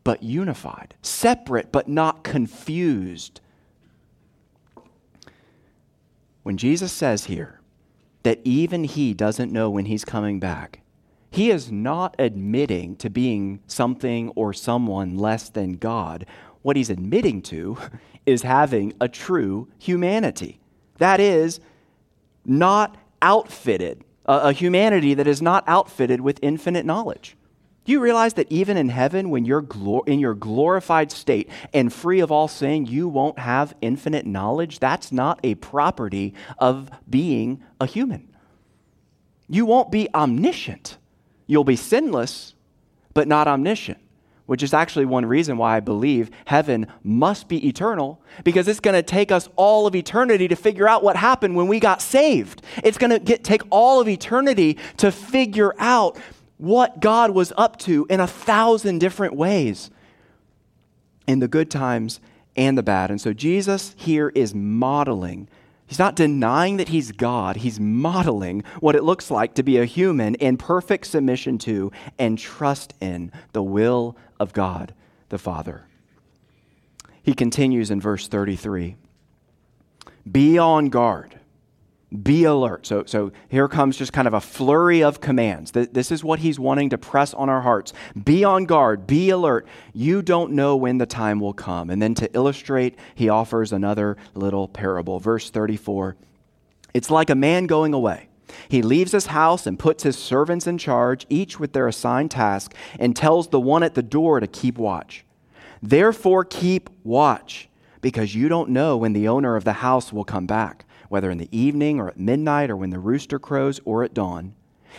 but 0.04 0.22
unified, 0.22 0.96
separate 1.02 1.72
but 1.72 1.88
not 1.88 2.24
confused 2.24 3.39
when 6.44 6.58
Jesus 6.58 6.92
says 6.92 7.26
here 7.26 7.60
that 8.24 8.40
even 8.44 8.84
he 8.84 9.14
doesn't 9.14 9.52
know 9.52 9.70
when 9.70 9.86
he's 9.86 10.06
coming 10.06 10.40
back, 10.40 10.82
he 11.32 11.50
is 11.50 11.72
not 11.72 12.16
admitting 12.20 12.96
to 12.98 13.10
being 13.10 13.60
something 13.66 14.30
or 14.36 14.54
someone 14.54 15.18
less 15.18 15.50
than 15.50 15.74
God. 15.74 16.26
What 16.62 16.76
he's 16.76 16.92
admitting 16.92 17.42
to 17.44 17.78
is 18.26 18.44
having 18.44 18.94
a 19.02 19.08
true 19.08 19.68
humanity. 19.80 20.60
That 21.00 21.20
is, 21.20 21.60
not 22.46 22.98
outfitted, 23.22 24.04
a, 24.26 24.52
humanity 24.52 25.14
that 25.16 25.28
is 25.28 25.42
not 25.42 25.64
outfitted 25.68 26.22
with 26.22 26.40
infinite 26.42 26.86
knowledge. 26.86 27.36
Do 27.86 27.91
you 27.91 28.00
realize 28.00 28.36
that 28.36 28.50
even 28.50 28.78
in 28.78 28.89
heaven, 28.89 29.30
when 29.30 29.43
you're 29.43 29.62
glor- 29.62 30.08
in 30.08 30.19
your 30.19 30.34
glorified 30.34 31.12
state 31.12 31.50
and 31.74 31.91
free 31.91 32.22
of 32.22 32.32
all 32.32 32.48
sin, 32.48 32.86
you 32.86 33.10
won't 33.10 33.39
have 33.39 33.76
infinite 33.82 34.26
knowledge? 34.26 34.80
That's 34.80 35.12
not 35.12 35.39
a 35.43 35.56
property 35.56 36.34
of 36.58 36.89
being 37.10 37.62
a 37.82 37.86
human. 37.86 38.30
You 39.50 39.65
won't 39.65 39.91
be 39.91 40.08
omniscient. 40.15 40.98
You'll 41.46 41.65
be 41.65 41.76
sinless, 41.76 42.56
but 43.13 43.28
not 43.28 43.50
omniscient, 43.50 44.00
which 44.46 44.63
is 44.63 44.74
actually 44.74 45.06
one 45.06 45.26
reason 45.26 45.58
why 45.58 45.76
I 45.76 45.82
believe 45.82 46.32
heaven 46.46 46.88
must 47.04 47.50
be 47.50 47.67
eternal, 47.67 48.22
because 48.46 48.69
it's 48.69 48.80
going 48.80 48.96
to 48.96 49.04
take 49.04 49.30
us 49.30 49.50
all 49.58 49.88
of 49.88 49.96
eternity 49.96 50.48
to 50.48 50.56
figure 50.56 50.88
out 50.88 51.04
what 51.04 51.17
happened 51.17 51.58
when 51.58 51.67
we 51.67 51.82
got 51.82 52.02
saved. 52.02 52.62
It's 52.82 52.98
going 52.98 53.26
to 53.26 53.38
take 53.38 53.63
all 53.69 54.00
of 54.00 54.08
eternity 54.08 54.78
to 54.98 55.12
figure 55.12 55.76
out 55.78 56.17
what 56.63 57.02
God 57.02 57.32
was 57.32 57.52
up 57.58 57.78
to 57.80 58.08
in 58.10 58.21
a 58.21 58.28
thousand 58.28 58.99
different 58.99 59.36
ways 59.36 59.91
in 61.28 61.39
the 61.39 61.47
good 61.49 61.69
times 61.69 62.21
and 62.56 62.78
the 62.78 62.84
bad. 62.84 63.10
And 63.10 63.19
so 63.19 63.34
Jesus 63.34 63.93
here 63.97 64.30
is 64.30 64.56
modeling. 64.56 65.49
He's 65.86 65.99
not 65.99 66.15
denying 66.15 66.78
that 66.78 66.88
he's 66.88 67.12
God. 67.12 67.58
He's 67.58 67.82
modeling 67.82 68.63
what 68.80 68.95
it 68.95 69.04
looks 69.04 69.30
like 69.30 69.56
to 69.56 69.63
be 69.63 69.78
a 69.78 69.84
human 69.84 70.36
in 70.36 70.56
perfect 70.56 71.08
submission 71.08 71.58
to 71.60 71.91
and 72.17 72.39
trust 72.39 72.93
in 73.02 73.34
the 73.52 73.62
will 73.62 74.15
of 74.39 74.54
God 74.54 74.93
the 75.28 75.38
Father. 75.38 75.84
He 77.21 77.34
continues 77.34 77.91
in 77.91 77.99
verse 77.99 78.30
33 78.30 78.95
Be 80.32 80.58
on 80.58 80.88
guard 80.88 81.41
be 82.21 82.43
alert. 82.43 82.86
So, 82.86 83.04
so 83.06 83.32
here 83.49 83.67
comes 83.67 83.97
just 83.97 84.13
kind 84.13 84.28
of 84.28 84.34
a 84.34 84.41
flurry 84.41 85.04
of 85.04 85.19
commands. 85.19 85.71
This 85.71 86.12
is 86.12 86.23
what 86.23 86.39
he's 86.39 86.60
wanting 86.60 86.89
to 86.91 86.97
press 86.97 87.34
on 87.34 87.49
our 87.49 87.62
hearts. 87.62 87.93
Be 88.23 88.43
on 88.43 88.65
guard, 88.65 89.08
be 89.08 89.32
alert. 89.32 89.67
You 89.93 90.21
don't 90.21 90.52
know 90.52 90.76
when 90.76 90.99
the 90.99 91.06
time 91.06 91.39
will 91.39 91.54
come. 91.54 91.89
And 91.89 92.02
then 92.02 92.13
to 92.15 92.30
illustrate, 92.36 92.97
he 93.15 93.30
offers 93.30 93.73
another 93.73 94.17
little 94.36 94.67
parable. 94.67 95.19
Verse 95.19 95.49
34 95.49 96.15
It's 96.93 97.10
like 97.10 97.30
a 97.30 97.36
man 97.36 97.65
going 97.65 97.93
away. 97.93 98.30
He 98.69 98.84
leaves 98.84 99.13
his 99.13 99.28
house 99.28 99.65
and 99.65 99.80
puts 99.80 100.04
his 100.04 100.17
servants 100.17 100.67
in 100.67 100.78
charge, 100.78 101.26
each 101.30 101.60
with 101.60 101.73
their 101.73 101.88
assigned 101.88 102.30
task, 102.30 102.76
and 102.99 103.15
tells 103.15 103.47
the 103.47 103.60
one 103.60 103.82
at 103.82 103.95
the 103.95 104.04
door 104.04 104.39
to 104.39 104.45
keep 104.45 104.78
watch. 104.78 105.26
Therefore, 105.82 106.45
keep 106.45 106.91
watch, 107.04 107.67
because 108.02 108.36
you 108.36 108.49
don't 108.49 108.69
know 108.69 108.95
when 108.95 109.13
the 109.13 109.28
owner 109.28 109.56
of 109.56 109.63
the 109.63 109.73
house 109.73 110.13
will 110.13 110.23
come 110.23 110.45
back 110.45 110.86
whether 111.13 111.30
in 111.30 111.38
the 111.38 111.56
evening 111.56 111.99
or 111.99 112.08
at 112.08 112.19
midnight 112.19 112.71
or 112.71 112.76
when 112.76 112.89
the 112.89 112.97
rooster 112.97 113.38
crows 113.38 113.80
or 113.86 114.04
at 114.04 114.15
dawn. 114.15 114.56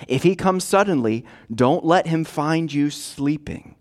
If 0.06 0.22
he 0.22 0.36
comes 0.36 0.62
suddenly, 0.62 1.24
don't 1.52 1.84
let 1.84 2.06
him 2.06 2.22
find 2.22 2.72
you 2.72 2.88
sleeping. 2.90 3.74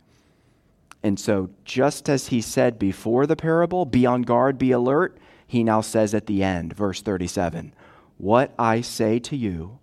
And 1.04 1.20
so, 1.20 1.52
just 1.64 2.10
as 2.10 2.30
he 2.30 2.42
said 2.42 2.80
before 2.80 3.28
the 3.28 3.36
parable, 3.36 3.86
be 3.86 4.08
on 4.08 4.24
guard, 4.24 4.58
be 4.58 4.72
alert, 4.72 5.16
he 5.46 5.64
now 5.64 5.82
says 5.82 6.16
at 6.16 6.26
the 6.26 6.42
end, 6.42 6.74
verse 6.74 7.04
37, 7.04 7.72
What 8.18 8.52
I 8.58 8.82
say 8.82 9.20
to 9.20 9.36
you, 9.36 9.78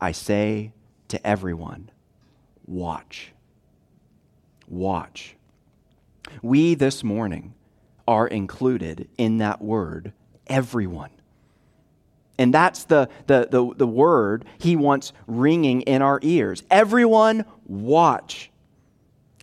I 0.00 0.12
say 0.12 0.70
to 1.08 1.26
everyone 1.26 1.90
watch. 2.64 3.32
Watch. 4.68 5.34
We 6.42 6.76
this 6.76 7.02
morning 7.02 7.54
are 8.06 8.28
included 8.28 9.08
in 9.18 9.38
that 9.38 9.60
word, 9.60 10.12
everyone. 10.46 11.10
And 12.38 12.54
that's 12.54 12.84
the, 12.84 13.08
the, 13.26 13.48
the, 13.50 13.74
the, 13.74 13.86
word 13.86 14.44
he 14.58 14.76
wants 14.76 15.12
ringing 15.26 15.82
in 15.82 16.02
our 16.02 16.20
ears. 16.22 16.62
Everyone, 16.70 17.44
watch. 17.66 18.50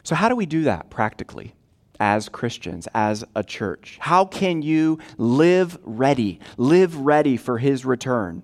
So, 0.03 0.15
how 0.15 0.29
do 0.29 0.35
we 0.35 0.45
do 0.45 0.63
that 0.63 0.89
practically 0.89 1.53
as 1.99 2.29
Christians, 2.29 2.87
as 2.93 3.25
a 3.35 3.43
church? 3.43 3.97
How 3.99 4.23
can 4.23 4.61
you 4.61 4.99
live 5.17 5.77
ready, 5.83 6.39
live 6.57 6.95
ready 6.95 7.35
for 7.35 7.57
his 7.57 7.83
return? 7.83 8.43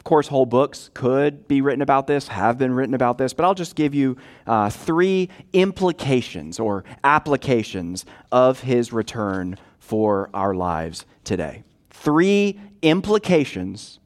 Of 0.00 0.04
course, 0.04 0.28
whole 0.28 0.46
books 0.46 0.90
could 0.94 1.46
be 1.46 1.60
written 1.60 1.82
about 1.82 2.06
this, 2.06 2.28
have 2.28 2.56
been 2.58 2.72
written 2.72 2.94
about 2.94 3.18
this, 3.18 3.34
but 3.34 3.44
I'll 3.44 3.54
just 3.54 3.76
give 3.76 3.94
you 3.94 4.16
uh, 4.46 4.70
three 4.70 5.28
implications 5.52 6.58
or 6.58 6.84
applications 7.04 8.06
of 8.32 8.60
his 8.60 8.92
return 8.92 9.58
for 9.78 10.30
our 10.32 10.54
lives 10.54 11.04
today. 11.22 11.64
Three 11.90 12.58
implications 12.82 13.98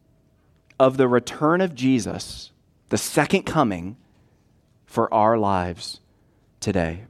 of 0.79 0.97
the 0.97 1.09
return 1.09 1.61
of 1.61 1.75
Jesus, 1.75 2.51
the 2.89 2.99
second 2.99 3.43
coming, 3.43 3.97
for 4.87 5.13
our 5.13 5.37
lives 5.37 6.01
today. 6.61 7.05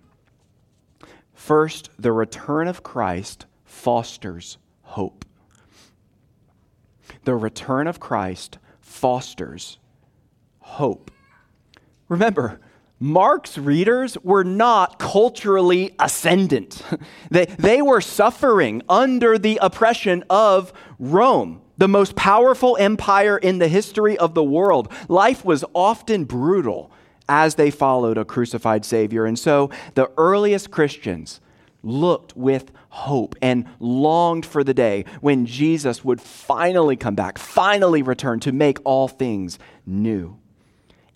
First, 1.35 1.90
the 1.98 2.12
return 2.12 2.68
of 2.68 2.83
Christ 2.83 3.46
fosters 3.64 4.59
hope. 4.83 5.24
The 7.24 7.35
return 7.35 7.87
of 7.87 8.00
Christ 8.00 8.59
fosters 8.81 9.79
hope. 10.61 11.11
Remember, 12.09 12.61
Mark's 13.05 13.59
readers 13.59 14.17
were 14.23 14.45
not 14.45 14.99
culturally 14.99 15.95
ascendant. 15.99 16.83
They, 17.31 17.45
they 17.47 17.83
were 17.83 18.01
suffering 18.01 18.81
under 18.88 19.37
the 19.37 19.59
oppression 19.61 20.25
of 20.31 20.73
Rome, 20.99 21.61
the 21.77 21.88
most 21.88 22.17
powerful 22.17 22.77
empire 22.79 23.37
in 23.37 23.59
the 23.59 23.69
history 23.69 24.17
of 24.17 24.35
the 24.35 24.43
world. 24.43 24.90
Life 25.09 25.45
was 25.45 25.64
often 25.75 26.25
brutal 26.25 26.90
as 27.29 27.57
they 27.57 27.71
followed 27.71 28.17
a 28.17 28.25
crucified 28.25 28.85
Savior. 28.85 29.27
And 29.27 29.38
so 29.38 29.71
the 29.95 30.11
earliest 30.17 30.71
Christians 30.71 31.40
looked 31.83 32.37
with 32.37 32.71
hope 32.88 33.35
and 33.43 33.67
longed 33.81 34.47
for 34.47 34.64
the 34.64 34.75
day 34.75 35.05
when 35.21 35.45
Jesus 35.45 36.05
would 36.05 36.21
finally 36.21 36.97
come 36.97 37.17
back, 37.17 37.37
finally 37.37 38.01
return 38.01 38.40
to 38.40 38.53
make 38.53 38.79
all 38.85 39.09
things 39.09 39.59
new. 39.85 40.38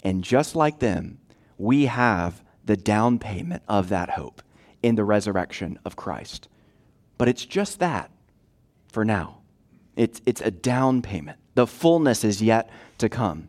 And 0.02 0.24
just 0.24 0.56
like 0.56 0.80
them, 0.80 1.18
we 1.58 1.86
have 1.86 2.42
the 2.64 2.76
down 2.76 3.18
payment 3.18 3.62
of 3.68 3.88
that 3.88 4.10
hope 4.10 4.42
in 4.82 4.94
the 4.94 5.04
resurrection 5.04 5.78
of 5.84 5.96
Christ. 5.96 6.48
But 7.18 7.28
it's 7.28 7.44
just 7.44 7.80
that 7.80 8.10
for 8.88 9.04
now. 9.04 9.38
It's, 9.96 10.22
it's 10.24 10.40
a 10.40 10.50
down 10.50 11.02
payment. 11.02 11.38
The 11.54 11.66
fullness 11.66 12.22
is 12.22 12.40
yet 12.40 12.70
to 12.98 13.08
come. 13.08 13.48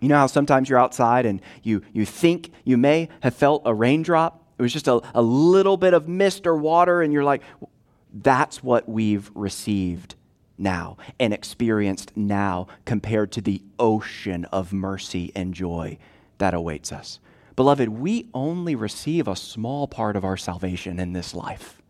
You 0.00 0.08
know 0.08 0.16
how 0.16 0.26
sometimes 0.26 0.68
you're 0.68 0.78
outside 0.78 1.26
and 1.26 1.40
you, 1.62 1.82
you 1.92 2.04
think 2.04 2.52
you 2.64 2.76
may 2.76 3.08
have 3.22 3.34
felt 3.34 3.62
a 3.64 3.74
raindrop? 3.74 4.44
It 4.58 4.62
was 4.62 4.72
just 4.72 4.88
a, 4.88 5.00
a 5.14 5.22
little 5.22 5.78
bit 5.78 5.94
of 5.94 6.06
mist 6.06 6.46
or 6.46 6.54
water, 6.54 7.00
and 7.00 7.12
you're 7.12 7.24
like, 7.24 7.42
that's 8.12 8.62
what 8.62 8.88
we've 8.88 9.30
received 9.34 10.16
now 10.58 10.98
and 11.18 11.32
experienced 11.32 12.14
now 12.14 12.66
compared 12.84 13.32
to 13.32 13.40
the 13.40 13.62
ocean 13.78 14.44
of 14.46 14.72
mercy 14.72 15.32
and 15.34 15.54
joy 15.54 15.96
that 16.38 16.52
awaits 16.52 16.92
us. 16.92 17.20
Beloved, 17.60 17.90
we 17.90 18.26
only 18.32 18.74
receive 18.74 19.28
a 19.28 19.36
small 19.36 19.86
part 19.86 20.16
of 20.16 20.24
our 20.24 20.38
salvation 20.38 20.98
in 20.98 21.12
this 21.12 21.34
life. 21.34 21.82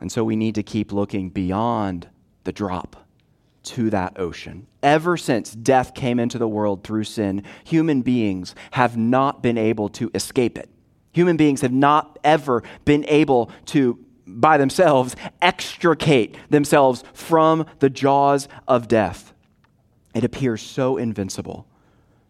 And 0.00 0.10
so 0.10 0.24
we 0.24 0.34
need 0.34 0.54
to 0.54 0.62
keep 0.62 0.94
looking 0.94 1.28
beyond 1.28 2.08
the 2.44 2.52
drop 2.52 3.06
to 3.64 3.90
that 3.90 4.18
ocean. 4.18 4.66
Ever 4.82 5.18
since 5.18 5.52
death 5.52 5.92
came 5.92 6.18
into 6.18 6.38
the 6.38 6.48
world 6.48 6.84
through 6.84 7.04
sin, 7.04 7.42
human 7.64 8.00
beings 8.00 8.54
have 8.70 8.96
not 8.96 9.42
been 9.42 9.58
able 9.58 9.90
to 9.90 10.10
escape 10.14 10.56
it. 10.56 10.70
Human 11.12 11.36
beings 11.36 11.60
have 11.60 11.70
not 11.70 12.18
ever 12.24 12.62
been 12.86 13.04
able 13.08 13.50
to 13.66 13.98
by 14.26 14.56
themselves 14.56 15.16
extricate 15.42 16.38
themselves 16.48 17.04
from 17.12 17.66
the 17.80 17.90
jaws 17.90 18.48
of 18.66 18.88
death. 18.88 19.34
It 20.14 20.24
appears 20.24 20.62
so 20.62 20.96
invincible, 20.96 21.66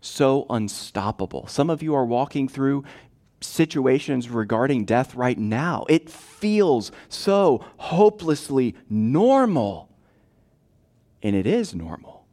so 0.03 0.45
unstoppable. 0.51 1.47
Some 1.47 1.71
of 1.71 1.83
you 1.83 1.95
are 1.95 2.05
walking 2.05 2.49
through 2.49 2.85
situations 3.41 4.29
regarding 4.29 4.85
death 4.85 5.15
right 5.15 5.39
now. 5.39 5.87
It 5.89 6.11
feels 6.11 6.93
so 7.09 7.65
hopelessly 7.79 8.75
normal. 8.91 9.89
And 11.23 11.37
it 11.37 11.47
is 11.47 11.75
normal, 11.75 12.27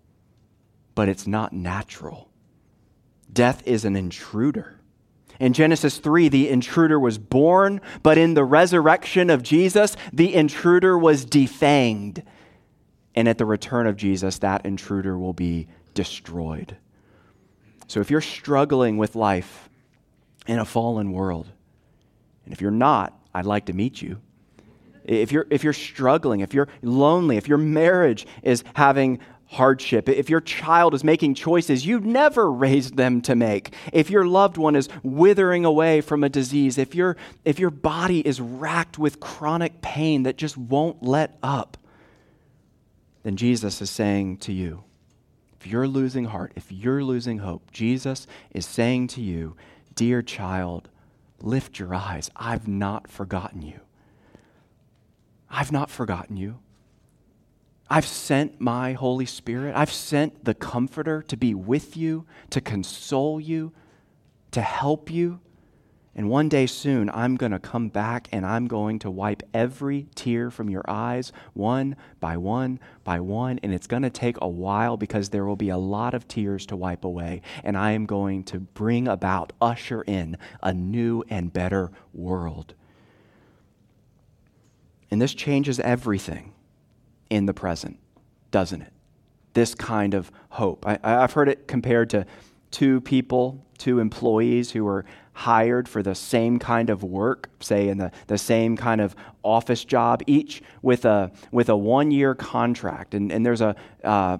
but 0.95 1.07
it's 1.07 1.27
not 1.27 1.53
natural. 1.53 2.29
Death 3.31 3.61
is 3.65 3.85
an 3.85 3.95
intruder. 3.95 4.79
In 5.39 5.53
Genesis 5.53 5.99
3, 5.99 6.27
the 6.27 6.49
intruder 6.49 6.99
was 6.99 7.17
born, 7.17 7.79
but 8.03 8.17
in 8.17 8.33
the 8.33 8.43
resurrection 8.43 9.29
of 9.29 9.43
Jesus, 9.43 9.95
the 10.11 10.33
intruder 10.33 10.97
was 10.97 11.25
defanged. 11.25 12.23
And 13.15 13.27
at 13.27 13.37
the 13.37 13.45
return 13.45 13.87
of 13.87 13.95
Jesus, 13.95 14.39
that 14.39 14.65
intruder 14.65 15.17
will 15.17 15.33
be 15.33 15.67
destroyed. 15.93 16.77
So 17.89 17.99
if 17.99 18.11
you're 18.11 18.21
struggling 18.21 18.97
with 18.97 19.15
life 19.15 19.67
in 20.47 20.59
a 20.59 20.65
fallen 20.65 21.11
world, 21.11 21.47
and 22.45 22.53
if 22.53 22.61
you're 22.61 22.69
not, 22.69 23.19
I'd 23.33 23.47
like 23.47 23.65
to 23.65 23.73
meet 23.73 23.99
you. 23.99 24.21
If 25.05 25.31
you're, 25.31 25.47
if 25.49 25.63
you're 25.63 25.73
struggling, 25.73 26.41
if 26.41 26.53
you're 26.53 26.67
lonely, 26.83 27.37
if 27.37 27.47
your 27.47 27.57
marriage 27.57 28.27
is 28.43 28.63
having 28.75 29.19
hardship, 29.47 30.07
if 30.07 30.29
your 30.29 30.39
child 30.39 30.93
is 30.93 31.03
making 31.03 31.33
choices 31.33 31.83
you 31.83 31.99
never 31.99 32.51
raised 32.51 32.95
them 32.95 33.21
to 33.21 33.35
make, 33.35 33.73
if 33.91 34.11
your 34.11 34.23
loved 34.23 34.57
one 34.57 34.75
is 34.75 34.87
withering 35.01 35.65
away 35.65 35.99
from 35.99 36.23
a 36.23 36.29
disease, 36.29 36.77
if, 36.77 36.93
your 36.93 37.17
if 37.43 37.57
your 37.57 37.71
body 37.71 38.19
is 38.19 38.39
racked 38.39 38.99
with 38.99 39.19
chronic 39.19 39.81
pain 39.81 40.21
that 40.23 40.37
just 40.37 40.55
won't 40.55 41.01
let 41.01 41.39
up, 41.41 41.75
then 43.23 43.35
Jesus 43.35 43.81
is 43.81 43.89
saying 43.89 44.37
to 44.37 44.53
you, 44.53 44.83
if 45.59 45.67
you're 45.67 45.87
losing 45.87 46.25
heart, 46.25 46.53
if 46.55 46.71
you're 46.71 47.03
losing 47.03 47.39
hope, 47.39 47.71
Jesus 47.71 48.27
is 48.51 48.65
saying 48.65 49.07
to 49.07 49.21
you, 49.21 49.57
Dear 49.93 50.21
child, 50.21 50.87
lift 51.41 51.79
your 51.79 51.93
eyes. 51.93 52.31
I've 52.35 52.67
not 52.67 53.09
forgotten 53.09 53.61
you. 53.61 53.81
I've 55.49 55.71
not 55.71 55.89
forgotten 55.89 56.37
you. 56.37 56.59
I've 57.89 58.05
sent 58.05 58.61
my 58.61 58.93
Holy 58.93 59.25
Spirit. 59.25 59.75
I've 59.75 59.91
sent 59.91 60.45
the 60.45 60.53
Comforter 60.53 61.21
to 61.23 61.35
be 61.35 61.53
with 61.53 61.97
you, 61.97 62.25
to 62.51 62.61
console 62.61 63.41
you, 63.41 63.73
to 64.51 64.61
help 64.61 65.11
you. 65.11 65.41
And 66.15 66.29
one 66.29 66.49
day 66.49 66.65
soon, 66.65 67.09
I'm 67.11 67.35
going 67.35 67.51
to 67.51 67.59
come 67.59 67.89
back 67.89 68.27
and 68.31 68.45
I'm 68.45 68.67
going 68.67 68.99
to 68.99 69.11
wipe 69.11 69.43
every 69.53 70.07
tear 70.15 70.49
from 70.49 70.69
your 70.69 70.83
eyes, 70.87 71.31
one 71.53 71.95
by 72.19 72.35
one 72.35 72.79
by 73.03 73.19
one. 73.19 73.59
And 73.61 73.73
it's 73.73 73.87
going 73.87 74.03
to 74.03 74.09
take 74.09 74.37
a 74.41 74.47
while 74.47 74.97
because 74.97 75.29
there 75.29 75.45
will 75.45 75.55
be 75.55 75.69
a 75.69 75.77
lot 75.77 76.13
of 76.13 76.27
tears 76.27 76.65
to 76.67 76.75
wipe 76.75 77.05
away. 77.05 77.41
And 77.63 77.77
I 77.77 77.91
am 77.91 78.05
going 78.05 78.43
to 78.45 78.59
bring 78.59 79.07
about, 79.07 79.53
usher 79.61 80.01
in 80.01 80.37
a 80.63 80.73
new 80.73 81.23
and 81.29 81.53
better 81.53 81.91
world. 82.13 82.73
And 85.11 85.21
this 85.21 85.33
changes 85.33 85.79
everything 85.79 86.53
in 87.29 87.45
the 87.45 87.53
present, 87.53 87.99
doesn't 88.51 88.81
it? 88.81 88.93
This 89.53 89.75
kind 89.75 90.13
of 90.13 90.31
hope. 90.49 90.85
I, 90.87 90.99
have 91.03 91.33
heard 91.33 91.49
it 91.49 91.67
compared 91.67 92.09
to 92.11 92.25
two 92.71 93.01
people, 93.01 93.65
two 93.77 93.99
employees 93.99 94.71
who 94.71 94.83
were 94.83 95.05
hired 95.39 95.87
for 95.87 96.03
the 96.03 96.15
same 96.15 96.59
kind 96.59 96.89
of 96.89 97.03
work, 97.03 97.49
say 97.59 97.87
in 97.87 97.97
the, 97.97 98.11
the 98.27 98.37
same 98.37 98.75
kind 98.75 98.99
of 98.99 99.15
office 99.43 99.85
job, 99.85 100.21
each 100.27 100.61
with 100.81 101.05
a, 101.05 101.31
with 101.51 101.69
a 101.69 101.77
one 101.77 102.11
year 102.11 102.35
contract. 102.35 103.13
And, 103.13 103.31
and 103.31 103.45
there's 103.45 103.61
a, 103.61 103.75
uh, 104.03 104.37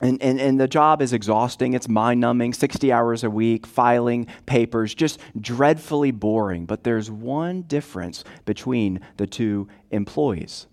and, 0.00 0.20
and, 0.22 0.40
and 0.40 0.58
the 0.58 0.66
job 0.66 1.02
is 1.02 1.12
exhausting. 1.12 1.74
It's 1.74 1.88
mind 1.88 2.20
numbing, 2.20 2.54
60 2.54 2.90
hours 2.90 3.22
a 3.24 3.30
week, 3.30 3.66
filing 3.66 4.26
papers, 4.46 4.94
just 4.94 5.20
dreadfully 5.40 6.10
boring. 6.10 6.66
But 6.66 6.82
there's 6.82 7.10
one 7.10 7.62
difference 7.62 8.24
between 8.44 9.00
the 9.18 9.26
two 9.26 9.68
employees 9.90 10.66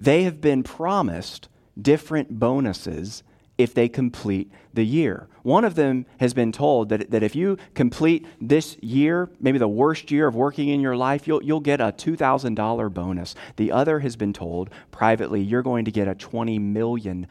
they 0.00 0.22
have 0.22 0.40
been 0.40 0.62
promised 0.62 1.48
different 1.80 2.38
bonuses 2.38 3.22
if 3.58 3.74
they 3.74 3.88
complete 3.88 4.50
the 4.74 4.84
year. 4.84 5.28
One 5.42 5.64
of 5.64 5.74
them 5.74 6.06
has 6.18 6.34
been 6.34 6.52
told 6.52 6.88
that, 6.90 7.10
that 7.10 7.22
if 7.22 7.34
you 7.34 7.56
complete 7.74 8.26
this 8.40 8.76
year, 8.80 9.30
maybe 9.40 9.58
the 9.58 9.68
worst 9.68 10.10
year 10.10 10.26
of 10.26 10.34
working 10.34 10.68
in 10.68 10.80
your 10.80 10.96
life, 10.96 11.26
you'll, 11.26 11.42
you'll 11.42 11.60
get 11.60 11.80
a 11.80 11.92
$2,000 11.92 12.94
bonus. 12.94 13.34
The 13.56 13.72
other 13.72 14.00
has 14.00 14.16
been 14.16 14.32
told 14.32 14.70
privately, 14.90 15.40
you're 15.40 15.62
going 15.62 15.84
to 15.84 15.90
get 15.90 16.08
a 16.08 16.14
$20 16.14 16.60
million 16.60 17.26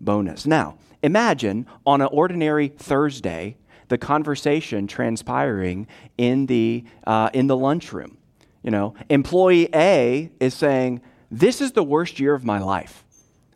bonus. 0.00 0.46
Now, 0.46 0.78
imagine 1.02 1.66
on 1.86 2.00
an 2.00 2.08
ordinary 2.10 2.68
Thursday, 2.68 3.56
the 3.88 3.98
conversation 3.98 4.86
transpiring 4.86 5.86
in 6.16 6.46
the, 6.46 6.84
uh, 7.06 7.30
in 7.32 7.46
the 7.46 7.56
lunchroom. 7.56 8.18
You 8.62 8.70
know, 8.70 8.94
employee 9.08 9.68
A 9.74 10.30
is 10.40 10.54
saying, 10.54 11.00
this 11.30 11.60
is 11.60 11.72
the 11.72 11.82
worst 11.82 12.18
year 12.18 12.34
of 12.34 12.44
my 12.44 12.58
life. 12.58 13.04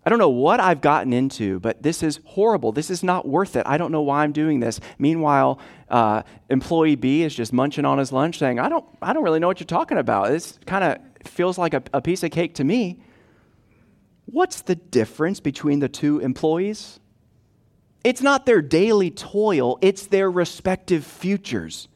I 0.04 0.10
don't 0.10 0.18
know 0.18 0.30
what 0.30 0.58
I've 0.58 0.80
gotten 0.80 1.12
into, 1.12 1.60
but 1.60 1.82
this 1.82 2.02
is 2.02 2.18
horrible. 2.24 2.72
This 2.72 2.90
is 2.90 3.04
not 3.04 3.26
worth 3.26 3.54
it. 3.54 3.62
I 3.66 3.78
don't 3.78 3.92
know 3.92 4.02
why 4.02 4.24
I'm 4.24 4.32
doing 4.32 4.58
this. 4.58 4.80
Meanwhile, 4.98 5.60
uh, 5.88 6.22
employee 6.50 6.96
B 6.96 7.22
is 7.22 7.34
just 7.34 7.52
munching 7.52 7.84
on 7.84 7.98
his 7.98 8.10
lunch 8.12 8.38
saying, 8.38 8.58
I 8.58 8.68
don't, 8.68 8.84
I 9.00 9.12
don't 9.12 9.22
really 9.22 9.38
know 9.38 9.46
what 9.46 9.60
you're 9.60 9.66
talking 9.66 9.98
about. 9.98 10.28
This 10.28 10.58
kind 10.66 10.82
of 10.82 10.98
feels 11.28 11.56
like 11.56 11.72
a, 11.72 11.82
a 11.94 12.02
piece 12.02 12.24
of 12.24 12.32
cake 12.32 12.54
to 12.56 12.64
me. 12.64 13.00
What's 14.26 14.62
the 14.62 14.74
difference 14.74 15.38
between 15.38 15.78
the 15.78 15.88
two 15.88 16.18
employees? 16.18 16.98
It's 18.02 18.22
not 18.22 18.44
their 18.44 18.60
daily 18.60 19.10
toil, 19.10 19.78
it's 19.80 20.06
their 20.06 20.28
respective 20.28 21.04
futures. 21.06 21.86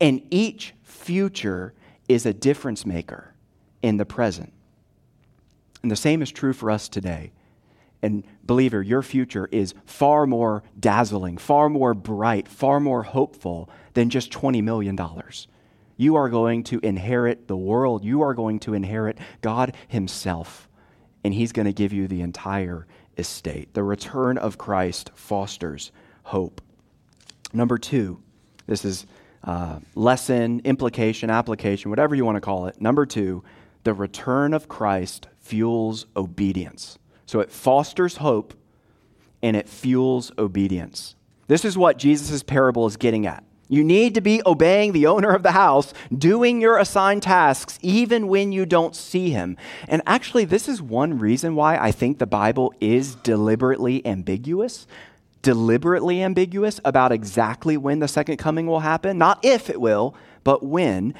And 0.00 0.22
each 0.30 0.74
future 0.82 1.74
is 2.08 2.26
a 2.26 2.32
difference 2.32 2.84
maker 2.84 3.34
in 3.82 3.98
the 3.98 4.04
present. 4.04 4.52
And 5.82 5.90
the 5.90 5.96
same 5.96 6.22
is 6.22 6.32
true 6.32 6.52
for 6.52 6.70
us 6.70 6.88
today. 6.88 7.30
And 8.02 8.24
believer, 8.42 8.82
your 8.82 9.02
future 9.02 9.48
is 9.50 9.74
far 9.84 10.26
more 10.26 10.62
dazzling, 10.78 11.38
far 11.38 11.68
more 11.68 11.94
bright, 11.94 12.46
far 12.46 12.78
more 12.78 13.02
hopeful 13.02 13.70
than 13.94 14.10
just 14.10 14.30
$20 14.30 14.62
million. 14.62 14.98
You 15.96 16.16
are 16.16 16.28
going 16.28 16.62
to 16.64 16.80
inherit 16.80 17.48
the 17.48 17.56
world. 17.56 18.04
You 18.04 18.22
are 18.22 18.34
going 18.34 18.60
to 18.60 18.74
inherit 18.74 19.18
God 19.40 19.74
Himself. 19.88 20.68
And 21.24 21.32
He's 21.32 21.52
going 21.52 21.66
to 21.66 21.72
give 21.72 21.92
you 21.92 22.06
the 22.06 22.20
entire 22.20 22.86
estate. 23.16 23.72
The 23.74 23.82
return 23.82 24.38
of 24.38 24.58
Christ 24.58 25.10
fosters 25.14 25.90
hope. 26.24 26.60
Number 27.52 27.78
two, 27.78 28.20
this 28.66 28.84
is 28.84 29.06
uh, 29.44 29.78
lesson, 29.94 30.60
implication, 30.64 31.30
application, 31.30 31.90
whatever 31.90 32.14
you 32.14 32.24
want 32.24 32.36
to 32.36 32.40
call 32.40 32.66
it. 32.66 32.80
Number 32.80 33.06
two, 33.06 33.42
the 33.84 33.94
return 33.94 34.52
of 34.52 34.68
Christ 34.68 35.28
fuels 35.38 36.06
obedience. 36.16 36.98
So 37.26 37.40
it 37.40 37.50
fosters 37.50 38.16
hope 38.16 38.54
and 39.42 39.56
it 39.56 39.68
fuels 39.68 40.32
obedience. 40.38 41.14
This 41.48 41.64
is 41.64 41.76
what 41.76 41.98
Jesus' 41.98 42.42
parable 42.42 42.86
is 42.86 42.96
getting 42.96 43.26
at. 43.26 43.44
You 43.68 43.82
need 43.82 44.14
to 44.14 44.20
be 44.20 44.42
obeying 44.46 44.92
the 44.92 45.06
owner 45.06 45.30
of 45.30 45.42
the 45.42 45.52
house, 45.52 45.92
doing 46.16 46.60
your 46.60 46.78
assigned 46.78 47.24
tasks, 47.24 47.78
even 47.82 48.28
when 48.28 48.52
you 48.52 48.64
don't 48.64 48.94
see 48.94 49.30
him. 49.30 49.56
And 49.88 50.02
actually, 50.06 50.44
this 50.44 50.68
is 50.68 50.80
one 50.80 51.18
reason 51.18 51.56
why 51.56 51.76
I 51.76 51.90
think 51.90 52.18
the 52.18 52.26
Bible 52.26 52.72
is 52.80 53.16
deliberately 53.16 54.06
ambiguous. 54.06 54.86
Deliberately 55.42 56.22
ambiguous 56.22 56.80
about 56.84 57.10
exactly 57.10 57.76
when 57.76 57.98
the 57.98 58.08
second 58.08 58.36
coming 58.36 58.66
will 58.66 58.80
happen. 58.80 59.18
Not 59.18 59.44
if 59.44 59.68
it 59.68 59.80
will, 59.80 60.14
but 60.44 60.62
when. 60.64 61.14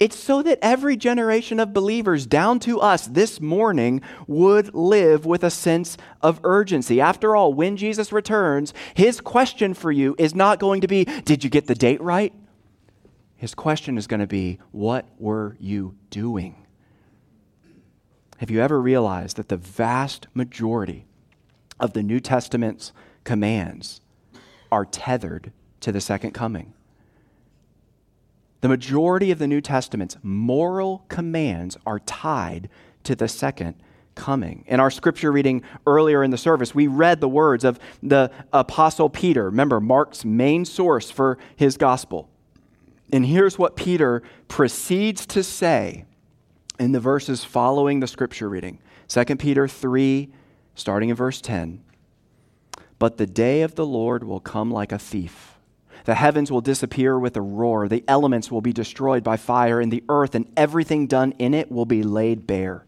It's 0.00 0.16
so 0.16 0.42
that 0.42 0.58
every 0.62 0.96
generation 0.96 1.60
of 1.60 1.74
believers, 1.74 2.26
down 2.26 2.58
to 2.60 2.80
us 2.80 3.06
this 3.06 3.38
morning, 3.38 4.00
would 4.26 4.74
live 4.74 5.26
with 5.26 5.44
a 5.44 5.50
sense 5.50 5.98
of 6.22 6.40
urgency. 6.42 7.02
After 7.02 7.36
all, 7.36 7.52
when 7.52 7.76
Jesus 7.76 8.10
returns, 8.10 8.72
his 8.94 9.20
question 9.20 9.74
for 9.74 9.92
you 9.92 10.16
is 10.18 10.34
not 10.34 10.58
going 10.58 10.80
to 10.80 10.88
be, 10.88 11.04
Did 11.04 11.44
you 11.44 11.50
get 11.50 11.66
the 11.66 11.74
date 11.74 12.00
right? 12.00 12.32
His 13.36 13.54
question 13.54 13.98
is 13.98 14.06
going 14.06 14.20
to 14.20 14.26
be, 14.26 14.58
What 14.70 15.06
were 15.18 15.58
you 15.60 15.96
doing? 16.08 16.66
Have 18.38 18.50
you 18.50 18.62
ever 18.62 18.80
realized 18.80 19.36
that 19.36 19.50
the 19.50 19.58
vast 19.58 20.28
majority 20.32 21.04
of 21.78 21.92
the 21.92 22.02
New 22.02 22.20
Testament's 22.20 22.94
commands 23.24 24.00
are 24.72 24.86
tethered 24.86 25.52
to 25.80 25.92
the 25.92 26.00
second 26.00 26.32
coming? 26.32 26.72
The 28.60 28.68
majority 28.68 29.30
of 29.30 29.38
the 29.38 29.46
New 29.46 29.60
Testament's 29.60 30.16
moral 30.22 31.04
commands 31.08 31.76
are 31.86 31.98
tied 32.00 32.68
to 33.04 33.14
the 33.14 33.28
second 33.28 33.74
coming. 34.14 34.64
In 34.66 34.80
our 34.80 34.90
scripture 34.90 35.32
reading 35.32 35.62
earlier 35.86 36.22
in 36.22 36.30
the 36.30 36.36
service, 36.36 36.74
we 36.74 36.86
read 36.86 37.20
the 37.20 37.28
words 37.28 37.64
of 37.64 37.78
the 38.02 38.30
Apostle 38.52 39.08
Peter. 39.08 39.46
Remember, 39.46 39.80
Mark's 39.80 40.24
main 40.24 40.64
source 40.64 41.10
for 41.10 41.38
his 41.56 41.76
gospel. 41.76 42.28
And 43.12 43.24
here's 43.24 43.58
what 43.58 43.76
Peter 43.76 44.22
proceeds 44.46 45.26
to 45.26 45.42
say 45.42 46.04
in 46.78 46.92
the 46.92 47.00
verses 47.00 47.44
following 47.44 48.00
the 48.00 48.06
scripture 48.06 48.48
reading 48.48 48.78
2 49.08 49.24
Peter 49.36 49.66
3, 49.66 50.30
starting 50.74 51.08
in 51.08 51.16
verse 51.16 51.40
10. 51.40 51.82
But 52.98 53.16
the 53.16 53.26
day 53.26 53.62
of 53.62 53.74
the 53.74 53.86
Lord 53.86 54.22
will 54.22 54.40
come 54.40 54.70
like 54.70 54.92
a 54.92 54.98
thief. 54.98 55.49
The 56.04 56.14
heavens 56.14 56.50
will 56.50 56.60
disappear 56.60 57.18
with 57.18 57.36
a 57.36 57.42
roar, 57.42 57.88
the 57.88 58.04
elements 58.08 58.50
will 58.50 58.60
be 58.60 58.72
destroyed 58.72 59.22
by 59.22 59.36
fire, 59.36 59.80
and 59.80 59.92
the 59.92 60.04
earth 60.08 60.34
and 60.34 60.50
everything 60.56 61.06
done 61.06 61.32
in 61.38 61.54
it 61.54 61.70
will 61.70 61.86
be 61.86 62.02
laid 62.02 62.46
bare. 62.46 62.84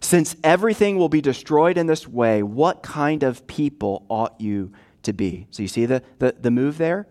Since 0.00 0.36
everything 0.42 0.96
will 0.96 1.08
be 1.08 1.20
destroyed 1.20 1.76
in 1.76 1.86
this 1.86 2.08
way, 2.08 2.42
what 2.42 2.82
kind 2.82 3.22
of 3.22 3.46
people 3.46 4.06
ought 4.08 4.40
you 4.40 4.72
to 5.02 5.12
be? 5.12 5.46
So 5.50 5.62
you 5.62 5.68
see 5.68 5.86
the, 5.86 6.02
the, 6.18 6.34
the 6.40 6.50
move 6.50 6.78
there? 6.78 7.06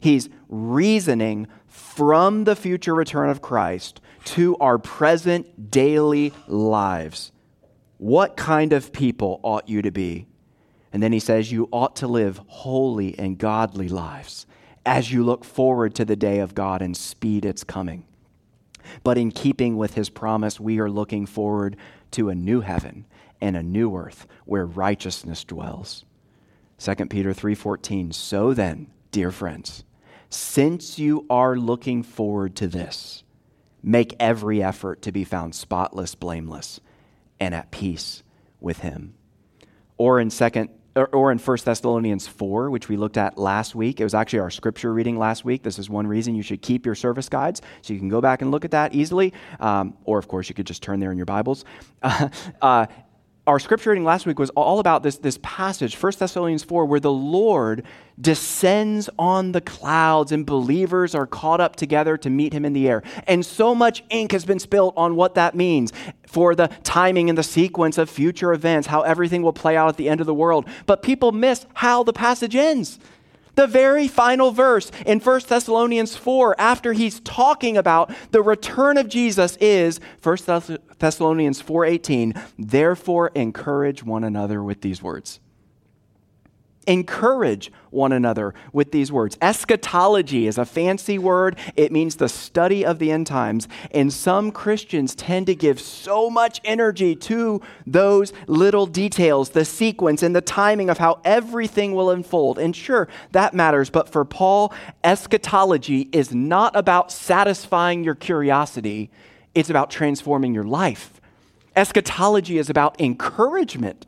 He's 0.00 0.28
reasoning 0.48 1.46
from 1.66 2.44
the 2.44 2.56
future 2.56 2.94
return 2.94 3.30
of 3.30 3.40
Christ 3.40 4.00
to 4.24 4.56
our 4.58 4.78
present 4.78 5.70
daily 5.70 6.32
lives. 6.46 7.32
What 7.98 8.36
kind 8.36 8.72
of 8.72 8.92
people 8.92 9.40
ought 9.42 9.68
you 9.68 9.80
to 9.82 9.90
be? 9.90 10.26
And 10.92 11.02
then 11.02 11.12
he 11.12 11.20
says, 11.20 11.50
You 11.50 11.68
ought 11.72 11.96
to 11.96 12.06
live 12.06 12.40
holy 12.46 13.18
and 13.18 13.38
godly 13.38 13.88
lives 13.88 14.46
as 14.86 15.12
you 15.12 15.24
look 15.24 15.44
forward 15.44 15.94
to 15.94 16.04
the 16.04 16.16
day 16.16 16.40
of 16.40 16.54
God 16.54 16.82
and 16.82 16.96
speed 16.96 17.44
its 17.44 17.64
coming. 17.64 18.04
But 19.02 19.18
in 19.18 19.30
keeping 19.30 19.76
with 19.76 19.94
his 19.94 20.10
promise, 20.10 20.60
we 20.60 20.78
are 20.78 20.90
looking 20.90 21.26
forward 21.26 21.76
to 22.12 22.28
a 22.28 22.34
new 22.34 22.60
heaven 22.60 23.06
and 23.40 23.56
a 23.56 23.62
new 23.62 23.96
earth 23.96 24.26
where 24.44 24.66
righteousness 24.66 25.44
dwells. 25.44 26.04
2 26.78 26.94
Peter 27.08 27.32
3:14 27.32 28.12
So 28.12 28.52
then, 28.52 28.88
dear 29.10 29.30
friends, 29.30 29.84
since 30.28 30.98
you 30.98 31.26
are 31.30 31.56
looking 31.56 32.02
forward 32.02 32.56
to 32.56 32.66
this, 32.66 33.22
make 33.82 34.14
every 34.18 34.62
effort 34.62 35.02
to 35.02 35.12
be 35.12 35.24
found 35.24 35.54
spotless, 35.54 36.14
blameless, 36.14 36.80
and 37.38 37.54
at 37.54 37.70
peace 37.70 38.22
with 38.60 38.78
him. 38.80 39.14
Or 39.96 40.18
in 40.18 40.30
second 40.30 40.70
or 40.96 41.32
in 41.32 41.38
1 41.38 41.58
Thessalonians 41.64 42.26
4, 42.26 42.70
which 42.70 42.88
we 42.88 42.96
looked 42.96 43.16
at 43.16 43.36
last 43.36 43.74
week. 43.74 44.00
It 44.00 44.04
was 44.04 44.14
actually 44.14 44.38
our 44.40 44.50
scripture 44.50 44.92
reading 44.92 45.18
last 45.18 45.44
week. 45.44 45.62
This 45.62 45.78
is 45.78 45.90
one 45.90 46.06
reason 46.06 46.34
you 46.34 46.42
should 46.42 46.62
keep 46.62 46.86
your 46.86 46.94
service 46.94 47.28
guides, 47.28 47.62
so 47.82 47.92
you 47.92 47.98
can 47.98 48.08
go 48.08 48.20
back 48.20 48.42
and 48.42 48.50
look 48.50 48.64
at 48.64 48.70
that 48.70 48.94
easily. 48.94 49.32
Um, 49.60 49.96
or, 50.04 50.18
of 50.18 50.28
course, 50.28 50.48
you 50.48 50.54
could 50.54 50.66
just 50.66 50.82
turn 50.82 51.00
there 51.00 51.10
in 51.10 51.16
your 51.16 51.26
Bibles. 51.26 51.64
Uh, 52.62 52.86
our 53.46 53.58
scripture 53.58 53.90
reading 53.90 54.04
last 54.04 54.24
week 54.24 54.38
was 54.38 54.48
all 54.50 54.78
about 54.78 55.02
this, 55.02 55.18
this 55.18 55.38
passage, 55.42 56.00
1 56.00 56.12
Thessalonians 56.18 56.64
4, 56.64 56.86
where 56.86 57.00
the 57.00 57.12
Lord 57.12 57.84
descends 58.18 59.10
on 59.18 59.52
the 59.52 59.60
clouds 59.60 60.32
and 60.32 60.46
believers 60.46 61.14
are 61.14 61.26
caught 61.26 61.60
up 61.60 61.76
together 61.76 62.16
to 62.16 62.30
meet 62.30 62.54
him 62.54 62.64
in 62.64 62.72
the 62.72 62.88
air. 62.88 63.02
And 63.26 63.44
so 63.44 63.74
much 63.74 64.02
ink 64.08 64.32
has 64.32 64.46
been 64.46 64.58
spilled 64.58 64.94
on 64.96 65.14
what 65.14 65.34
that 65.34 65.54
means 65.54 65.92
for 66.26 66.54
the 66.54 66.68
timing 66.84 67.28
and 67.28 67.36
the 67.36 67.42
sequence 67.42 67.98
of 67.98 68.08
future 68.08 68.54
events, 68.54 68.88
how 68.88 69.02
everything 69.02 69.42
will 69.42 69.52
play 69.52 69.76
out 69.76 69.88
at 69.88 69.98
the 69.98 70.08
end 70.08 70.20
of 70.22 70.26
the 70.26 70.34
world. 70.34 70.66
But 70.86 71.02
people 71.02 71.30
miss 71.32 71.66
how 71.74 72.02
the 72.02 72.14
passage 72.14 72.56
ends. 72.56 72.98
The 73.54 73.66
very 73.66 74.08
final 74.08 74.50
verse 74.50 74.90
in 75.06 75.20
1 75.20 75.40
Thessalonians 75.48 76.16
4, 76.16 76.56
after 76.58 76.92
he's 76.92 77.20
talking 77.20 77.76
about 77.76 78.12
the 78.30 78.42
return 78.42 78.98
of 78.98 79.08
Jesus, 79.08 79.56
is 79.60 80.00
1 80.22 80.38
Thessalonians 80.98 81.62
4:18, 81.62 82.34
therefore 82.58 83.28
encourage 83.34 84.02
one 84.02 84.24
another 84.24 84.62
with 84.62 84.80
these 84.80 85.02
words. 85.02 85.40
Encourage 86.86 87.72
one 87.90 88.12
another 88.12 88.54
with 88.72 88.92
these 88.92 89.10
words. 89.10 89.38
Eschatology 89.40 90.46
is 90.46 90.58
a 90.58 90.64
fancy 90.64 91.18
word. 91.18 91.56
It 91.76 91.92
means 91.92 92.16
the 92.16 92.28
study 92.28 92.84
of 92.84 92.98
the 92.98 93.10
end 93.10 93.26
times. 93.26 93.68
And 93.92 94.12
some 94.12 94.50
Christians 94.50 95.14
tend 95.14 95.46
to 95.46 95.54
give 95.54 95.80
so 95.80 96.28
much 96.28 96.60
energy 96.64 97.14
to 97.16 97.62
those 97.86 98.32
little 98.46 98.86
details, 98.86 99.50
the 99.50 99.64
sequence 99.64 100.22
and 100.22 100.34
the 100.34 100.40
timing 100.40 100.90
of 100.90 100.98
how 100.98 101.20
everything 101.24 101.94
will 101.94 102.10
unfold. 102.10 102.58
And 102.58 102.74
sure, 102.74 103.08
that 103.32 103.54
matters. 103.54 103.90
But 103.90 104.08
for 104.08 104.24
Paul, 104.24 104.72
eschatology 105.02 106.08
is 106.12 106.34
not 106.34 106.74
about 106.76 107.12
satisfying 107.12 108.04
your 108.04 108.14
curiosity, 108.14 109.10
it's 109.54 109.70
about 109.70 109.90
transforming 109.90 110.52
your 110.52 110.64
life. 110.64 111.20
Eschatology 111.76 112.58
is 112.58 112.70
about 112.70 113.00
encouragement. 113.00 114.06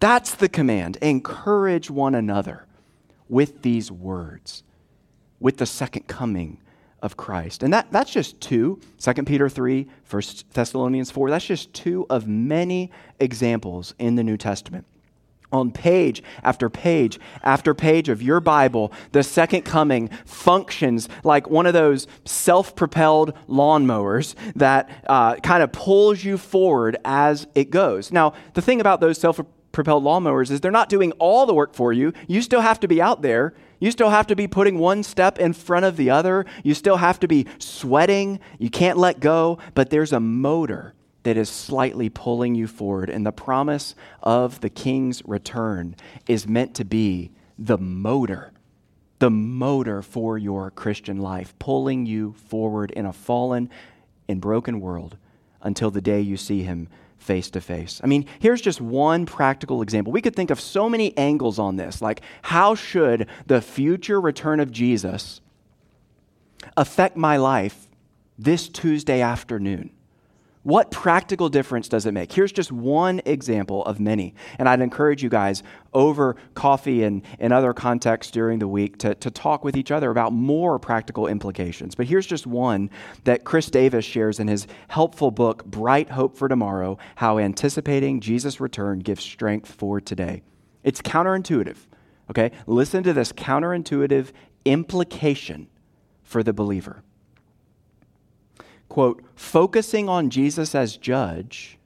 That's 0.00 0.34
the 0.34 0.48
command. 0.48 0.96
Encourage 1.02 1.90
one 1.90 2.14
another 2.14 2.66
with 3.28 3.62
these 3.62 3.90
words, 3.90 4.62
with 5.40 5.56
the 5.58 5.66
second 5.66 6.06
coming 6.06 6.58
of 7.02 7.16
Christ. 7.16 7.62
And 7.62 7.72
that, 7.72 7.90
that's 7.92 8.10
just 8.10 8.40
two. 8.40 8.80
2 8.98 9.14
Peter 9.24 9.48
3, 9.48 9.86
1 10.10 10.22
Thessalonians 10.52 11.10
4. 11.10 11.30
That's 11.30 11.46
just 11.46 11.72
two 11.72 12.06
of 12.10 12.26
many 12.26 12.90
examples 13.20 13.94
in 13.98 14.14
the 14.16 14.24
New 14.24 14.36
Testament. 14.36 14.84
On 15.50 15.70
page 15.70 16.22
after 16.42 16.68
page 16.68 17.18
after 17.42 17.72
page 17.72 18.10
of 18.10 18.20
your 18.20 18.38
Bible, 18.38 18.92
the 19.12 19.22
second 19.22 19.62
coming 19.62 20.10
functions 20.26 21.08
like 21.24 21.48
one 21.48 21.64
of 21.64 21.72
those 21.72 22.06
self 22.26 22.76
propelled 22.76 23.32
lawnmowers 23.48 24.34
that 24.56 24.90
uh, 25.06 25.36
kind 25.36 25.62
of 25.62 25.72
pulls 25.72 26.22
you 26.22 26.36
forward 26.36 26.98
as 27.02 27.46
it 27.54 27.70
goes. 27.70 28.12
Now, 28.12 28.34
the 28.52 28.60
thing 28.60 28.82
about 28.82 29.00
those 29.00 29.16
self 29.16 29.40
propelled 29.72 30.04
lawnmowers 30.04 30.50
is 30.50 30.60
they're 30.60 30.70
not 30.70 30.88
doing 30.88 31.12
all 31.12 31.46
the 31.46 31.54
work 31.54 31.74
for 31.74 31.92
you. 31.92 32.12
You 32.26 32.42
still 32.42 32.60
have 32.60 32.80
to 32.80 32.88
be 32.88 33.00
out 33.00 33.22
there. 33.22 33.54
You 33.80 33.90
still 33.90 34.10
have 34.10 34.26
to 34.28 34.36
be 34.36 34.48
putting 34.48 34.78
one 34.78 35.02
step 35.02 35.38
in 35.38 35.52
front 35.52 35.84
of 35.84 35.96
the 35.96 36.10
other. 36.10 36.46
You 36.64 36.74
still 36.74 36.96
have 36.96 37.20
to 37.20 37.28
be 37.28 37.46
sweating. 37.58 38.40
You 38.58 38.70
can't 38.70 38.98
let 38.98 39.20
go, 39.20 39.58
but 39.74 39.90
there's 39.90 40.12
a 40.12 40.20
motor 40.20 40.94
that 41.22 41.36
is 41.36 41.48
slightly 41.48 42.08
pulling 42.08 42.54
you 42.54 42.66
forward. 42.66 43.10
And 43.10 43.24
the 43.24 43.32
promise 43.32 43.94
of 44.22 44.60
the 44.60 44.70
king's 44.70 45.22
return 45.24 45.94
is 46.26 46.48
meant 46.48 46.74
to 46.76 46.84
be 46.84 47.30
the 47.58 47.78
motor, 47.78 48.52
the 49.18 49.30
motor 49.30 50.00
for 50.02 50.38
your 50.38 50.70
Christian 50.70 51.18
life, 51.18 51.54
pulling 51.58 52.06
you 52.06 52.34
forward 52.46 52.90
in 52.92 53.04
a 53.04 53.12
fallen 53.12 53.68
and 54.28 54.40
broken 54.40 54.80
world 54.80 55.16
until 55.60 55.90
the 55.90 56.00
day 56.00 56.20
you 56.20 56.36
see 56.36 56.62
him 56.62 56.88
face 57.18 57.50
to 57.50 57.60
face. 57.60 58.00
I 58.02 58.06
mean, 58.06 58.26
here's 58.38 58.60
just 58.60 58.80
one 58.80 59.26
practical 59.26 59.82
example. 59.82 60.12
We 60.12 60.22
could 60.22 60.34
think 60.34 60.50
of 60.50 60.60
so 60.60 60.88
many 60.88 61.16
angles 61.16 61.58
on 61.58 61.76
this. 61.76 62.00
Like, 62.00 62.22
how 62.42 62.74
should 62.74 63.28
the 63.46 63.60
future 63.60 64.20
return 64.20 64.60
of 64.60 64.70
Jesus 64.70 65.40
affect 66.76 67.16
my 67.16 67.36
life 67.36 67.88
this 68.38 68.68
Tuesday 68.68 69.20
afternoon? 69.20 69.90
What 70.68 70.90
practical 70.90 71.48
difference 71.48 71.88
does 71.88 72.04
it 72.04 72.12
make? 72.12 72.30
Here's 72.30 72.52
just 72.52 72.70
one 72.70 73.22
example 73.24 73.82
of 73.86 73.98
many. 73.98 74.34
And 74.58 74.68
I'd 74.68 74.82
encourage 74.82 75.22
you 75.22 75.30
guys 75.30 75.62
over 75.94 76.36
coffee 76.52 77.04
and, 77.04 77.22
and 77.38 77.54
other 77.54 77.72
contexts 77.72 78.30
during 78.30 78.58
the 78.58 78.68
week 78.68 78.98
to, 78.98 79.14
to 79.14 79.30
talk 79.30 79.64
with 79.64 79.78
each 79.78 79.90
other 79.90 80.10
about 80.10 80.34
more 80.34 80.78
practical 80.78 81.26
implications. 81.26 81.94
But 81.94 82.04
here's 82.04 82.26
just 82.26 82.46
one 82.46 82.90
that 83.24 83.44
Chris 83.44 83.70
Davis 83.70 84.04
shares 84.04 84.40
in 84.40 84.46
his 84.46 84.66
helpful 84.88 85.30
book, 85.30 85.64
Bright 85.64 86.10
Hope 86.10 86.36
for 86.36 86.48
Tomorrow 86.48 86.98
How 87.14 87.38
Anticipating 87.38 88.20
Jesus' 88.20 88.60
Return 88.60 88.98
Gives 88.98 89.24
Strength 89.24 89.72
for 89.72 90.02
Today. 90.02 90.42
It's 90.84 91.00
counterintuitive. 91.00 91.78
Okay? 92.28 92.50
Listen 92.66 93.02
to 93.04 93.14
this 93.14 93.32
counterintuitive 93.32 94.32
implication 94.66 95.68
for 96.22 96.42
the 96.42 96.52
believer 96.52 97.04
quote, 98.88 99.22
focusing 99.34 100.08
on 100.08 100.30
Jesus 100.30 100.74
as 100.74 100.96
judge, 100.96 101.78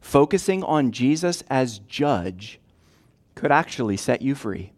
focusing 0.00 0.62
on 0.64 0.92
Jesus 0.92 1.42
as 1.48 1.78
judge 1.80 2.60
could 3.34 3.52
actually 3.52 3.96
set 3.96 4.22
you 4.22 4.34
free. 4.34 4.72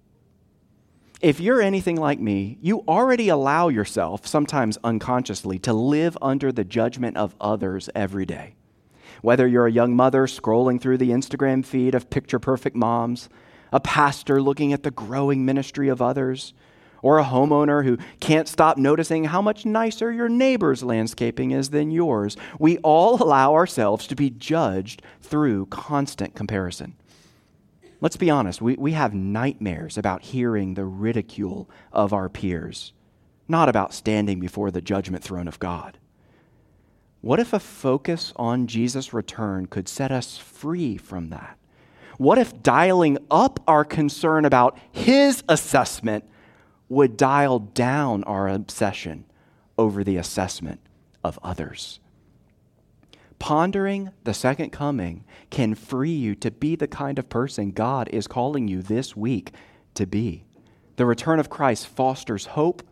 If 1.21 1.41
you're 1.41 1.61
anything 1.61 1.97
like 1.97 2.21
me, 2.21 2.59
you 2.61 2.85
already 2.87 3.29
allow 3.29 3.69
yourself, 3.69 4.27
sometimes 4.27 4.79
unconsciously, 4.85 5.59
to 5.61 5.73
live 5.73 6.17
under 6.23 6.53
the 6.53 6.65
judgment 6.65 7.17
of 7.17 7.35
others 7.41 7.91
every 7.95 8.25
day. 8.25 8.55
Whether 9.21 9.49
you're 9.49 9.67
a 9.67 9.73
young 9.73 9.97
mother 9.97 10.27
scrolling 10.27 10.81
through 10.81 10.99
the 10.99 11.11
Instagram 11.11 11.65
feed 11.65 11.97
of 11.97 12.09
picture 12.09 12.39
perfect 12.39 12.77
moms, 12.77 13.29
a 13.73 13.81
pastor 13.81 14.41
looking 14.41 14.73
at 14.73 14.85
the 14.85 14.93
growing 14.93 15.45
ministry 15.45 15.89
of 15.89 16.01
others, 16.01 16.55
or 17.03 17.19
a 17.19 17.25
homeowner 17.25 17.85
who 17.85 17.99
can't 18.21 18.49
stop 18.49 18.77
noticing 18.77 19.25
how 19.25 19.43
much 19.43 19.65
nicer 19.65 20.13
your 20.13 20.29
neighbor's 20.29 20.83
landscaping 20.83 21.51
is 21.51 21.71
than 21.71 21.91
yours. 21.91 22.37
We 22.59 22.79
all 22.79 23.23
allow 23.23 23.55
ourselves 23.55 24.07
to 24.09 24.17
be 24.17 24.31
judged 24.31 25.03
through 25.21 25.67
constant 25.67 26.35
comparison. 26.35 26.95
Let's 28.01 28.17
be 28.17 28.31
honest, 28.31 28.63
we, 28.63 28.77
we 28.77 28.93
have 28.93 29.13
nightmares 29.13 29.99
about 29.99 30.23
hearing 30.23 30.75
the 30.75 30.85
ridicule 30.85 31.69
of 31.93 32.13
our 32.13 32.29
peers, 32.29 32.93
not 33.49 33.69
about 33.69 33.93
standing 33.93 34.39
before 34.39 34.71
the 34.71 34.81
judgment 34.81 35.25
throne 35.25 35.49
of 35.49 35.59
God. 35.59 35.99
What 37.21 37.41
if 37.41 37.53
a 37.53 37.59
focus 37.59 38.33
on 38.37 38.69
Jesus' 38.69 39.13
return 39.13 39.67
could 39.67 39.89
set 39.89 40.13
us 40.13 40.39
free 40.39 40.97
from 40.97 41.31
that? 41.31 41.59
What 42.17 42.39
if 42.39 42.63
dialing 42.63 43.19
up 43.31 43.61
our 43.67 43.85
concern 43.85 44.45
about 44.45 44.79
his 44.93 45.43
assessment 45.49 46.25
would 46.89 47.17
dial 47.17 47.59
down 47.59 48.25
our 48.25 48.49
obsession 48.49 49.25
over 49.77 50.03
the 50.03 50.17
assessment 50.17 50.81
of 51.23 51.39
others. 51.43 52.01
Pondering 53.39 54.11
the 54.25 54.35
second 54.35 54.71
coming 54.71 55.25
can 55.51 55.75
free 55.75 56.11
you 56.11 56.35
to 56.37 56.51
be 56.51 56.75
the 56.75 56.89
kind 56.89 57.19
of 57.19 57.29
person 57.29 57.71
God 57.71 58.09
is 58.09 58.27
calling 58.27 58.67
you 58.67 58.83
this 58.83 59.17
week 59.17 59.53
to 59.95 60.07
be. 60.07 60.45
The 60.97 61.07
return 61.07 61.39
of 61.39 61.49
Christ 61.49 61.87
fosters 61.87 62.47
hope. 62.47 62.83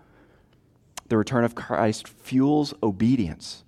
The 1.08 1.16
return 1.16 1.44
of 1.44 1.54
Christ 1.56 2.06
fuels 2.06 2.72
obedience. 2.82 3.64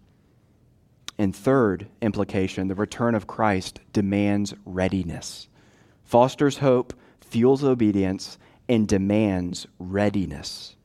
And 1.19 1.35
third 1.35 1.89
implication, 2.01 2.69
the 2.69 2.77
return 2.77 3.17
of 3.17 3.27
Christ 3.27 3.81
demands 3.93 4.55
readiness. 4.65 5.49
Fosters 6.05 6.59
hope, 6.59 6.95
fuels 7.21 7.65
obedience, 7.65 8.39
and 8.69 8.87
demands 8.87 9.67
readiness. 9.79 10.77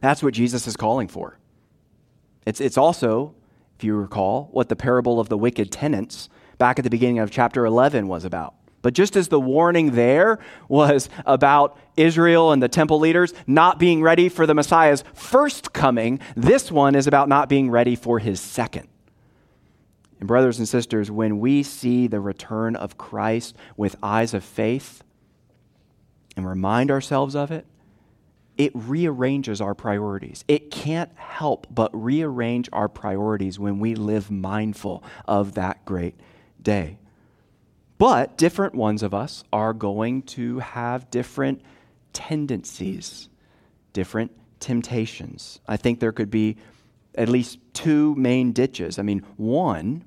That's 0.00 0.22
what 0.22 0.34
Jesus 0.34 0.66
is 0.66 0.76
calling 0.76 1.08
for. 1.08 1.38
It's, 2.46 2.60
it's 2.60 2.76
also, 2.76 3.34
if 3.78 3.84
you 3.84 3.94
recall, 3.96 4.48
what 4.52 4.68
the 4.68 4.76
parable 4.76 5.20
of 5.20 5.28
the 5.28 5.38
wicked 5.38 5.70
tenants 5.70 6.28
back 6.58 6.78
at 6.78 6.84
the 6.84 6.90
beginning 6.90 7.18
of 7.18 7.30
chapter 7.30 7.64
11 7.64 8.06
was 8.06 8.24
about. 8.24 8.54
But 8.82 8.92
just 8.92 9.16
as 9.16 9.28
the 9.28 9.40
warning 9.40 9.92
there 9.92 10.38
was 10.68 11.08
about 11.24 11.78
Israel 11.96 12.52
and 12.52 12.62
the 12.62 12.68
temple 12.68 12.98
leaders 12.98 13.32
not 13.46 13.78
being 13.78 14.02
ready 14.02 14.28
for 14.28 14.46
the 14.46 14.54
Messiah's 14.54 15.02
first 15.14 15.72
coming, 15.72 16.20
this 16.36 16.70
one 16.70 16.94
is 16.94 17.06
about 17.06 17.30
not 17.30 17.48
being 17.48 17.70
ready 17.70 17.96
for 17.96 18.18
his 18.18 18.40
second. 18.40 18.88
And, 20.20 20.28
brothers 20.28 20.58
and 20.58 20.68
sisters, 20.68 21.10
when 21.10 21.40
we 21.40 21.62
see 21.62 22.06
the 22.06 22.20
return 22.20 22.76
of 22.76 22.98
Christ 22.98 23.56
with 23.76 23.96
eyes 24.02 24.34
of 24.34 24.44
faith 24.44 25.02
and 26.36 26.46
remind 26.48 26.90
ourselves 26.90 27.34
of 27.34 27.50
it, 27.50 27.66
it 28.56 28.72
rearranges 28.74 29.60
our 29.60 29.74
priorities. 29.74 30.44
It 30.46 30.70
can't 30.70 31.10
help 31.16 31.66
but 31.70 31.90
rearrange 31.92 32.68
our 32.72 32.88
priorities 32.88 33.58
when 33.58 33.78
we 33.78 33.94
live 33.94 34.30
mindful 34.30 35.02
of 35.26 35.54
that 35.54 35.84
great 35.84 36.14
day. 36.62 36.98
But 37.98 38.36
different 38.36 38.74
ones 38.74 39.02
of 39.02 39.14
us 39.14 39.44
are 39.52 39.72
going 39.72 40.22
to 40.22 40.60
have 40.60 41.10
different 41.10 41.62
tendencies, 42.12 43.28
different 43.92 44.32
temptations. 44.60 45.60
I 45.66 45.76
think 45.76 46.00
there 46.00 46.12
could 46.12 46.30
be 46.30 46.56
at 47.16 47.28
least 47.28 47.58
two 47.72 48.14
main 48.16 48.52
ditches. 48.52 48.98
I 48.98 49.02
mean, 49.02 49.24
one, 49.36 50.04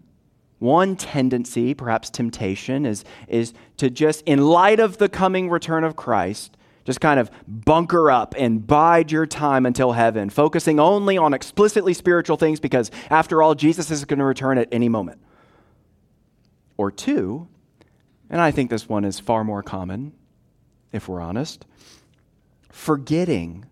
one 0.60 0.96
tendency, 0.96 1.74
perhaps 1.74 2.10
temptation, 2.10 2.86
is, 2.86 3.04
is 3.28 3.54
to 3.78 3.90
just, 3.90 4.24
in 4.24 4.42
light 4.42 4.80
of 4.80 4.98
the 4.98 5.10
coming 5.10 5.50
return 5.50 5.84
of 5.84 5.96
Christ, 5.96 6.58
just 6.84 7.02
kind 7.02 7.20
of 7.20 7.30
bunker 7.48 8.10
up 8.10 8.34
and 8.38 8.66
bide 8.66 9.12
your 9.12 9.26
time 9.26 9.66
until 9.66 9.92
heaven, 9.92 10.30
focusing 10.30 10.80
only 10.80 11.18
on 11.18 11.34
explicitly 11.34 11.94
spiritual 11.94 12.38
things 12.38 12.60
because, 12.60 12.90
after 13.10 13.44
all, 13.44 13.56
Jesus 13.56 13.92
is 13.92 14.06
going 14.06 14.20
to 14.20 14.26
return 14.26 14.58
at 14.58 14.70
any 14.72 14.90
moment. 14.90 15.20
Or 16.78 16.90
two, 16.90 17.48
and 18.30 18.40
I 18.40 18.52
think 18.52 18.70
this 18.70 18.88
one 18.88 19.04
is 19.04 19.20
far 19.20 19.44
more 19.44 19.62
common, 19.62 20.14
if 20.92 21.08
we're 21.10 21.22
honest, 21.22 21.66
forgetting 22.72 23.66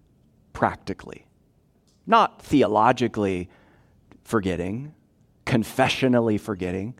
practically, 0.53 1.25
not 2.05 2.41
theologically 2.41 3.49
forgetting, 4.23 4.93
confessionally 5.55 6.37
forgetting, 6.37 6.93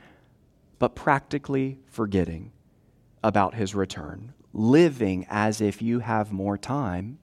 but 0.80 0.96
practically 0.96 1.78
forgetting 1.88 2.54
about 3.22 3.54
his 3.54 3.76
return, 3.76 4.32
living 4.54 5.26
as 5.30 5.60
if 5.60 5.82
you 5.82 6.00
have 6.00 6.32
more 6.32 6.58
time 6.58 7.20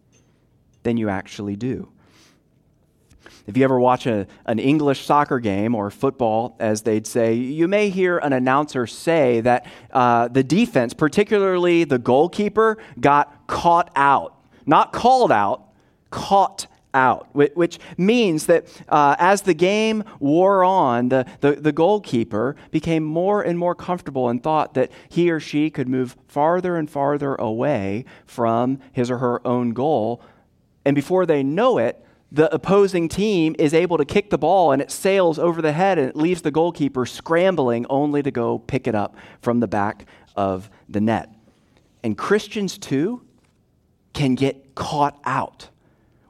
than 0.83 0.99
you 0.99 1.09
actually 1.09 1.57
do. 1.57 1.91
If 3.47 3.57
you 3.57 3.65
ever 3.65 3.81
watch 3.81 4.05
a, 4.05 4.27
an 4.45 4.59
English 4.59 5.07
soccer 5.07 5.41
game 5.41 5.75
or 5.75 5.91
football, 5.91 6.55
as 6.61 6.83
they'd 6.83 7.07
say, 7.07 7.33
you 7.33 7.67
may 7.67 7.89
hear 7.89 8.19
an 8.19 8.35
announcer 8.35 8.87
say 8.87 9.41
that 9.41 9.65
uh, 9.91 10.29
the 10.29 10.45
defense, 10.45 10.93
particularly 10.93 11.85
the 11.85 11.99
goalkeeper, 11.99 12.77
got 13.01 13.47
caught 13.47 13.91
out. 13.97 14.39
Not 14.67 14.93
called 14.93 15.33
out, 15.33 15.73
caught 16.11 16.67
out, 16.95 17.29
which 17.35 17.79
means 17.97 18.47
that 18.47 18.67
uh, 18.89 19.17
as 19.19 19.43
the 19.43 19.55
game 19.55 20.05
wore 20.21 20.63
on, 20.65 21.09
the, 21.09 21.27
the, 21.41 21.53
the, 21.53 21.73
goalkeeper 21.73 22.55
became 22.71 23.03
more 23.03 23.43
and 23.43 23.59
more 23.59 23.75
comfortable 23.75 24.29
and 24.29 24.43
thought 24.43 24.75
that 24.75 24.93
he 25.09 25.31
or 25.31 25.41
she 25.41 25.71
could 25.71 25.89
move 25.89 26.17
farther 26.29 26.77
and 26.77 26.91
farther 26.91 27.35
away 27.37 28.05
from 28.27 28.79
his 28.93 29.11
or 29.11 29.19
her 29.19 29.47
own 29.47 29.71
goal. 29.71 30.23
And 30.85 30.95
before 30.95 31.25
they 31.27 31.43
know 31.43 31.79
it, 31.79 32.05
the 32.31 32.53
opposing 32.55 33.09
team 33.09 33.55
is 33.59 33.75
able 33.75 33.99
to 33.99 34.05
kick 34.07 34.31
the 34.31 34.39
ball 34.39 34.73
and 34.73 34.81
it 34.81 34.91
sails 34.91 35.39
over 35.39 35.61
the 35.61 35.73
head 35.73 35.99
and 35.99 36.09
it 36.09 36.17
leaves 36.17 36.41
the 36.41 36.51
goalkeeper 36.51 37.05
scrambling 37.05 37.85
only 37.91 38.23
to 38.23 38.31
go 38.31 38.59
pick 38.59 38.87
it 38.87 38.95
up 38.95 39.17
from 39.43 39.61
the 39.61 39.69
back 39.69 40.07
of 40.35 40.71
the 40.89 41.01
net. 41.01 41.31
And 42.03 42.17
Christians, 42.17 42.79
too, 42.79 43.23
can 44.15 44.35
get 44.35 44.75
caught 44.75 45.21
out. 45.25 45.69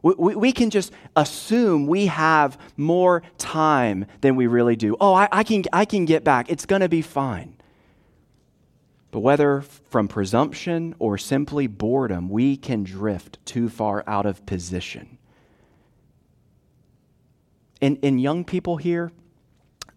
We, 0.03 0.35
we, 0.35 0.53
can 0.53 0.71
just 0.71 0.93
assume 1.15 1.87
we 1.87 2.07
have 2.07 2.59
more 2.77 3.23
time 3.39 4.07
than 4.21 4.35
we 4.35 4.49
really 4.49 4.75
do. 4.75 4.97
Oh, 5.01 5.15
I, 5.15 5.29
I 5.31 5.45
can, 5.45 5.63
I 5.73 5.85
can 5.85 6.05
get 6.05 6.25
back. 6.25 6.51
It's 6.51 6.67
going 6.67 6.81
to 6.81 6.89
be 6.89 7.03
fine. 7.03 7.57
But 9.13 9.21
whether 9.21 9.61
from 9.61 10.09
presumption 10.09 10.95
or 10.99 11.19
simply 11.19 11.69
boredom, 11.69 12.29
we 12.29 12.57
can 12.57 12.83
drift 12.83 13.39
too 13.45 13.69
far 13.69 14.03
out 14.07 14.27
of 14.27 14.45
position. 14.47 15.19
In, 17.81 17.97
in 17.97 18.19
young 18.19 18.45
people 18.45 18.79
here, 18.79 19.13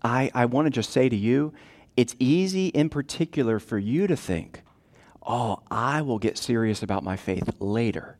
I, 0.03 0.29
I 0.35 0.45
want 0.45 0.65
to 0.67 0.69
just 0.69 0.91
say 0.91 1.09
to 1.09 1.15
you, 1.15 1.53
it's 1.97 2.15
easy 2.19 2.67
in 2.67 2.89
particular 2.89 3.57
for 3.57 3.79
you 3.79 4.05
to 4.05 4.17
think, 4.17 4.61
oh, 5.25 5.61
I 5.71 6.01
will 6.01 6.19
get 6.19 6.37
serious 6.37 6.83
about 6.83 7.03
my 7.03 7.15
faith 7.15 7.49
later. 7.59 8.17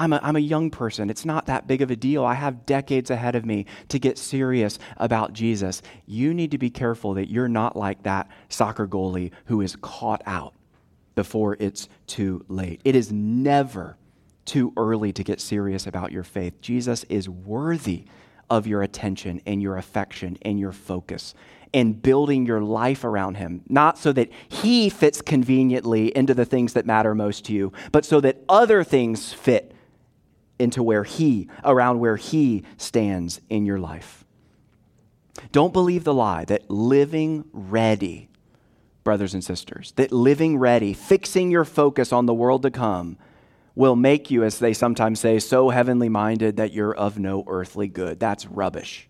I'm 0.00 0.14
a, 0.14 0.20
I'm 0.22 0.36
a 0.36 0.40
young 0.40 0.70
person. 0.70 1.10
It's 1.10 1.26
not 1.26 1.44
that 1.46 1.66
big 1.66 1.82
of 1.82 1.90
a 1.90 1.96
deal. 1.96 2.24
I 2.24 2.32
have 2.32 2.64
decades 2.64 3.10
ahead 3.10 3.34
of 3.34 3.44
me 3.44 3.66
to 3.88 3.98
get 3.98 4.16
serious 4.16 4.78
about 4.96 5.34
Jesus. 5.34 5.82
You 6.06 6.32
need 6.32 6.52
to 6.52 6.58
be 6.58 6.70
careful 6.70 7.12
that 7.14 7.30
you're 7.30 7.48
not 7.48 7.76
like 7.76 8.02
that 8.04 8.26
soccer 8.48 8.88
goalie 8.88 9.30
who 9.44 9.60
is 9.60 9.76
caught 9.76 10.22
out 10.24 10.54
before 11.14 11.58
it's 11.60 11.86
too 12.06 12.42
late. 12.48 12.80
It 12.82 12.96
is 12.96 13.12
never 13.12 13.98
too 14.46 14.72
early 14.78 15.12
to 15.12 15.22
get 15.22 15.38
serious 15.38 15.86
about 15.86 16.12
your 16.12 16.24
faith. 16.24 16.62
Jesus 16.62 17.04
is 17.10 17.28
worthy 17.28 18.06
of 18.48 18.66
your 18.66 18.80
attention 18.80 19.42
and 19.44 19.60
your 19.60 19.76
affection 19.76 20.38
and 20.40 20.58
your 20.58 20.72
focus 20.72 21.34
and 21.74 22.00
building 22.00 22.46
your 22.46 22.62
life 22.62 23.04
around 23.04 23.36
him, 23.36 23.62
not 23.68 23.98
so 23.98 24.12
that 24.12 24.30
he 24.48 24.88
fits 24.88 25.20
conveniently 25.20 26.16
into 26.16 26.32
the 26.32 26.46
things 26.46 26.72
that 26.72 26.86
matter 26.86 27.14
most 27.14 27.44
to 27.44 27.52
you, 27.52 27.70
but 27.92 28.06
so 28.06 28.18
that 28.22 28.42
other 28.48 28.82
things 28.82 29.32
fit 29.34 29.69
into 30.60 30.82
where 30.82 31.04
he, 31.04 31.48
around 31.64 31.98
where 31.98 32.16
he 32.16 32.62
stands 32.76 33.40
in 33.48 33.64
your 33.64 33.78
life. 33.78 34.24
Don't 35.52 35.72
believe 35.72 36.04
the 36.04 36.14
lie 36.14 36.44
that 36.44 36.70
living 36.70 37.44
ready, 37.52 38.28
brothers 39.04 39.34
and 39.34 39.42
sisters, 39.42 39.92
that 39.96 40.12
living 40.12 40.58
ready, 40.58 40.92
fixing 40.92 41.50
your 41.50 41.64
focus 41.64 42.12
on 42.12 42.26
the 42.26 42.34
world 42.34 42.62
to 42.62 42.70
come, 42.70 43.16
will 43.74 43.96
make 43.96 44.30
you, 44.30 44.44
as 44.44 44.58
they 44.58 44.72
sometimes 44.72 45.20
say, 45.20 45.38
so 45.38 45.70
heavenly 45.70 46.08
minded 46.08 46.56
that 46.56 46.72
you're 46.72 46.94
of 46.94 47.18
no 47.18 47.44
earthly 47.46 47.88
good. 47.88 48.20
That's 48.20 48.46
rubbish. 48.46 49.08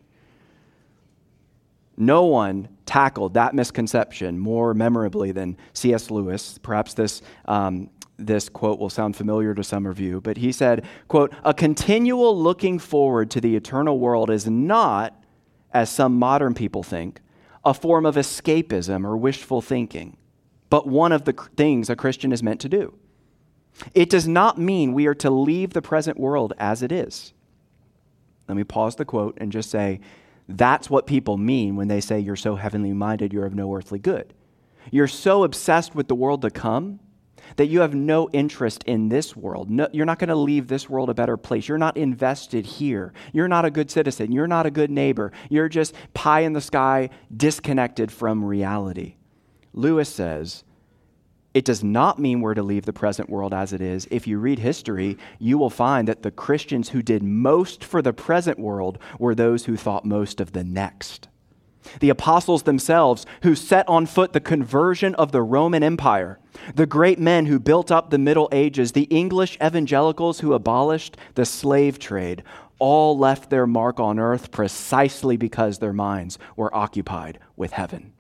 No 1.97 2.25
one 2.25 2.69
tackled 2.87 3.35
that 3.35 3.55
misconception 3.55 4.39
more 4.39 4.73
memorably 4.75 5.33
than 5.33 5.57
C.S. 5.73 6.11
Lewis. 6.11 6.59
Perhaps 6.63 6.95
this, 6.95 7.23
um, 7.47 7.91
this 8.21 8.49
quote 8.49 8.79
will 8.79 8.91
sound 8.91 9.17
familiar 9.17 9.55
to 9.55 9.65
some 9.65 9.87
of 9.87 9.99
you, 9.99 10.21
but 10.21 10.37
he 10.37 10.53
said, 10.53 10.85
quote, 11.09 11.33
a 11.45 11.55
continual 11.55 12.41
looking 12.41 12.79
forward 12.79 13.31
to 13.33 13.41
the 13.41 13.57
eternal 13.57 13.99
world 13.99 14.31
is 14.31 14.47
not, 14.47 15.23
as 15.73 15.91
some 15.91 16.19
modern 16.19 16.55
people 16.55 16.83
think, 16.83 17.21
a 17.65 17.75
form 17.75 18.07
of 18.07 18.17
escapism 18.17 19.05
or 19.05 19.17
wishful 19.17 19.61
thinking, 19.61 20.17
but 20.69 20.87
one 20.87 21.13
of 21.13 21.25
the 21.25 21.33
things 21.57 21.91
a 21.91 21.97
Christian 21.97 22.33
is 22.33 22.43
meant 22.43 22.61
to 22.61 22.69
do. 22.69 22.95
It 23.95 24.11
does 24.11 24.29
not 24.29 24.59
mean 24.59 24.93
we 24.93 25.07
are 25.07 25.15
to 25.17 25.31
leave 25.31 25.73
the 25.73 25.83
present 25.83 26.19
world 26.19 26.53
as 26.59 26.83
it 26.83 26.93
is. 26.93 27.33
Let 28.49 28.57
me 28.57 28.65
pause 28.65 28.97
the 28.97 29.05
quote 29.05 29.39
and 29.41 29.53
just 29.53 29.71
say 29.71 30.01
that's 30.49 30.91
what 30.91 31.07
people 31.07 31.37
mean 31.37 31.77
when 31.77 31.89
they 31.89 32.01
say 32.01 32.19
you're 32.19 32.37
so 32.37 32.57
heavenly 32.57 32.93
minded, 32.93 33.33
you're 33.33 33.47
of 33.47 33.55
no 33.55 33.73
earthly 33.75 33.99
good. 33.99 34.35
You're 34.91 35.07
so 35.07 35.45
obsessed 35.45 35.95
with 35.95 36.09
the 36.09 36.15
world 36.15 36.43
to 36.43 36.51
come 36.51 36.99
that 37.57 37.67
you 37.67 37.81
have 37.81 37.95
no 37.95 38.29
interest 38.33 38.83
in 38.87 39.09
this 39.09 39.37
world. 39.37 39.71
No, 39.71 39.89
you're 39.93 40.07
not 40.07 40.19
going 40.19 40.29
to 40.29 40.35
leave 40.35 40.69
this 40.69 40.89
world 40.89 41.11
a 41.11 41.15
better 41.15 41.37
place. 41.37 41.69
You're 41.69 41.79
not 41.79 41.97
invested 41.97 42.67
here. 42.67 43.13
You're 43.33 43.49
not 43.49 43.65
a 43.65 43.71
good 43.71 43.91
citizen. 43.91 44.33
You're 44.33 44.47
not 44.47 44.67
a 44.67 44.71
good 44.71 44.91
neighbor. 44.91 45.33
You're 45.49 45.69
just 45.69 45.95
pie 46.15 46.41
in 46.41 46.53
the 46.53 46.61
sky, 46.61 47.11
disconnected 47.35 48.11
from 48.13 48.45
reality. 48.45 49.17
Lewis 49.73 50.09
says, 50.09 50.65
it 51.53 51.65
does 51.65 51.83
not 51.83 52.19
mean 52.19 52.41
we're 52.41 52.55
to 52.55 52.63
leave 52.63 52.87
the 52.87 52.93
present 52.93 53.29
world 53.29 53.53
as 53.53 53.73
it 53.73 53.81
is. 53.81 54.07
If 54.11 54.29
you 54.29 54.39
read 54.39 54.61
history, 54.61 55.19
you 55.41 55.59
will 55.59 55.71
find 55.71 56.07
that 56.07 56.23
the 56.23 56.31
Christians 56.31 56.91
who 56.91 57.03
did 57.03 57.25
most 57.25 57.83
for 57.83 58.01
the 58.01 58.13
present 58.13 58.59
world 58.59 58.99
were 59.19 59.35
those 59.35 59.65
who 59.65 59.77
thought 59.77 60.05
most 60.05 60.41
of 60.41 60.53
the 60.53 60.63
next. 60.63 61.27
The 62.01 62.11
apostles 62.11 62.65
themselves, 62.65 63.27
who 63.43 63.55
set 63.55 63.89
on 63.89 64.07
foot 64.07 64.33
the 64.33 64.41
conversion 64.41 65.15
of 65.15 65.33
the 65.33 65.43
Roman 65.43 65.83
Empire, 65.83 66.39
the 66.75 66.87
great 66.87 67.19
men 67.19 67.47
who 67.47 67.59
built 67.59 67.91
up 67.91 68.11
the 68.11 68.19
Middle 68.19 68.49
Ages, 68.53 68.93
the 68.93 69.05
English 69.05 69.57
evangelicals 69.63 70.41
who 70.41 70.53
abolished 70.53 71.17
the 71.35 71.45
slave 71.45 71.99
trade, 71.99 72.43
all 72.79 73.17
left 73.17 73.51
their 73.51 73.67
mark 73.67 74.01
on 74.01 74.19
earth 74.19 74.51
precisely 74.51 75.37
because 75.37 75.79
their 75.79 75.93
minds 75.93 76.39
were 76.57 76.75
occupied 76.75 77.39
with 77.57 77.73
heaven. 77.73 78.13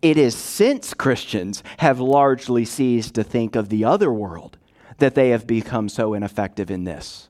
It 0.00 0.16
is 0.16 0.36
since 0.36 0.94
Christians 0.94 1.62
have 1.78 2.00
largely 2.00 2.64
ceased 2.64 3.14
to 3.14 3.24
think 3.24 3.56
of 3.56 3.68
the 3.68 3.84
other 3.84 4.12
world 4.12 4.58
that 4.98 5.14
they 5.14 5.30
have 5.30 5.46
become 5.46 5.88
so 5.88 6.14
ineffective 6.14 6.70
in 6.70 6.84
this. 6.84 7.28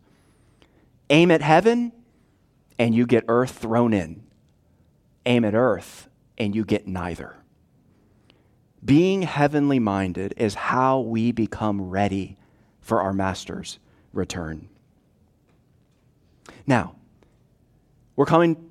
Aim 1.10 1.30
at 1.30 1.42
heaven, 1.42 1.92
and 2.78 2.94
you 2.94 3.06
get 3.06 3.24
earth 3.28 3.58
thrown 3.58 3.92
in. 3.92 4.22
Aim 5.26 5.44
at 5.44 5.54
earth, 5.54 6.08
and 6.38 6.54
you 6.54 6.64
get 6.64 6.86
neither. 6.86 7.36
Being 8.84 9.22
heavenly 9.22 9.78
minded 9.78 10.34
is 10.36 10.54
how 10.54 11.00
we 11.00 11.30
become 11.30 11.80
ready 11.90 12.36
for 12.80 13.00
our 13.00 13.12
Master's 13.12 13.78
return. 14.12 14.68
Now, 16.66 16.96
we're 18.16 18.26
coming 18.26 18.70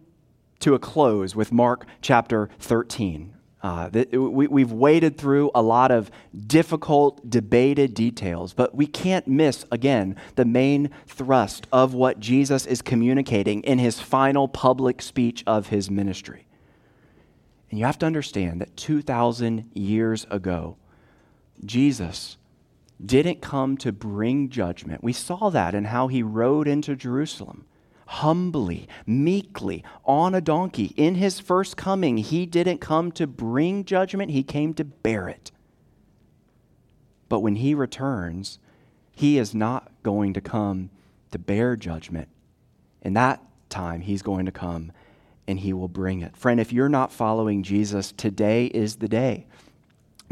to 0.59 0.73
a 0.73 0.79
close 0.79 1.35
with 1.35 1.51
Mark 1.51 1.85
chapter 2.01 2.49
13. 2.59 3.33
Uh, 3.63 3.89
we, 4.11 4.61
have 4.61 4.71
waded 4.71 5.17
through 5.17 5.51
a 5.53 5.61
lot 5.61 5.91
of 5.91 6.09
difficult, 6.47 7.29
debated 7.29 7.93
details, 7.93 8.53
but 8.53 8.73
we 8.73 8.87
can't 8.87 9.27
miss, 9.27 9.65
again, 9.71 10.15
the 10.35 10.45
main 10.45 10.89
thrust 11.05 11.67
of 11.71 11.93
what 11.93 12.19
Jesus 12.19 12.65
is 12.65 12.81
communicating 12.81 13.61
in 13.61 13.77
his 13.77 13.99
final 13.99 14.47
public 14.47 14.99
speech 14.99 15.43
of 15.45 15.67
his 15.67 15.91
ministry. 15.91 16.47
And 17.69 17.79
you 17.79 17.85
have 17.85 17.99
to 17.99 18.05
understand 18.07 18.61
that 18.61 18.75
2,000 18.77 19.69
years 19.73 20.25
ago, 20.31 20.77
Jesus 21.63 22.37
didn't 23.03 23.41
come 23.41 23.77
to 23.77 23.91
bring 23.91 24.49
judgment. 24.49 25.03
We 25.03 25.13
saw 25.13 25.49
that 25.51 25.75
in 25.75 25.85
how 25.85 26.07
he 26.07 26.23
rode 26.23 26.67
into 26.67 26.95
Jerusalem 26.95 27.65
humbly, 28.11 28.89
meekly, 29.05 29.83
on 30.03 30.35
a 30.35 30.41
donkey. 30.41 30.93
In 30.97 31.15
his 31.15 31.39
first 31.39 31.77
coming, 31.77 32.17
he 32.17 32.45
didn't 32.45 32.79
come 32.79 33.09
to 33.13 33.25
bring 33.25 33.85
judgment, 33.85 34.31
he 34.31 34.43
came 34.43 34.73
to 34.73 34.83
bear 34.83 35.29
it. 35.29 35.51
But 37.29 37.39
when 37.39 37.55
he 37.55 37.73
returns, 37.73 38.59
he 39.13 39.37
is 39.37 39.55
not 39.55 39.89
going 40.03 40.33
to 40.33 40.41
come 40.41 40.89
to 41.31 41.39
bear 41.39 41.77
judgment. 41.77 42.27
In 43.01 43.13
that 43.13 43.41
time, 43.69 44.01
he's 44.01 44.21
going 44.21 44.45
to 44.45 44.51
come 44.51 44.91
and 45.47 45.59
he 45.59 45.71
will 45.71 45.87
bring 45.87 46.21
it. 46.21 46.35
Friend, 46.35 46.59
if 46.59 46.73
you're 46.73 46.89
not 46.89 47.13
following 47.13 47.63
Jesus, 47.63 48.11
today 48.11 48.65
is 48.65 48.97
the 48.97 49.07
day. 49.07 49.47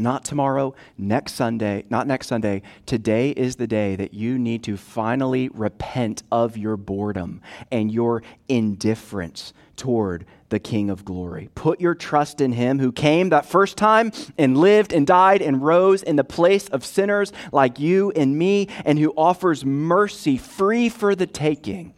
Not 0.00 0.24
tomorrow, 0.24 0.74
next 0.96 1.34
Sunday, 1.34 1.84
not 1.90 2.06
next 2.06 2.28
Sunday. 2.28 2.62
Today 2.86 3.32
is 3.32 3.56
the 3.56 3.66
day 3.66 3.96
that 3.96 4.14
you 4.14 4.38
need 4.38 4.62
to 4.64 4.78
finally 4.78 5.50
repent 5.50 6.22
of 6.32 6.56
your 6.56 6.78
boredom 6.78 7.42
and 7.70 7.92
your 7.92 8.22
indifference 8.48 9.52
toward 9.76 10.24
the 10.48 10.58
King 10.58 10.88
of 10.88 11.04
glory. 11.04 11.50
Put 11.54 11.82
your 11.82 11.94
trust 11.94 12.40
in 12.40 12.52
him 12.52 12.78
who 12.78 12.92
came 12.92 13.28
that 13.28 13.44
first 13.44 13.76
time 13.76 14.10
and 14.38 14.56
lived 14.56 14.94
and 14.94 15.06
died 15.06 15.42
and 15.42 15.62
rose 15.62 16.02
in 16.02 16.16
the 16.16 16.24
place 16.24 16.66
of 16.68 16.82
sinners 16.82 17.30
like 17.52 17.78
you 17.78 18.10
and 18.12 18.38
me, 18.38 18.68
and 18.86 18.98
who 18.98 19.12
offers 19.18 19.66
mercy 19.66 20.38
free 20.38 20.88
for 20.88 21.14
the 21.14 21.26
taking, 21.26 21.92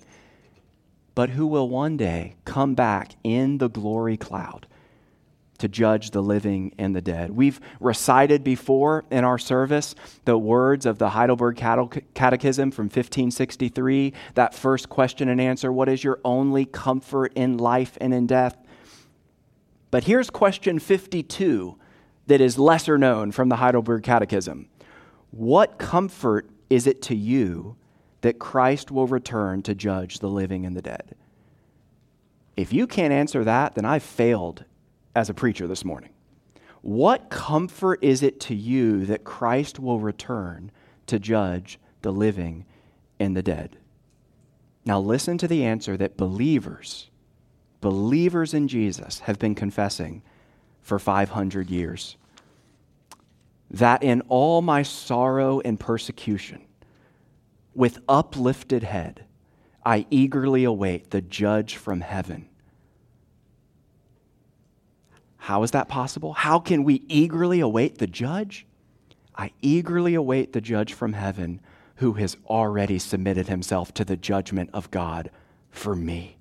but 1.14 1.30
who 1.30 1.46
will 1.46 1.68
one 1.68 1.96
day 1.96 2.34
come 2.44 2.74
back 2.74 3.14
in 3.22 3.58
the 3.58 3.70
glory 3.70 4.16
cloud 4.16 4.66
to 5.62 5.68
judge 5.68 6.10
the 6.10 6.20
living 6.20 6.74
and 6.76 6.94
the 6.94 7.00
dead. 7.00 7.30
We've 7.30 7.60
recited 7.78 8.42
before 8.42 9.04
in 9.12 9.22
our 9.22 9.38
service 9.38 9.94
the 10.24 10.36
words 10.36 10.86
of 10.86 10.98
the 10.98 11.10
Heidelberg 11.10 11.56
Catechism 11.56 12.72
from 12.72 12.86
1563, 12.86 14.12
that 14.34 14.56
first 14.56 14.88
question 14.88 15.28
and 15.28 15.40
answer 15.40 15.72
What 15.72 15.88
is 15.88 16.02
your 16.02 16.18
only 16.24 16.64
comfort 16.64 17.32
in 17.36 17.58
life 17.58 17.96
and 18.00 18.12
in 18.12 18.26
death? 18.26 18.56
But 19.92 20.02
here's 20.02 20.30
question 20.30 20.80
52 20.80 21.78
that 22.26 22.40
is 22.40 22.58
lesser 22.58 22.98
known 22.98 23.30
from 23.30 23.48
the 23.48 23.56
Heidelberg 23.56 24.02
Catechism 24.02 24.68
What 25.30 25.78
comfort 25.78 26.50
is 26.70 26.88
it 26.88 27.02
to 27.02 27.14
you 27.14 27.76
that 28.22 28.40
Christ 28.40 28.90
will 28.90 29.06
return 29.06 29.62
to 29.62 29.76
judge 29.76 30.18
the 30.18 30.28
living 30.28 30.66
and 30.66 30.76
the 30.76 30.82
dead? 30.82 31.14
If 32.56 32.72
you 32.72 32.88
can't 32.88 33.12
answer 33.12 33.44
that, 33.44 33.76
then 33.76 33.84
I've 33.84 34.02
failed 34.02 34.64
as 35.14 35.28
a 35.28 35.34
preacher 35.34 35.66
this 35.66 35.84
morning. 35.84 36.10
What 36.80 37.30
comfort 37.30 38.00
is 38.02 38.22
it 38.22 38.40
to 38.40 38.54
you 38.54 39.06
that 39.06 39.24
Christ 39.24 39.78
will 39.78 40.00
return 40.00 40.70
to 41.06 41.18
judge 41.18 41.78
the 42.02 42.12
living 42.12 42.64
and 43.20 43.36
the 43.36 43.42
dead? 43.42 43.76
Now, 44.84 44.98
listen 44.98 45.38
to 45.38 45.46
the 45.46 45.64
answer 45.64 45.96
that 45.96 46.16
believers, 46.16 47.08
believers 47.80 48.52
in 48.52 48.66
Jesus, 48.66 49.20
have 49.20 49.38
been 49.38 49.54
confessing 49.54 50.22
for 50.80 50.98
500 50.98 51.70
years. 51.70 52.16
That 53.70 54.02
in 54.02 54.22
all 54.22 54.60
my 54.60 54.82
sorrow 54.82 55.60
and 55.60 55.78
persecution, 55.78 56.62
with 57.74 58.00
uplifted 58.08 58.82
head, 58.82 59.24
I 59.84 60.06
eagerly 60.10 60.64
await 60.64 61.10
the 61.10 61.22
judge 61.22 61.76
from 61.76 62.00
heaven 62.00 62.48
how 65.42 65.64
is 65.64 65.72
that 65.72 65.88
possible? 65.88 66.34
How 66.34 66.60
can 66.60 66.84
we 66.84 67.02
eagerly 67.08 67.58
await 67.58 67.98
the 67.98 68.06
judge? 68.06 68.64
I 69.34 69.50
eagerly 69.60 70.14
await 70.14 70.52
the 70.52 70.60
judge 70.60 70.92
from 70.92 71.14
heaven 71.14 71.60
who 71.96 72.12
has 72.12 72.36
already 72.46 73.00
submitted 73.00 73.48
himself 73.48 73.92
to 73.94 74.04
the 74.04 74.16
judgment 74.16 74.70
of 74.72 74.92
God 74.92 75.32
for 75.68 75.96
me. 75.96 76.36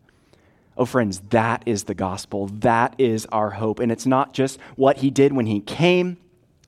Oh, 0.77 0.85
friends, 0.85 1.19
that 1.31 1.63
is 1.65 1.85
the 1.85 1.95
gospel. 1.95 2.45
That 2.45 2.93
is 2.99 3.25
our 3.31 3.49
hope. 3.49 3.79
And 3.79 3.91
it's 3.91 4.05
not 4.05 4.35
just 4.35 4.59
what 4.75 4.97
he 4.97 5.09
did 5.09 5.33
when 5.33 5.47
he 5.47 5.61
came, 5.61 6.17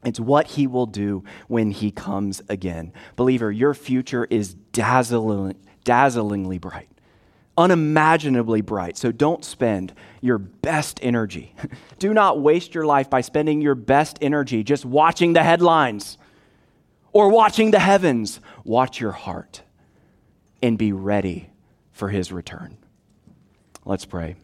it's 0.04 0.20
what 0.20 0.48
he 0.48 0.66
will 0.66 0.88
do 0.88 1.24
when 1.48 1.70
he 1.70 1.92
comes 1.92 2.42
again. 2.50 2.94
Believer, 3.16 3.52
your 3.52 3.76
future 3.76 4.26
is 4.32 4.56
dazzling, 4.56 5.56
dazzlingly 5.84 6.60
bright 6.60 6.90
unimaginably 7.58 8.62
bright. 8.62 8.98
So 8.98 9.12
don't 9.12 9.46
spend 9.46 9.94
your 10.22 10.38
best 10.38 11.00
energy. 11.02 11.56
Do 12.00 12.14
not 12.14 12.40
waste 12.40 12.74
your 12.74 12.86
life 12.86 13.10
by 13.10 13.22
spending 13.22 13.62
your 13.62 13.76
best 13.76 14.18
energy 14.22 14.64
just 14.64 14.86
watching 14.86 15.34
the 15.34 15.44
headlines 15.44 16.18
or 17.12 17.30
watching 17.30 17.72
the 17.72 17.80
heavens. 17.80 18.40
Watch 18.64 19.00
your 19.00 19.12
heart 19.12 19.62
and 20.62 20.78
be 20.78 20.94
ready 20.94 21.50
for 21.92 22.10
his 22.10 22.32
return. 22.32 22.78
Let's 23.86 24.06
pray. 24.06 24.36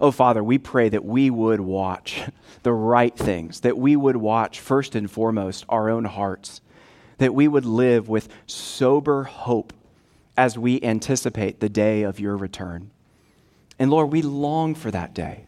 Oh, 0.00 0.10
Father, 0.10 0.42
we 0.42 0.58
pray 0.58 0.88
that 0.88 1.04
we 1.04 1.30
would 1.30 1.60
watch 1.60 2.22
the 2.62 2.72
right 2.72 3.16
things, 3.16 3.60
that 3.60 3.78
we 3.78 3.94
would 3.94 4.16
watch 4.16 4.60
first 4.60 4.94
and 4.94 5.10
foremost 5.10 5.64
our 5.68 5.88
own 5.88 6.04
hearts, 6.04 6.60
that 7.18 7.34
we 7.34 7.46
would 7.46 7.64
live 7.64 8.08
with 8.08 8.28
sober 8.46 9.24
hope 9.24 9.72
as 10.36 10.58
we 10.58 10.80
anticipate 10.82 11.60
the 11.60 11.68
day 11.68 12.02
of 12.02 12.20
your 12.20 12.36
return. 12.36 12.90
And 13.78 13.90
Lord, 13.90 14.10
we 14.10 14.22
long 14.22 14.74
for 14.74 14.90
that 14.90 15.14
day. 15.14 15.46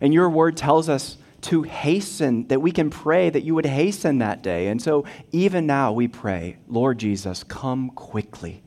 And 0.00 0.14
your 0.14 0.30
word 0.30 0.56
tells 0.56 0.88
us 0.88 1.18
to 1.40 1.62
hasten, 1.62 2.48
that 2.48 2.60
we 2.60 2.72
can 2.72 2.90
pray 2.90 3.30
that 3.30 3.42
you 3.42 3.54
would 3.54 3.66
hasten 3.66 4.18
that 4.18 4.42
day. 4.42 4.68
And 4.68 4.82
so 4.82 5.04
even 5.32 5.66
now 5.66 5.92
we 5.92 6.08
pray, 6.08 6.56
Lord 6.66 6.98
Jesus, 6.98 7.44
come 7.44 7.90
quickly 7.90 8.62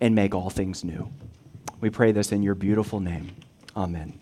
and 0.00 0.14
make 0.14 0.34
all 0.34 0.50
things 0.50 0.82
new. 0.82 1.10
We 1.80 1.90
pray 1.90 2.12
this 2.12 2.32
in 2.32 2.42
your 2.42 2.54
beautiful 2.54 3.00
name. 3.00 3.36
Amen. 3.76 4.19